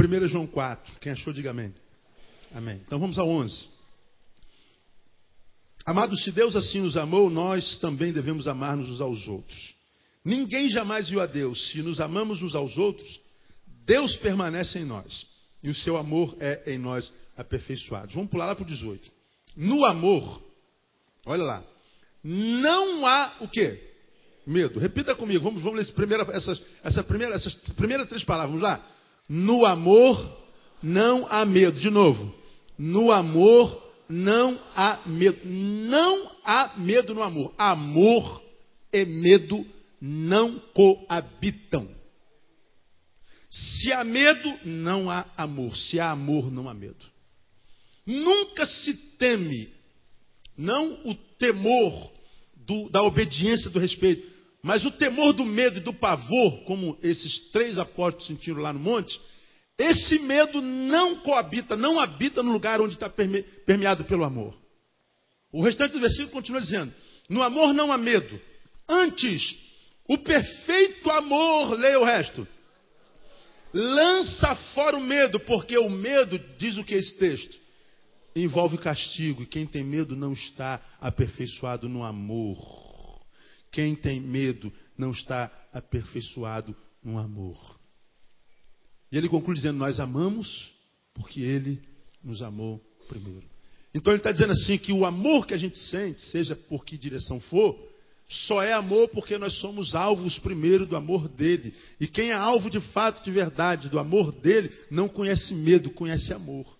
1 0.00 0.28
João 0.28 0.46
4. 0.46 1.00
Quem 1.00 1.12
achou, 1.12 1.32
diga 1.32 1.50
amém. 1.50 1.74
Amém. 2.54 2.80
Então 2.86 2.98
vamos 2.98 3.18
ao 3.18 3.28
11. 3.28 3.68
Amados, 5.84 6.22
se 6.24 6.32
Deus 6.32 6.56
assim 6.56 6.80
nos 6.80 6.96
amou, 6.96 7.30
nós 7.30 7.78
também 7.78 8.12
devemos 8.12 8.46
amar-nos 8.46 8.88
uns 8.90 9.00
aos 9.00 9.28
outros. 9.28 9.74
Ninguém 10.24 10.68
jamais 10.68 11.08
viu 11.08 11.20
a 11.20 11.26
Deus. 11.26 11.70
Se 11.70 11.82
nos 11.82 12.00
amamos 12.00 12.42
uns 12.42 12.54
aos 12.54 12.76
outros, 12.76 13.20
Deus 13.86 14.16
permanece 14.16 14.78
em 14.78 14.84
nós. 14.84 15.26
E 15.62 15.70
o 15.70 15.74
seu 15.74 15.96
amor 15.96 16.36
é 16.40 16.72
em 16.72 16.78
nós 16.78 17.12
aperfeiçoado. 17.36 18.12
Vamos 18.14 18.30
pular 18.30 18.46
lá 18.46 18.54
para 18.54 18.64
o 18.64 18.66
18. 18.66 19.10
No 19.56 19.84
amor, 19.84 20.42
olha 21.26 21.42
lá, 21.42 21.64
não 22.22 23.06
há 23.06 23.34
o 23.40 23.48
quê? 23.48 23.88
Medo. 24.46 24.78
Repita 24.78 25.14
comigo. 25.14 25.42
Vamos, 25.42 25.62
vamos 25.62 25.76
ler 25.76 25.82
essa 25.82 25.92
primeira, 25.92 26.22
essas, 26.32 26.62
essa 26.82 27.02
primeira, 27.02 27.34
essas 27.34 27.54
primeiras 27.76 28.08
três 28.08 28.24
palavras. 28.24 28.50
Vamos 28.50 28.62
lá. 28.62 28.84
No 29.32 29.64
amor 29.64 30.38
não 30.82 31.24
há 31.30 31.46
medo. 31.46 31.78
De 31.78 31.88
novo. 31.88 32.34
No 32.76 33.12
amor 33.12 33.80
não 34.08 34.58
há 34.74 35.00
medo. 35.06 35.38
Não 35.44 36.32
há 36.44 36.72
medo 36.76 37.14
no 37.14 37.22
amor. 37.22 37.54
Amor 37.56 38.42
e 38.92 39.04
medo 39.04 39.64
não 40.00 40.58
coabitam. 40.74 41.88
Se 43.48 43.92
há 43.92 44.02
medo, 44.02 44.52
não 44.64 45.08
há 45.08 45.24
amor. 45.36 45.76
Se 45.76 46.00
há 46.00 46.10
amor, 46.10 46.50
não 46.50 46.68
há 46.68 46.74
medo. 46.74 47.04
Nunca 48.04 48.66
se 48.66 48.94
teme, 49.16 49.68
não 50.56 51.04
o 51.04 51.14
temor 51.38 52.10
do, 52.56 52.88
da 52.88 53.02
obediência, 53.04 53.70
do 53.70 53.78
respeito, 53.78 54.26
mas 54.62 54.84
o 54.84 54.90
temor 54.90 55.32
do 55.32 55.44
medo 55.44 55.78
e 55.78 55.82
do 55.82 55.92
pavor, 55.92 56.64
como 56.64 56.98
esses 57.02 57.50
três 57.50 57.78
apóstolos 57.78 58.26
sentiram 58.26 58.60
lá 58.60 58.72
no 58.72 58.80
monte, 58.80 59.18
esse 59.78 60.18
medo 60.18 60.60
não 60.60 61.16
coabita, 61.20 61.74
não 61.74 61.98
habita 61.98 62.42
no 62.42 62.52
lugar 62.52 62.80
onde 62.80 62.94
está 62.94 63.08
permeado 63.08 64.04
pelo 64.04 64.24
amor. 64.24 64.54
O 65.50 65.62
restante 65.62 65.92
do 65.92 66.00
versículo 66.00 66.30
continua 66.30 66.60
dizendo: 66.60 66.92
No 67.28 67.42
amor 67.42 67.72
não 67.72 67.90
há 67.90 67.96
medo. 67.96 68.38
Antes, 68.86 69.56
o 70.06 70.18
perfeito 70.18 71.10
amor, 71.10 71.78
leia 71.78 71.98
o 71.98 72.04
resto. 72.04 72.46
Lança 73.72 74.54
fora 74.74 74.96
o 74.96 75.00
medo, 75.00 75.40
porque 75.40 75.78
o 75.78 75.88
medo, 75.88 76.38
diz 76.58 76.76
o 76.76 76.84
que 76.84 76.94
é 76.94 76.98
esse 76.98 77.16
texto, 77.16 77.56
envolve 78.34 78.76
castigo, 78.76 79.42
e 79.42 79.46
quem 79.46 79.64
tem 79.64 79.84
medo 79.84 80.16
não 80.16 80.32
está 80.32 80.80
aperfeiçoado 81.00 81.88
no 81.88 82.02
amor. 82.04 82.89
Quem 83.70 83.94
tem 83.94 84.20
medo 84.20 84.72
não 84.96 85.12
está 85.12 85.50
aperfeiçoado 85.72 86.74
no 87.02 87.18
amor. 87.18 87.78
E 89.10 89.16
ele 89.16 89.28
conclui 89.28 89.56
dizendo: 89.56 89.78
Nós 89.78 89.98
amamos 90.00 90.72
Porque 91.14 91.40
Ele 91.40 91.80
nos 92.22 92.42
amou 92.42 92.80
primeiro. 93.08 93.48
Então 93.92 94.12
ele 94.12 94.20
está 94.20 94.30
dizendo 94.30 94.52
assim 94.52 94.78
que 94.78 94.92
o 94.92 95.04
amor 95.04 95.46
que 95.46 95.54
a 95.54 95.58
gente 95.58 95.78
sente, 95.78 96.22
seja 96.26 96.54
por 96.54 96.84
que 96.84 96.96
direção 96.96 97.40
for, 97.40 97.76
só 98.28 98.62
é 98.62 98.72
amor 98.72 99.08
porque 99.08 99.36
nós 99.36 99.54
somos 99.54 99.94
alvos 99.94 100.38
primeiro 100.38 100.86
do 100.86 100.94
amor 100.94 101.28
dele. 101.28 101.74
E 101.98 102.06
quem 102.06 102.30
é 102.30 102.34
alvo 102.34 102.70
de 102.70 102.78
fato, 102.78 103.24
de 103.24 103.30
verdade, 103.30 103.88
do 103.88 103.98
amor 103.98 104.30
dele, 104.30 104.70
não 104.90 105.08
conhece 105.08 105.52
medo, 105.52 105.90
conhece 105.90 106.32
amor. 106.32 106.78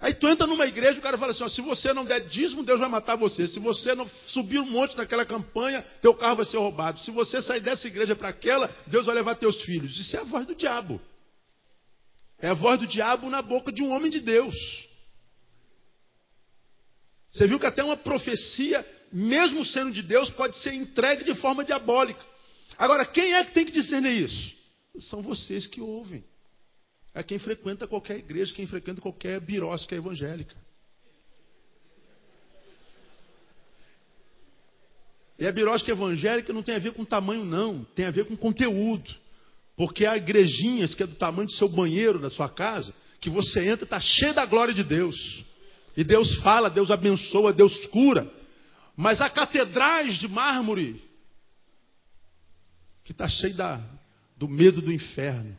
Aí 0.00 0.12
tu 0.12 0.28
entra 0.28 0.46
numa 0.46 0.66
igreja 0.66 0.96
e 0.96 0.98
o 0.98 1.02
cara 1.02 1.16
fala 1.16 1.32
assim: 1.32 1.44
ó, 1.44 1.48
se 1.48 1.60
você 1.60 1.92
não 1.92 2.04
der 2.04 2.26
dízimo, 2.26 2.62
Deus 2.62 2.80
vai 2.80 2.88
matar 2.88 3.16
você. 3.16 3.46
Se 3.46 3.58
você 3.58 3.94
não 3.94 4.08
subir 4.26 4.58
um 4.58 4.70
monte 4.70 4.96
naquela 4.96 5.24
campanha, 5.24 5.82
teu 6.02 6.14
carro 6.14 6.36
vai 6.36 6.44
ser 6.44 6.58
roubado. 6.58 6.98
Se 7.00 7.10
você 7.10 7.40
sair 7.40 7.60
dessa 7.60 7.86
igreja 7.86 8.14
para 8.14 8.28
aquela, 8.28 8.68
Deus 8.86 9.06
vai 9.06 9.14
levar 9.14 9.36
teus 9.36 9.62
filhos. 9.62 9.98
Isso 9.98 10.16
é 10.16 10.20
a 10.20 10.24
voz 10.24 10.46
do 10.46 10.54
diabo. 10.54 11.00
É 12.38 12.48
a 12.48 12.54
voz 12.54 12.78
do 12.78 12.86
diabo 12.86 13.30
na 13.30 13.40
boca 13.40 13.72
de 13.72 13.82
um 13.82 13.90
homem 13.90 14.10
de 14.10 14.20
Deus. 14.20 14.54
Você 17.30 17.46
viu 17.46 17.58
que 17.58 17.66
até 17.66 17.82
uma 17.82 17.96
profecia, 17.96 18.86
mesmo 19.12 19.64
sendo 19.64 19.90
de 19.90 20.02
Deus, 20.02 20.28
pode 20.30 20.56
ser 20.58 20.72
entregue 20.74 21.24
de 21.24 21.34
forma 21.34 21.64
diabólica. 21.64 22.24
Agora, 22.78 23.04
quem 23.04 23.34
é 23.34 23.44
que 23.44 23.52
tem 23.52 23.64
que 23.64 23.72
discernir 23.72 24.24
isso? 24.24 24.54
São 25.00 25.22
vocês 25.22 25.66
que 25.66 25.80
ouvem. 25.80 26.24
É 27.14 27.22
quem 27.22 27.38
frequenta 27.38 27.86
qualquer 27.86 28.18
igreja, 28.18 28.52
quem 28.52 28.66
frequenta 28.66 29.00
qualquer 29.00 29.40
birosca 29.40 29.94
evangélica. 29.94 30.56
E 35.38 35.46
a 35.46 35.52
birosca 35.52 35.90
evangélica 35.90 36.52
não 36.52 36.62
tem 36.62 36.74
a 36.74 36.78
ver 36.80 36.92
com 36.92 37.04
tamanho, 37.04 37.44
não. 37.44 37.84
Tem 37.94 38.06
a 38.06 38.10
ver 38.10 38.24
com 38.26 38.36
conteúdo. 38.36 39.14
Porque 39.76 40.06
há 40.06 40.16
igrejinhas 40.16 40.94
que 40.94 41.02
é 41.02 41.06
do 41.06 41.16
tamanho 41.16 41.46
do 41.46 41.54
seu 41.54 41.68
banheiro, 41.68 42.18
da 42.18 42.30
sua 42.30 42.48
casa, 42.48 42.94
que 43.20 43.30
você 43.30 43.60
entra 43.60 43.84
e 43.84 43.86
está 43.86 44.00
cheio 44.00 44.34
da 44.34 44.46
glória 44.46 44.74
de 44.74 44.84
Deus. 44.84 45.16
E 45.96 46.02
Deus 46.02 46.34
fala, 46.42 46.68
Deus 46.68 46.90
abençoa, 46.90 47.52
Deus 47.52 47.86
cura. 47.86 48.30
Mas 48.96 49.20
há 49.20 49.30
catedrais 49.30 50.18
de 50.18 50.28
mármore 50.28 51.02
que 53.04 53.12
está 53.12 53.28
cheio 53.28 53.54
da, 53.54 53.80
do 54.36 54.48
medo 54.48 54.80
do 54.80 54.92
inferno. 54.92 55.56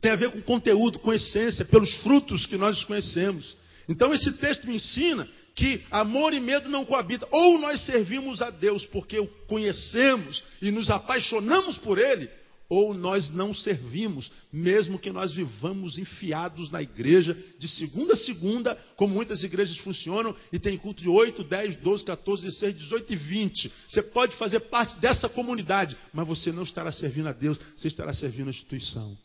Tem 0.00 0.12
a 0.12 0.16
ver 0.16 0.30
com 0.30 0.40
conteúdo, 0.42 0.98
com 0.98 1.12
essência, 1.12 1.64
pelos 1.64 1.92
frutos 1.96 2.46
que 2.46 2.56
nós 2.56 2.84
conhecemos. 2.84 3.56
Então 3.88 4.12
esse 4.12 4.30
texto 4.32 4.66
me 4.66 4.76
ensina 4.76 5.28
que 5.54 5.82
amor 5.90 6.32
e 6.32 6.40
medo 6.40 6.68
não 6.68 6.84
coabitam. 6.84 7.28
Ou 7.32 7.58
nós 7.58 7.84
servimos 7.84 8.40
a 8.40 8.50
Deus 8.50 8.84
porque 8.86 9.18
o 9.18 9.26
conhecemos 9.48 10.44
e 10.62 10.70
nos 10.70 10.88
apaixonamos 10.88 11.78
por 11.78 11.98
Ele, 11.98 12.28
ou 12.68 12.92
nós 12.92 13.30
não 13.30 13.54
servimos, 13.54 14.30
mesmo 14.52 14.98
que 14.98 15.10
nós 15.10 15.32
vivamos 15.32 15.96
enfiados 15.96 16.70
na 16.70 16.82
igreja 16.82 17.36
de 17.58 17.66
segunda 17.66 18.12
a 18.12 18.16
segunda, 18.16 18.74
como 18.94 19.14
muitas 19.14 19.42
igrejas 19.42 19.78
funcionam, 19.78 20.36
e 20.52 20.58
tem 20.58 20.76
culto 20.76 21.02
de 21.02 21.08
8, 21.08 21.42
10, 21.44 21.76
12, 21.76 22.04
14, 22.04 22.42
16, 22.44 22.76
18 22.76 23.12
e 23.12 23.16
20. 23.16 23.72
Você 23.88 24.02
pode 24.02 24.36
fazer 24.36 24.60
parte 24.60 24.98
dessa 25.00 25.28
comunidade, 25.30 25.96
mas 26.12 26.28
você 26.28 26.52
não 26.52 26.62
estará 26.62 26.92
servindo 26.92 27.28
a 27.28 27.32
Deus, 27.32 27.58
você 27.74 27.88
estará 27.88 28.12
servindo 28.12 28.48
a 28.48 28.50
instituição. 28.50 29.16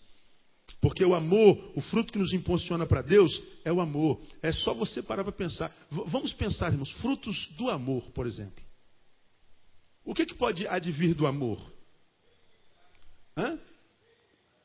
Porque 0.83 1.05
o 1.05 1.15
amor, 1.15 1.71
o 1.75 1.79
fruto 1.79 2.11
que 2.11 2.19
nos 2.19 2.33
impulsiona 2.33 2.85
para 2.85 3.01
Deus, 3.01 3.41
é 3.63 3.71
o 3.71 3.79
amor. 3.79 4.21
É 4.41 4.51
só 4.51 4.73
você 4.73 5.01
parar 5.01 5.23
para 5.23 5.31
pensar. 5.31 5.69
V 5.89 6.03
vamos 6.07 6.33
pensar, 6.33 6.73
irmãos, 6.73 6.91
frutos 6.99 7.47
do 7.55 7.69
amor, 7.69 8.11
por 8.11 8.27
exemplo. 8.27 8.61
O 10.03 10.13
que, 10.13 10.25
que 10.25 10.33
pode 10.33 10.67
advir 10.67 11.15
do 11.15 11.25
amor? 11.25 11.71
Hã? 13.37 13.57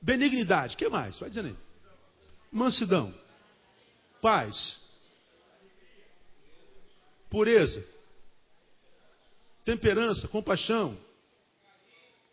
Benignidade. 0.03 0.77
Que 0.77 0.89
mais? 0.89 1.17
Vai 1.21 1.29
dizendo 1.29 1.51
aí. 1.51 1.57
Mansidão. 2.51 3.15
Paz. 4.21 4.81
Pureza. 7.31 7.87
Temperança, 9.65 10.27
compaixão. 10.27 10.99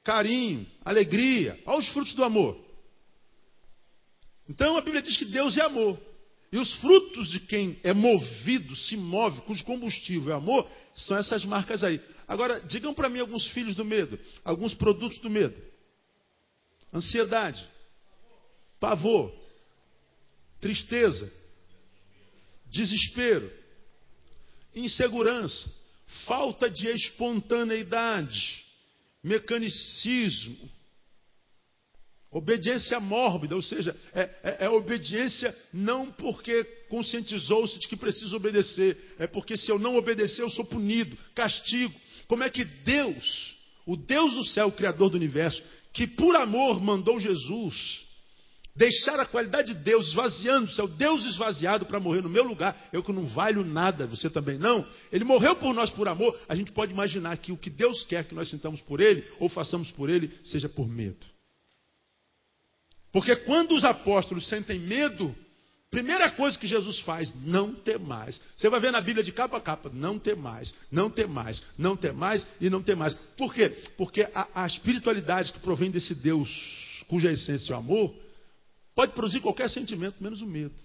Carinho, 0.04 0.66
alegria. 0.84 1.62
Olha 1.68 1.78
os 1.78 1.90
frutos 1.90 2.16
do 2.16 2.24
amor. 2.24 2.65
Então 4.48 4.78
a 4.78 4.82
Bíblia 4.82 5.02
diz 5.02 5.18
que 5.18 5.26
Deus 5.26 5.58
é 5.58 5.62
amor. 5.62 6.00
E 6.52 6.58
os 6.58 6.72
frutos 6.76 7.30
de 7.30 7.40
quem 7.40 7.80
é 7.84 7.94
movido, 7.94 8.76
se 8.76 8.96
move, 8.96 9.42
cujo 9.42 9.64
combustível 9.66 10.32
é 10.32 10.36
amor, 10.36 10.70
são 10.96 11.18
essas 11.18 11.44
marcas 11.44 11.84
aí. 11.84 12.00
Agora, 12.28 12.62
digam 12.62 12.94
para 12.94 13.10
mim 13.10 13.20
alguns 13.20 13.48
filhos 13.48 13.76
do 13.76 13.84
medo, 13.84 14.18
alguns 14.44 14.74
produtos 14.74 15.20
do 15.20 15.30
medo 15.30 15.56
ansiedade, 16.96 17.68
pavor, 18.80 19.34
tristeza, 20.62 21.32
desespero, 22.68 23.52
insegurança, 24.74 25.70
falta 26.26 26.70
de 26.70 26.88
espontaneidade, 26.88 28.66
mecanicismo, 29.22 30.72
obediência 32.36 33.00
mórbida, 33.00 33.56
ou 33.56 33.62
seja, 33.62 33.96
é, 34.14 34.30
é, 34.44 34.66
é 34.66 34.70
obediência 34.70 35.56
não 35.72 36.12
porque 36.12 36.66
conscientizou-se 36.90 37.80
de 37.80 37.88
que 37.88 37.96
precisa 37.96 38.36
obedecer, 38.36 38.98
é 39.18 39.26
porque 39.26 39.56
se 39.56 39.72
eu 39.72 39.80
não 39.80 39.96
obedecer 39.96 40.42
eu 40.42 40.50
sou 40.50 40.66
punido, 40.66 41.18
castigo. 41.34 41.96
Como 42.28 42.44
é 42.44 42.50
que 42.50 42.66
Deus, 42.66 43.56
o 43.86 43.96
Deus 43.96 44.34
do 44.34 44.44
céu, 44.44 44.68
o 44.68 44.74
Criador 44.74 45.12
do 45.12 45.16
universo, 45.16 45.64
que 45.94 46.06
por 46.06 46.36
amor 46.36 46.84
mandou 46.84 47.22
Jesus 47.22 48.04
deixar 48.76 49.18
a 49.18 49.26
qualidade 49.26 49.74
de 49.74 49.80
Deus 49.80 50.10
esvaziando-se, 50.10 50.82
é 50.82 50.84
o 50.84 50.88
Deus 50.88 51.24
esvaziado 51.24 51.86
para 51.86 52.02
morrer 52.02 52.22
no 52.22 52.30
meu 52.30 52.44
lugar, 52.44 52.90
eu 52.92 53.02
que 53.02 53.14
não 53.14 53.28
valho 53.28 53.64
nada, 53.64 54.06
você 54.06 54.30
também 54.30 54.58
não. 54.58 54.86
Ele 55.10 55.24
morreu 55.24 55.56
por 55.56 55.74
nós 55.74 55.90
por 55.90 56.06
amor, 56.10 56.38
a 56.50 56.56
gente 56.56 56.74
pode 56.74 56.92
imaginar 56.92 57.38
que 57.38 57.54
o 57.54 57.58
que 57.58 57.70
Deus 57.70 58.04
quer 58.04 58.26
que 58.26 58.36
nós 58.36 58.50
sintamos 58.50 58.82
por 58.82 59.00
Ele, 59.00 59.24
ou 59.40 59.48
façamos 59.48 59.90
por 59.92 60.10
Ele, 60.10 60.30
seja 60.44 60.68
por 60.68 60.86
medo. 60.86 61.34
Porque 63.16 63.34
quando 63.34 63.74
os 63.74 63.86
apóstolos 63.86 64.46
sentem 64.50 64.78
medo, 64.78 65.34
Primeira 65.90 66.30
coisa 66.32 66.60
que 66.60 66.68
Jesus 66.68 67.00
faz, 67.02 67.34
não 67.46 67.74
ter 67.74 67.98
mais. 67.98 68.42
Você 68.58 68.68
vai 68.70 68.82
ver 68.82 68.92
na 68.92 69.00
Bíblia 69.00 69.24
de 69.24 69.32
capa 69.32 69.56
a 69.56 69.62
capa, 69.62 69.90
não 69.94 70.20
ter 70.20 70.36
mais, 70.36 70.76
não 70.92 71.10
ter 71.10 71.26
mais, 71.26 71.64
não 71.78 71.96
ter 71.96 72.12
mais 72.12 72.46
e 72.60 72.70
não 72.70 72.84
ter 72.84 72.98
mais. 72.98 73.14
Por 73.38 73.54
quê? 73.54 73.70
Porque 73.96 74.24
a, 74.34 74.64
a 74.64 74.68
espiritualidade 74.68 75.54
que 75.54 75.60
provém 75.60 75.90
desse 75.90 76.14
Deus, 76.14 76.50
cuja 77.08 77.32
essência 77.32 77.72
é 77.72 77.76
o 77.78 77.80
amor, 77.80 78.14
pode 78.94 79.14
produzir 79.14 79.40
qualquer 79.40 79.70
sentimento, 79.70 80.22
menos 80.22 80.42
o 80.42 80.46
medo. 80.46 80.76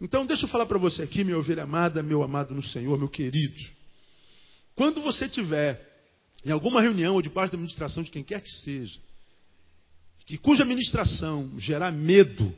Então, 0.00 0.26
deixa 0.26 0.46
eu 0.46 0.48
falar 0.48 0.66
para 0.66 0.78
você 0.78 1.04
aqui, 1.04 1.22
minha 1.22 1.38
ovelha 1.38 1.62
amada, 1.62 2.02
meu 2.02 2.24
amado 2.24 2.52
no 2.52 2.64
Senhor, 2.64 2.98
meu 2.98 3.08
querido. 3.08 3.62
Quando 4.74 5.00
você 5.00 5.28
tiver 5.28 5.80
em 6.44 6.50
alguma 6.50 6.82
reunião 6.82 7.14
ou 7.14 7.22
de 7.22 7.30
parte 7.30 7.52
da 7.52 7.58
administração 7.58 8.02
de 8.02 8.10
quem 8.10 8.24
quer 8.24 8.40
que 8.40 8.50
seja, 8.50 8.98
que 10.26 10.36
cuja 10.36 10.64
administração 10.64 11.52
gerar 11.56 11.92
medo, 11.92 12.52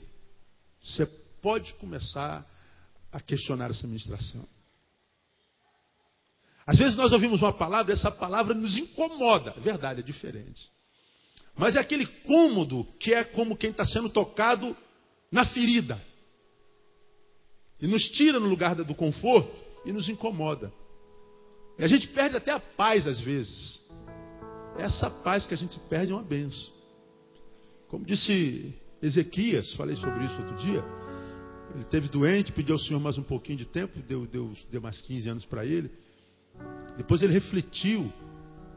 você 0.83 1.05
pode 1.43 1.75
começar 1.75 2.45
a 3.13 3.21
questionar 3.21 3.71
essa 3.71 3.87
ministração. 3.87 4.47
Às 6.67 6.79
vezes 6.79 6.97
nós 6.97 7.13
ouvimos 7.13 7.43
uma 7.43 7.53
palavra, 7.53 7.93
e 7.93 7.95
essa 7.95 8.11
palavra 8.11 8.55
nos 8.55 8.77
incomoda. 8.77 9.55
É 9.57 9.61
verdade, 9.61 10.01
é 10.01 10.03
diferente. 10.03 10.71
Mas 11.57 11.77
é 11.77 11.79
aquele 11.79 12.07
cômodo 12.07 12.87
que 12.99 13.13
é 13.13 13.23
como 13.23 13.57
quem 13.57 13.71
está 13.71 13.85
sendo 13.85 14.09
tocado 14.09 14.77
na 15.31 15.45
ferida. 15.45 16.03
E 17.81 17.87
nos 17.87 18.09
tira 18.11 18.41
no 18.41 18.49
lugar 18.49 18.75
do 18.75 18.95
conforto 18.95 19.55
e 19.85 19.93
nos 19.93 20.09
incomoda. 20.09 20.73
E 21.79 21.85
a 21.85 21.87
gente 21.87 22.09
perde 22.09 22.37
até 22.37 22.51
a 22.51 22.61
paz 22.61 23.07
às 23.07 23.21
vezes. 23.21 23.81
Essa 24.79 25.11
paz 25.11 25.47
que 25.47 25.55
a 25.55 25.57
gente 25.57 25.79
perde 25.81 26.13
é 26.13 26.15
uma 26.15 26.23
benção. 26.23 26.78
Como 27.89 28.05
disse 28.05 28.75
Ezequias, 29.03 29.73
falei 29.75 29.97
sobre 29.97 30.25
isso 30.25 30.41
outro 30.41 30.57
dia. 30.57 30.85
Ele 31.75 31.85
teve 31.85 32.09
doente, 32.09 32.53
pediu 32.53 32.75
ao 32.75 32.79
Senhor 32.79 33.01
mais 33.01 33.19
um 33.19 33.23
pouquinho 33.23 33.59
de 33.59 33.67
tempo, 33.67 33.99
deu, 34.07 34.27
deu, 34.27 34.53
deu 34.71 34.81
mais 34.81 35.01
15 35.01 35.29
anos 35.29 35.45
para 35.45 35.65
ele. 35.65 35.91
Depois 36.97 37.23
ele 37.23 37.33
refletiu, 37.33 38.13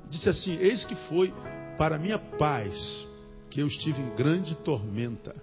disse 0.10 0.30
assim: 0.30 0.58
Eis 0.58 0.86
que 0.86 0.96
foi 1.08 1.34
para 1.78 1.98
minha 1.98 2.20
paz 2.20 3.08
que 3.50 3.60
eu 3.60 3.68
estive 3.68 4.02
em 4.02 4.16
grande 4.16 4.56
tormenta, 4.58 5.36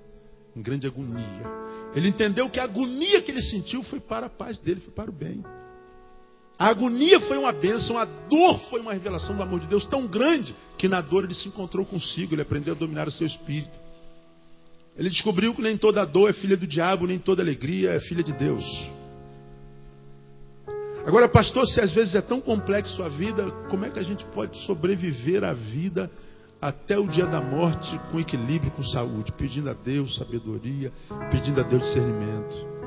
em 0.54 0.62
grande 0.62 0.86
agonia. 0.86 1.46
Ele 1.94 2.08
entendeu 2.08 2.48
que 2.50 2.60
a 2.60 2.64
agonia 2.64 3.22
que 3.22 3.30
ele 3.30 3.42
sentiu 3.42 3.82
foi 3.82 4.00
para 4.00 4.26
a 4.26 4.30
paz 4.30 4.58
dele, 4.58 4.80
foi 4.80 4.92
para 4.92 5.10
o 5.10 5.12
bem. 5.12 5.42
A 6.58 6.66
agonia 6.66 7.20
foi 7.20 7.38
uma 7.38 7.52
bênção, 7.52 7.96
a 7.96 8.04
dor 8.04 8.58
foi 8.68 8.80
uma 8.80 8.92
revelação 8.92 9.36
do 9.36 9.42
amor 9.42 9.60
de 9.60 9.68
Deus 9.68 9.86
tão 9.86 10.08
grande 10.08 10.54
que 10.76 10.88
na 10.88 11.00
dor 11.00 11.24
ele 11.24 11.34
se 11.34 11.46
encontrou 11.46 11.86
consigo, 11.86 12.34
ele 12.34 12.42
aprendeu 12.42 12.74
a 12.74 12.76
dominar 12.76 13.06
o 13.06 13.12
seu 13.12 13.26
espírito. 13.26 13.78
Ele 14.96 15.08
descobriu 15.08 15.54
que 15.54 15.62
nem 15.62 15.76
toda 15.76 16.04
dor 16.04 16.28
é 16.28 16.32
filha 16.32 16.56
do 16.56 16.66
diabo, 16.66 17.06
nem 17.06 17.18
toda 17.18 17.40
alegria 17.40 17.92
é 17.92 18.00
filha 18.00 18.24
de 18.24 18.32
Deus. 18.32 18.64
Agora, 21.06 21.28
pastor, 21.28 21.66
se 21.68 21.80
às 21.80 21.92
vezes 21.92 22.16
é 22.16 22.20
tão 22.20 22.40
complexo 22.40 23.04
a 23.04 23.08
vida, 23.08 23.48
como 23.70 23.84
é 23.84 23.90
que 23.90 24.00
a 24.00 24.02
gente 24.02 24.24
pode 24.26 24.58
sobreviver 24.66 25.44
à 25.44 25.52
vida 25.52 26.10
até 26.60 26.98
o 26.98 27.06
dia 27.06 27.26
da 27.26 27.40
morte 27.40 27.96
com 28.10 28.18
equilíbrio, 28.18 28.72
com 28.72 28.82
saúde, 28.82 29.30
pedindo 29.32 29.70
a 29.70 29.74
Deus 29.74 30.16
sabedoria, 30.16 30.92
pedindo 31.30 31.60
a 31.60 31.62
Deus 31.62 31.84
discernimento. 31.84 32.77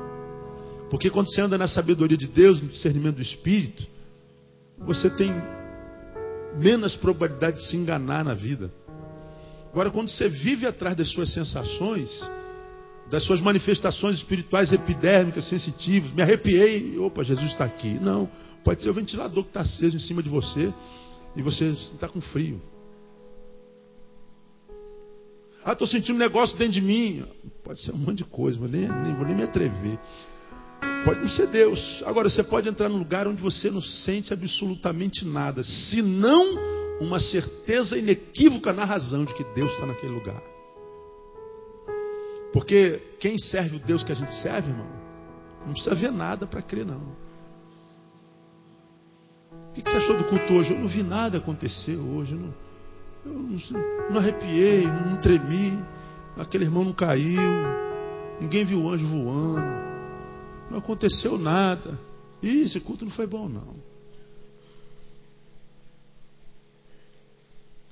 Porque 0.92 1.08
quando 1.08 1.32
você 1.32 1.40
anda 1.40 1.56
na 1.56 1.66
sabedoria 1.66 2.18
de 2.18 2.26
Deus, 2.26 2.60
no 2.60 2.68
discernimento 2.68 3.16
do 3.16 3.22
Espírito, 3.22 3.82
você 4.80 5.08
tem 5.08 5.32
menos 6.58 6.94
probabilidade 6.94 7.56
de 7.56 7.66
se 7.66 7.78
enganar 7.78 8.22
na 8.22 8.34
vida. 8.34 8.70
Agora, 9.70 9.90
quando 9.90 10.10
você 10.10 10.28
vive 10.28 10.66
atrás 10.66 10.94
das 10.94 11.08
suas 11.08 11.32
sensações, 11.32 12.10
das 13.10 13.24
suas 13.24 13.40
manifestações 13.40 14.18
espirituais 14.18 14.70
epidérmicas, 14.70 15.48
sensitivas, 15.48 16.12
me 16.12 16.20
arrepiei, 16.20 16.98
opa, 16.98 17.24
Jesus 17.24 17.52
está 17.52 17.64
aqui. 17.64 17.94
Não, 17.94 18.28
pode 18.62 18.82
ser 18.82 18.90
o 18.90 18.94
ventilador 18.94 19.44
que 19.44 19.48
está 19.48 19.62
aceso 19.62 19.96
em 19.96 20.00
cima 20.00 20.22
de 20.22 20.28
você 20.28 20.70
e 21.34 21.40
você 21.40 21.70
está 21.70 22.06
com 22.06 22.20
frio. 22.20 22.60
Ah, 25.64 25.72
estou 25.72 25.88
sentindo 25.88 26.16
um 26.16 26.18
negócio 26.18 26.54
dentro 26.58 26.74
de 26.74 26.82
mim. 26.82 27.24
Pode 27.64 27.82
ser 27.82 27.92
um 27.92 27.98
monte 27.98 28.18
de 28.18 28.24
coisa, 28.24 28.58
mas 28.60 28.70
nem, 28.70 28.86
nem 28.86 29.14
vou 29.14 29.24
nem 29.24 29.36
me 29.36 29.42
atrever. 29.42 29.98
Pode 31.04 31.20
não 31.20 31.28
ser 31.28 31.48
Deus. 31.48 32.02
Agora, 32.06 32.30
você 32.30 32.42
pode 32.42 32.68
entrar 32.68 32.88
num 32.88 32.98
lugar 32.98 33.26
onde 33.26 33.42
você 33.42 33.70
não 33.70 33.82
sente 33.82 34.32
absolutamente 34.32 35.24
nada, 35.24 35.64
senão 35.64 36.44
uma 37.00 37.18
certeza 37.18 37.98
inequívoca 37.98 38.72
na 38.72 38.84
razão 38.84 39.24
de 39.24 39.34
que 39.34 39.44
Deus 39.54 39.72
está 39.72 39.86
naquele 39.86 40.12
lugar. 40.12 40.40
Porque 42.52 43.00
quem 43.18 43.38
serve 43.38 43.76
o 43.76 43.80
Deus 43.80 44.04
que 44.04 44.12
a 44.12 44.14
gente 44.14 44.32
serve, 44.34 44.70
irmão, 44.70 44.86
não 45.66 45.72
precisa 45.72 45.94
ver 45.94 46.12
nada 46.12 46.46
para 46.46 46.62
crer, 46.62 46.84
não. 46.84 47.16
O 49.70 49.72
que 49.72 49.80
você 49.80 49.96
achou 49.96 50.18
do 50.18 50.24
culto 50.24 50.52
hoje? 50.52 50.72
Eu 50.72 50.78
não 50.78 50.88
vi 50.88 51.02
nada 51.02 51.38
acontecer 51.38 51.96
hoje. 51.96 52.34
Eu 52.34 52.40
não, 52.40 52.54
eu 53.24 53.32
não, 53.32 54.10
não 54.10 54.18
arrepiei, 54.18 54.86
não, 54.86 55.12
não 55.12 55.16
tremi. 55.16 55.82
Aquele 56.36 56.64
irmão 56.64 56.84
não 56.84 56.92
caiu. 56.92 57.40
Ninguém 58.40 58.64
viu 58.64 58.82
o 58.82 58.90
anjo 58.90 59.06
voando. 59.06 59.91
Não 60.72 60.78
aconteceu 60.78 61.36
nada. 61.36 61.98
Ih, 62.42 62.62
esse 62.62 62.80
culto 62.80 63.04
não 63.04 63.12
foi 63.12 63.26
bom, 63.26 63.46
não. 63.46 63.76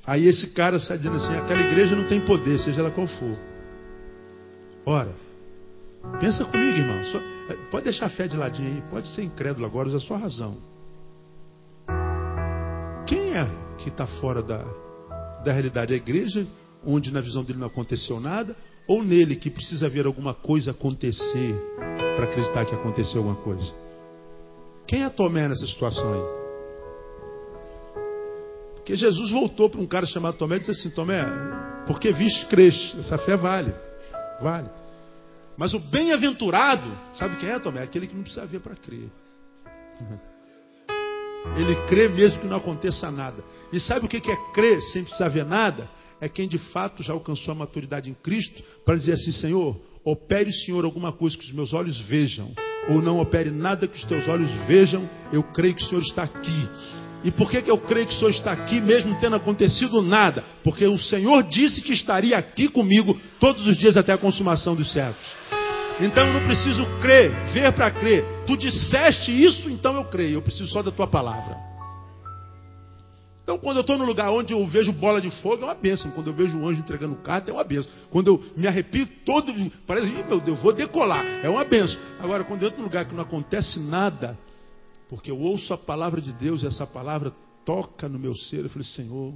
Aí 0.06 0.26
esse 0.26 0.46
cara 0.48 0.80
sai 0.80 0.96
dizendo 0.96 1.16
assim: 1.16 1.34
aquela 1.34 1.60
igreja 1.60 1.94
não 1.94 2.08
tem 2.08 2.24
poder, 2.24 2.58
seja 2.58 2.80
ela 2.80 2.90
qual 2.90 3.06
for. 3.06 3.38
Ora, 4.86 5.14
pensa 6.18 6.42
comigo, 6.46 6.78
irmão. 6.78 7.04
Só, 7.04 7.20
pode 7.70 7.84
deixar 7.84 8.06
a 8.06 8.10
fé 8.10 8.26
de 8.26 8.34
ladinho 8.34 8.72
aí, 8.74 8.82
pode 8.88 9.08
ser 9.08 9.24
incrédulo 9.24 9.66
agora, 9.66 9.88
usa 9.88 9.98
a 9.98 10.00
sua 10.00 10.16
razão. 10.16 10.56
Quem 13.06 13.36
é 13.36 13.46
que 13.76 13.90
está 13.90 14.06
fora 14.06 14.42
da, 14.42 14.64
da 15.44 15.52
realidade? 15.52 15.92
A 15.92 15.96
igreja, 15.98 16.46
onde 16.82 17.12
na 17.12 17.20
visão 17.20 17.44
dele 17.44 17.58
não 17.58 17.66
aconteceu 17.66 18.18
nada, 18.18 18.56
ou 18.90 19.04
nele 19.04 19.36
que 19.36 19.48
precisa 19.48 19.88
ver 19.88 20.04
alguma 20.04 20.34
coisa 20.34 20.72
acontecer 20.72 21.54
para 22.16 22.24
acreditar 22.24 22.64
que 22.64 22.74
aconteceu 22.74 23.18
alguma 23.18 23.36
coisa? 23.36 23.72
Quem 24.84 25.04
é 25.04 25.08
Tomé 25.08 25.46
nessa 25.46 25.64
situação 25.64 26.12
aí? 26.12 26.20
Porque 28.74 28.96
Jesus 28.96 29.30
voltou 29.30 29.70
para 29.70 29.80
um 29.80 29.86
cara 29.86 30.06
chamado 30.06 30.36
Tomé 30.36 30.56
e 30.56 30.58
disse 30.58 30.72
assim: 30.72 30.90
Tomé, 30.90 31.24
porque 31.86 32.10
viste, 32.10 32.46
cresce. 32.46 32.98
Essa 32.98 33.16
fé 33.18 33.36
vale. 33.36 33.72
Vale. 34.42 34.68
Mas 35.56 35.72
o 35.72 35.78
bem-aventurado, 35.78 36.90
sabe 37.14 37.36
quem 37.36 37.48
é, 37.48 37.60
Tomé? 37.60 37.84
Aquele 37.84 38.08
que 38.08 38.14
não 38.16 38.22
precisa 38.22 38.44
ver 38.44 38.58
para 38.58 38.74
crer. 38.74 39.08
Ele 41.56 41.76
crê 41.86 42.08
mesmo 42.08 42.40
que 42.40 42.46
não 42.48 42.56
aconteça 42.56 43.08
nada. 43.08 43.40
E 43.72 43.78
sabe 43.78 44.06
o 44.06 44.08
que 44.08 44.16
é 44.16 44.52
crer 44.52 44.82
sem 44.82 45.04
precisar 45.04 45.28
ver 45.28 45.44
nada? 45.44 45.88
É 46.20 46.28
quem 46.28 46.46
de 46.46 46.58
fato 46.58 47.02
já 47.02 47.12
alcançou 47.12 47.52
a 47.52 47.54
maturidade 47.54 48.10
em 48.10 48.14
Cristo 48.14 48.62
para 48.84 48.96
dizer 48.96 49.12
assim: 49.12 49.32
Senhor, 49.32 49.80
opere, 50.04 50.52
Senhor, 50.52 50.84
alguma 50.84 51.12
coisa 51.12 51.36
que 51.36 51.44
os 51.44 51.52
meus 51.52 51.72
olhos 51.72 51.98
vejam, 52.00 52.52
ou 52.88 53.00
não 53.00 53.20
opere 53.20 53.50
nada 53.50 53.88
que 53.88 53.96
os 53.96 54.04
teus 54.04 54.28
olhos 54.28 54.50
vejam, 54.66 55.08
eu 55.32 55.42
creio 55.42 55.74
que 55.74 55.82
o 55.82 55.86
Senhor 55.86 56.02
está 56.02 56.24
aqui. 56.24 56.68
E 57.22 57.30
por 57.30 57.50
que, 57.50 57.60
que 57.60 57.70
eu 57.70 57.76
creio 57.78 58.06
que 58.06 58.14
o 58.14 58.18
Senhor 58.18 58.30
está 58.30 58.52
aqui, 58.52 58.80
mesmo 58.80 59.18
tendo 59.20 59.36
acontecido 59.36 60.00
nada? 60.00 60.42
Porque 60.64 60.86
o 60.86 60.98
Senhor 60.98 61.42
disse 61.42 61.82
que 61.82 61.92
estaria 61.92 62.36
aqui 62.36 62.66
comigo 62.68 63.18
todos 63.38 63.66
os 63.66 63.76
dias 63.76 63.96
até 63.96 64.12
a 64.12 64.18
consumação 64.18 64.74
dos 64.74 64.90
séculos. 64.90 65.36
Então 66.00 66.26
eu 66.26 66.32
não 66.32 66.46
preciso 66.46 66.86
crer, 67.02 67.30
ver 67.52 67.72
para 67.72 67.90
crer. 67.90 68.24
Tu 68.46 68.56
disseste 68.56 69.30
isso, 69.30 69.68
então 69.68 69.94
eu 69.96 70.04
creio. 70.06 70.34
Eu 70.34 70.42
preciso 70.42 70.66
só 70.68 70.82
da 70.82 70.90
tua 70.90 71.06
palavra. 71.06 71.69
Então, 73.50 73.58
quando 73.58 73.78
eu 73.78 73.80
estou 73.80 73.98
no 73.98 74.04
lugar 74.04 74.30
onde 74.30 74.52
eu 74.52 74.64
vejo 74.68 74.92
bola 74.92 75.20
de 75.20 75.28
fogo, 75.42 75.62
é 75.62 75.64
uma 75.64 75.74
bênção. 75.74 76.08
Quando 76.12 76.28
eu 76.28 76.32
vejo 76.32 76.56
o 76.56 76.68
anjo 76.68 76.78
entregando 76.78 77.16
carta, 77.16 77.50
é 77.50 77.52
uma 77.52 77.64
bênção. 77.64 77.90
Quando 78.08 78.28
eu 78.28 78.44
me 78.56 78.64
arrepio 78.68 79.08
todo, 79.26 79.52
parece, 79.88 80.06
meu 80.06 80.40
Deus, 80.40 80.56
eu 80.56 80.62
vou 80.62 80.72
decolar, 80.72 81.26
é 81.42 81.50
uma 81.50 81.64
bênção. 81.64 81.98
Agora, 82.20 82.44
quando 82.44 82.62
eu 82.62 82.68
entro 82.68 82.78
num 82.78 82.84
lugar 82.84 83.06
que 83.06 83.12
não 83.12 83.24
acontece 83.24 83.80
nada, 83.80 84.38
porque 85.08 85.32
eu 85.32 85.40
ouço 85.40 85.74
a 85.74 85.76
palavra 85.76 86.20
de 86.20 86.32
Deus 86.32 86.62
e 86.62 86.68
essa 86.68 86.86
palavra 86.86 87.32
toca 87.64 88.08
no 88.08 88.20
meu 88.20 88.36
ser, 88.36 88.60
eu 88.60 88.70
falei, 88.70 88.86
Senhor, 88.86 89.34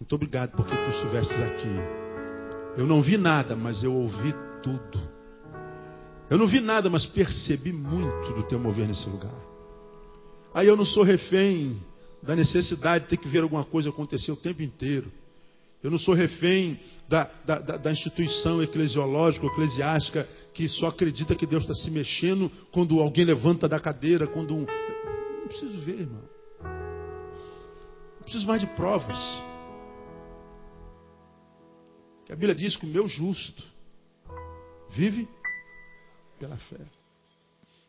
muito 0.00 0.14
obrigado 0.14 0.52
porque 0.52 0.74
tu 0.74 0.90
estiveste 0.92 1.34
aqui. 1.34 1.76
Eu 2.78 2.86
não 2.86 3.02
vi 3.02 3.18
nada, 3.18 3.54
mas 3.54 3.82
eu 3.82 3.92
ouvi 3.92 4.34
tudo. 4.62 4.98
Eu 6.30 6.38
não 6.38 6.46
vi 6.46 6.60
nada, 6.60 6.88
mas 6.88 7.04
percebi 7.04 7.70
muito 7.70 8.32
do 8.32 8.44
teu 8.44 8.58
mover 8.58 8.88
nesse 8.88 9.06
lugar. 9.10 9.34
Aí 10.54 10.66
eu 10.66 10.74
não 10.74 10.86
sou 10.86 11.02
refém 11.02 11.78
da 12.22 12.34
necessidade 12.34 13.04
de 13.04 13.10
ter 13.10 13.16
que 13.16 13.28
ver 13.28 13.42
alguma 13.42 13.64
coisa 13.64 13.90
acontecer 13.90 14.32
o 14.32 14.36
tempo 14.36 14.62
inteiro. 14.62 15.10
Eu 15.82 15.90
não 15.90 15.98
sou 15.98 16.14
refém 16.14 16.80
da, 17.08 17.30
da, 17.44 17.58
da 17.58 17.92
instituição 17.92 18.62
eclesiológica, 18.62 19.46
eclesiástica, 19.46 20.28
que 20.52 20.68
só 20.68 20.88
acredita 20.88 21.36
que 21.36 21.46
Deus 21.46 21.62
está 21.62 21.74
se 21.74 21.90
mexendo 21.90 22.50
quando 22.72 23.00
alguém 23.00 23.24
levanta 23.24 23.68
da 23.68 23.78
cadeira, 23.78 24.26
quando 24.26 24.54
um. 24.54 24.66
Não 24.66 25.48
preciso 25.48 25.78
ver, 25.80 26.00
irmão. 26.00 26.22
Não 26.62 28.22
preciso 28.22 28.46
mais 28.46 28.60
de 28.60 28.66
provas. 28.68 29.18
A 32.28 32.34
Bíblia 32.34 32.54
diz 32.54 32.76
que 32.76 32.84
o 32.84 32.88
meu 32.88 33.06
justo 33.06 33.62
vive 34.90 35.28
pela 36.40 36.56
fé. 36.56 36.80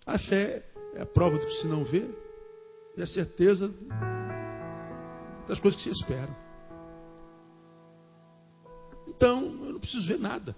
A 0.05 0.19
fé 0.19 0.63
é 0.93 1.01
a 1.01 1.05
prova 1.05 1.39
do 1.39 1.45
que 1.47 1.53
se 1.53 1.67
não 1.67 1.83
vê 1.83 2.05
e 2.97 3.01
a 3.01 3.07
certeza 3.07 3.71
das 5.47 5.59
coisas 5.59 5.81
que 5.81 5.87
se 5.87 6.01
esperam. 6.01 6.35
Então, 9.07 9.41
eu 9.43 9.73
não 9.73 9.79
preciso 9.79 10.07
ver 10.07 10.19
nada. 10.19 10.55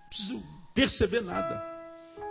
Não 0.00 0.08
preciso 0.08 0.42
perceber 0.74 1.20
nada. 1.20 1.62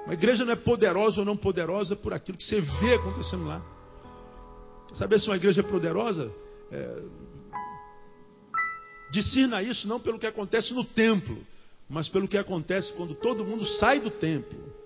Uma 0.05 0.13
igreja 0.13 0.43
não 0.45 0.53
é 0.53 0.55
poderosa 0.55 1.19
ou 1.19 1.25
não 1.25 1.37
poderosa 1.37 1.95
por 1.95 2.13
aquilo 2.13 2.37
que 2.37 2.45
você 2.45 2.61
vê 2.61 2.95
acontecendo 2.95 3.45
lá. 3.45 3.61
Saber 4.95 5.19
se 5.19 5.27
uma 5.27 5.35
igreja 5.35 5.61
é 5.61 5.63
poderosa? 5.63 6.31
É... 6.71 7.03
Isso 9.13 9.87
não 9.87 9.99
pelo 9.99 10.17
que 10.17 10.25
acontece 10.25 10.73
no 10.73 10.83
templo, 10.83 11.37
mas 11.87 12.09
pelo 12.09 12.27
que 12.27 12.37
acontece 12.37 12.91
quando 12.93 13.13
todo 13.15 13.45
mundo 13.45 13.65
sai 13.77 13.99
do 13.99 14.09
templo. 14.09 14.82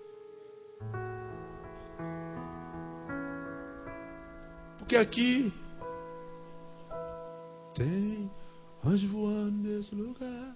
Porque 4.87 4.95
aqui 4.95 5.51
tem 7.75 8.31
anjo 8.85 9.05
voando 9.09 9.51
nesse 9.51 9.93
lugar. 9.93 10.55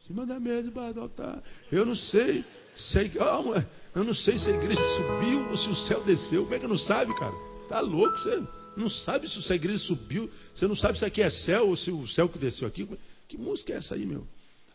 Em 0.00 0.06
cima 0.08 0.26
da 0.26 0.40
mesa 0.40 0.68
do 0.68 1.00
altar. 1.00 1.40
Eu 1.70 1.86
não 1.86 1.94
sei 1.94 2.44
se 2.74 2.98
a, 2.98 3.64
eu 3.94 4.02
não 4.02 4.12
sei 4.12 4.36
se 4.36 4.50
a 4.50 4.56
igreja 4.56 4.82
subiu 4.96 5.48
ou 5.48 5.56
se 5.56 5.68
o 5.68 5.76
céu 5.76 6.02
desceu. 6.02 6.42
Como 6.42 6.56
é 6.56 6.58
que 6.58 6.66
não 6.66 6.76
sabe, 6.76 7.16
cara? 7.20 7.34
Tá 7.68 7.78
louco 7.78 8.18
você? 8.18 8.42
Não 8.76 8.90
sabe 8.90 9.28
se 9.28 9.52
a 9.52 9.54
igreja 9.54 9.78
subiu. 9.84 10.28
Você 10.52 10.66
não 10.66 10.74
sabe 10.74 10.98
se 10.98 11.04
aqui 11.04 11.22
é 11.22 11.30
céu 11.30 11.68
ou 11.68 11.76
se 11.76 11.92
o 11.92 12.04
céu 12.08 12.28
que 12.28 12.36
desceu 12.36 12.66
aqui. 12.66 12.88
Que 13.28 13.38
música 13.38 13.74
é 13.74 13.76
essa 13.76 13.94
aí, 13.94 14.04
meu? 14.04 14.26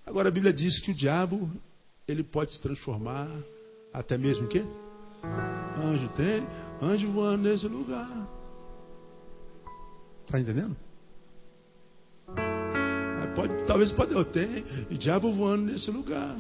Agora 0.06 0.30
a 0.30 0.32
Bíblia 0.32 0.54
diz 0.54 0.80
que 0.80 0.92
o 0.92 0.96
diabo 0.96 1.52
ele 2.08 2.24
pode 2.24 2.54
se 2.54 2.62
transformar 2.62 3.30
até 3.94 4.18
mesmo 4.18 4.46
o 4.46 4.48
quê? 4.48 4.64
Anjo 5.78 6.08
tem, 6.16 6.42
anjo 6.82 7.12
voando 7.12 7.50
nesse 7.50 7.68
lugar. 7.68 8.28
Está 10.26 10.40
entendendo? 10.40 10.76
Pode, 13.36 13.66
talvez 13.66 13.92
pode 13.92 14.14
eu 14.14 14.24
ter, 14.24 14.64
e 14.90 14.98
diabo 14.98 15.32
voando 15.34 15.66
nesse 15.66 15.92
lugar. 15.92 16.38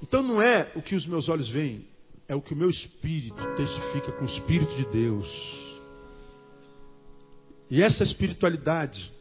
Então 0.00 0.22
não 0.22 0.40
é 0.40 0.70
o 0.76 0.82
que 0.82 0.94
os 0.94 1.04
meus 1.06 1.28
olhos 1.28 1.48
veem, 1.48 1.84
é 2.28 2.34
o 2.36 2.40
que 2.40 2.54
o 2.54 2.56
meu 2.56 2.70
espírito 2.70 3.44
testifica 3.56 4.12
com 4.12 4.24
o 4.24 4.28
Espírito 4.28 4.74
de 4.76 4.86
Deus. 4.86 5.26
E 7.68 7.82
essa 7.82 8.04
espiritualidade, 8.04 9.12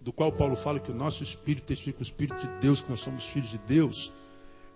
do 0.00 0.12
qual 0.12 0.32
Paulo 0.32 0.56
fala 0.56 0.80
que 0.80 0.90
o 0.90 0.94
nosso 0.94 1.22
espírito 1.22 1.66
testifica 1.66 1.98
com 1.98 2.04
o 2.04 2.06
Espírito 2.06 2.38
de 2.38 2.60
Deus, 2.60 2.80
que 2.80 2.88
nós 2.88 3.00
somos 3.00 3.22
filhos 3.26 3.50
de 3.50 3.58
Deus, 3.58 4.10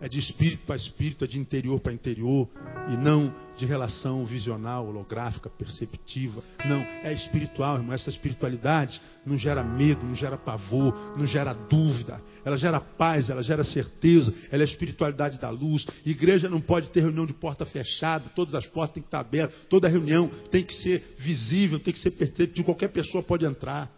é 0.00 0.08
de 0.08 0.18
espírito 0.18 0.64
para 0.66 0.76
espírito, 0.76 1.24
é 1.24 1.28
de 1.28 1.38
interior 1.38 1.80
para 1.80 1.92
interior, 1.92 2.48
e 2.90 2.96
não 2.96 3.32
de 3.56 3.64
relação 3.64 4.26
visional, 4.26 4.86
holográfica, 4.86 5.48
perceptiva. 5.48 6.42
Não, 6.66 6.80
é 6.80 7.12
espiritual, 7.12 7.76
irmão. 7.76 7.94
Essa 7.94 8.10
espiritualidade 8.10 9.00
não 9.24 9.38
gera 9.38 9.64
medo, 9.64 10.04
não 10.04 10.14
gera 10.14 10.36
pavor, 10.36 10.94
não 11.16 11.26
gera 11.26 11.54
dúvida. 11.54 12.20
Ela 12.44 12.56
gera 12.56 12.78
paz, 12.78 13.30
ela 13.30 13.42
gera 13.42 13.64
certeza. 13.64 14.32
Ela 14.50 14.62
é 14.62 14.66
a 14.66 14.68
espiritualidade 14.68 15.40
da 15.40 15.48
luz. 15.48 15.86
Igreja 16.04 16.48
não 16.48 16.60
pode 16.60 16.90
ter 16.90 17.00
reunião 17.00 17.24
de 17.24 17.32
porta 17.32 17.64
fechada, 17.64 18.28
todas 18.34 18.54
as 18.54 18.66
portas 18.66 18.94
têm 18.94 19.02
que 19.02 19.08
estar 19.08 19.20
abertas, 19.20 19.56
toda 19.70 19.88
reunião 19.88 20.28
tem 20.50 20.62
que 20.62 20.74
ser 20.74 21.16
visível, 21.18 21.80
tem 21.80 21.94
que 21.94 22.00
ser 22.00 22.10
perceptível, 22.10 22.64
qualquer 22.64 22.88
pessoa 22.88 23.22
pode 23.22 23.46
entrar. 23.46 23.95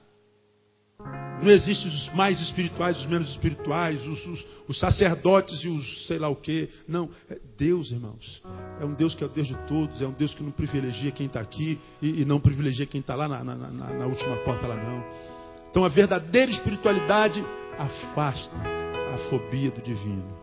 Não 1.41 1.51
existem 1.51 1.89
os 1.89 2.13
mais 2.15 2.41
espirituais, 2.41 2.99
os 2.99 3.07
menos 3.07 3.31
espirituais, 3.31 4.05
os, 4.07 4.27
os, 4.27 4.47
os, 4.69 4.79
sacerdotes 4.79 5.63
e 5.63 5.69
os 5.69 6.07
sei 6.07 6.19
lá 6.19 6.29
o 6.29 6.35
que. 6.35 6.69
Não, 6.87 7.09
é 7.31 7.39
Deus, 7.57 7.93
irmãos. 7.93 8.43
É 8.81 8.85
um 8.85 8.93
Deus 8.93 9.15
que 9.15 9.23
é 9.23 9.27
o 9.27 9.31
Deus 9.31 9.47
de 9.47 9.57
todos, 9.67 10.03
é 10.03 10.07
um 10.07 10.13
Deus 10.13 10.35
que 10.35 10.43
não 10.43 10.51
privilegia 10.51 11.13
quem 11.13 11.27
está 11.27 11.41
aqui 11.41 11.79
e, 12.03 12.23
e, 12.23 12.25
não 12.25 12.41
privilegia 12.41 12.87
quem 12.87 13.01
está 13.01 13.15
lá 13.15 13.29
na, 13.29 13.45
na, 13.45 13.55
na, 13.55 13.71
na, 13.71 14.07
última 14.07 14.37
porta 14.39 14.67
lá 14.67 14.77
não. 14.77 15.05
Então 15.71 15.85
a 15.85 15.89
verdadeira 15.89 16.51
espiritualidade 16.51 17.45
afasta 17.79 18.57
a 19.15 19.19
fobia 19.31 19.71
do 19.71 19.81
divino. 19.81 20.37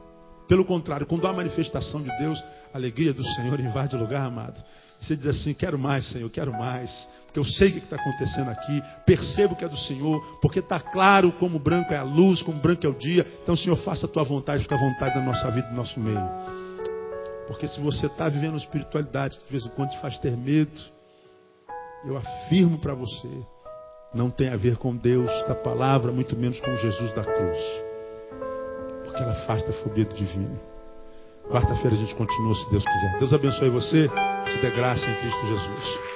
Pelo 0.47 0.63
contrário, 0.63 1.05
quando 1.05 1.27
há 1.27 1.33
manifestação 1.33 2.01
de 2.01 2.17
Deus, 2.19 2.39
a 2.73 2.77
alegria 2.77 3.13
do 3.13 3.23
Senhor 3.35 3.59
invade 3.59 3.95
o 3.95 3.99
lugar, 3.99 4.25
amado. 4.25 4.63
Você 5.05 5.15
diz 5.15 5.27
assim: 5.27 5.53
quero 5.53 5.77
mais, 5.77 6.09
Senhor, 6.09 6.29
quero 6.29 6.51
mais 6.51 7.07
porque 7.35 7.39
eu 7.39 7.45
sei 7.45 7.67
o 7.67 7.71
que 7.73 7.79
está 7.79 7.97
acontecendo 7.97 8.49
aqui, 8.49 8.81
percebo 9.05 9.57
que 9.57 9.65
é 9.65 9.67
do 9.67 9.77
Senhor, 9.77 10.21
porque 10.41 10.59
está 10.59 10.79
claro 10.79 11.33
como 11.33 11.59
branco 11.59 11.93
é 11.93 11.97
a 11.97 12.03
luz, 12.03 12.41
como 12.41 12.61
branco 12.61 12.85
é 12.85 12.89
o 12.89 12.93
dia. 12.93 13.27
Então, 13.43 13.57
Senhor, 13.57 13.75
faça 13.79 14.05
a 14.05 14.09
tua 14.09 14.23
vontade, 14.23 14.63
fica 14.63 14.75
à 14.75 14.77
vontade 14.77 15.17
na 15.17 15.25
nossa 15.25 15.51
vida, 15.51 15.67
no 15.67 15.75
nosso 15.75 15.99
meio. 15.99 16.29
Porque 17.47 17.67
se 17.67 17.81
você 17.81 18.05
está 18.05 18.29
vivendo 18.29 18.55
espiritualidade 18.55 19.37
que 19.37 19.45
de 19.45 19.51
vez 19.51 19.65
em 19.65 19.69
quando 19.69 19.89
te 19.89 19.99
faz 19.99 20.17
ter 20.19 20.35
medo, 20.37 20.71
eu 22.05 22.15
afirmo 22.15 22.77
para 22.77 22.93
você, 22.93 23.29
não 24.13 24.29
tem 24.29 24.47
a 24.47 24.55
ver 24.55 24.77
com 24.77 24.95
Deus 24.95 25.29
da 25.45 25.55
palavra, 25.55 26.13
muito 26.13 26.37
menos 26.37 26.57
com 26.61 26.73
Jesus 26.77 27.11
da 27.11 27.23
cruz. 27.23 27.57
Porque 29.03 29.21
ela 29.21 29.33
afasta 29.33 29.71
a 29.71 29.73
fobia 29.83 30.05
do 30.05 30.15
divino. 30.15 30.57
Quarta-feira 31.49 31.97
a 31.97 31.99
gente 31.99 32.15
continua, 32.15 32.55
se 32.55 32.71
Deus 32.71 32.85
quiser. 32.85 33.19
Deus 33.19 33.33
abençoe 33.33 33.69
você, 33.69 34.09
te 34.55 34.61
dê 34.61 34.71
graça 34.71 35.05
em 35.09 35.15
Cristo 35.15 35.47
Jesus. 35.47 36.14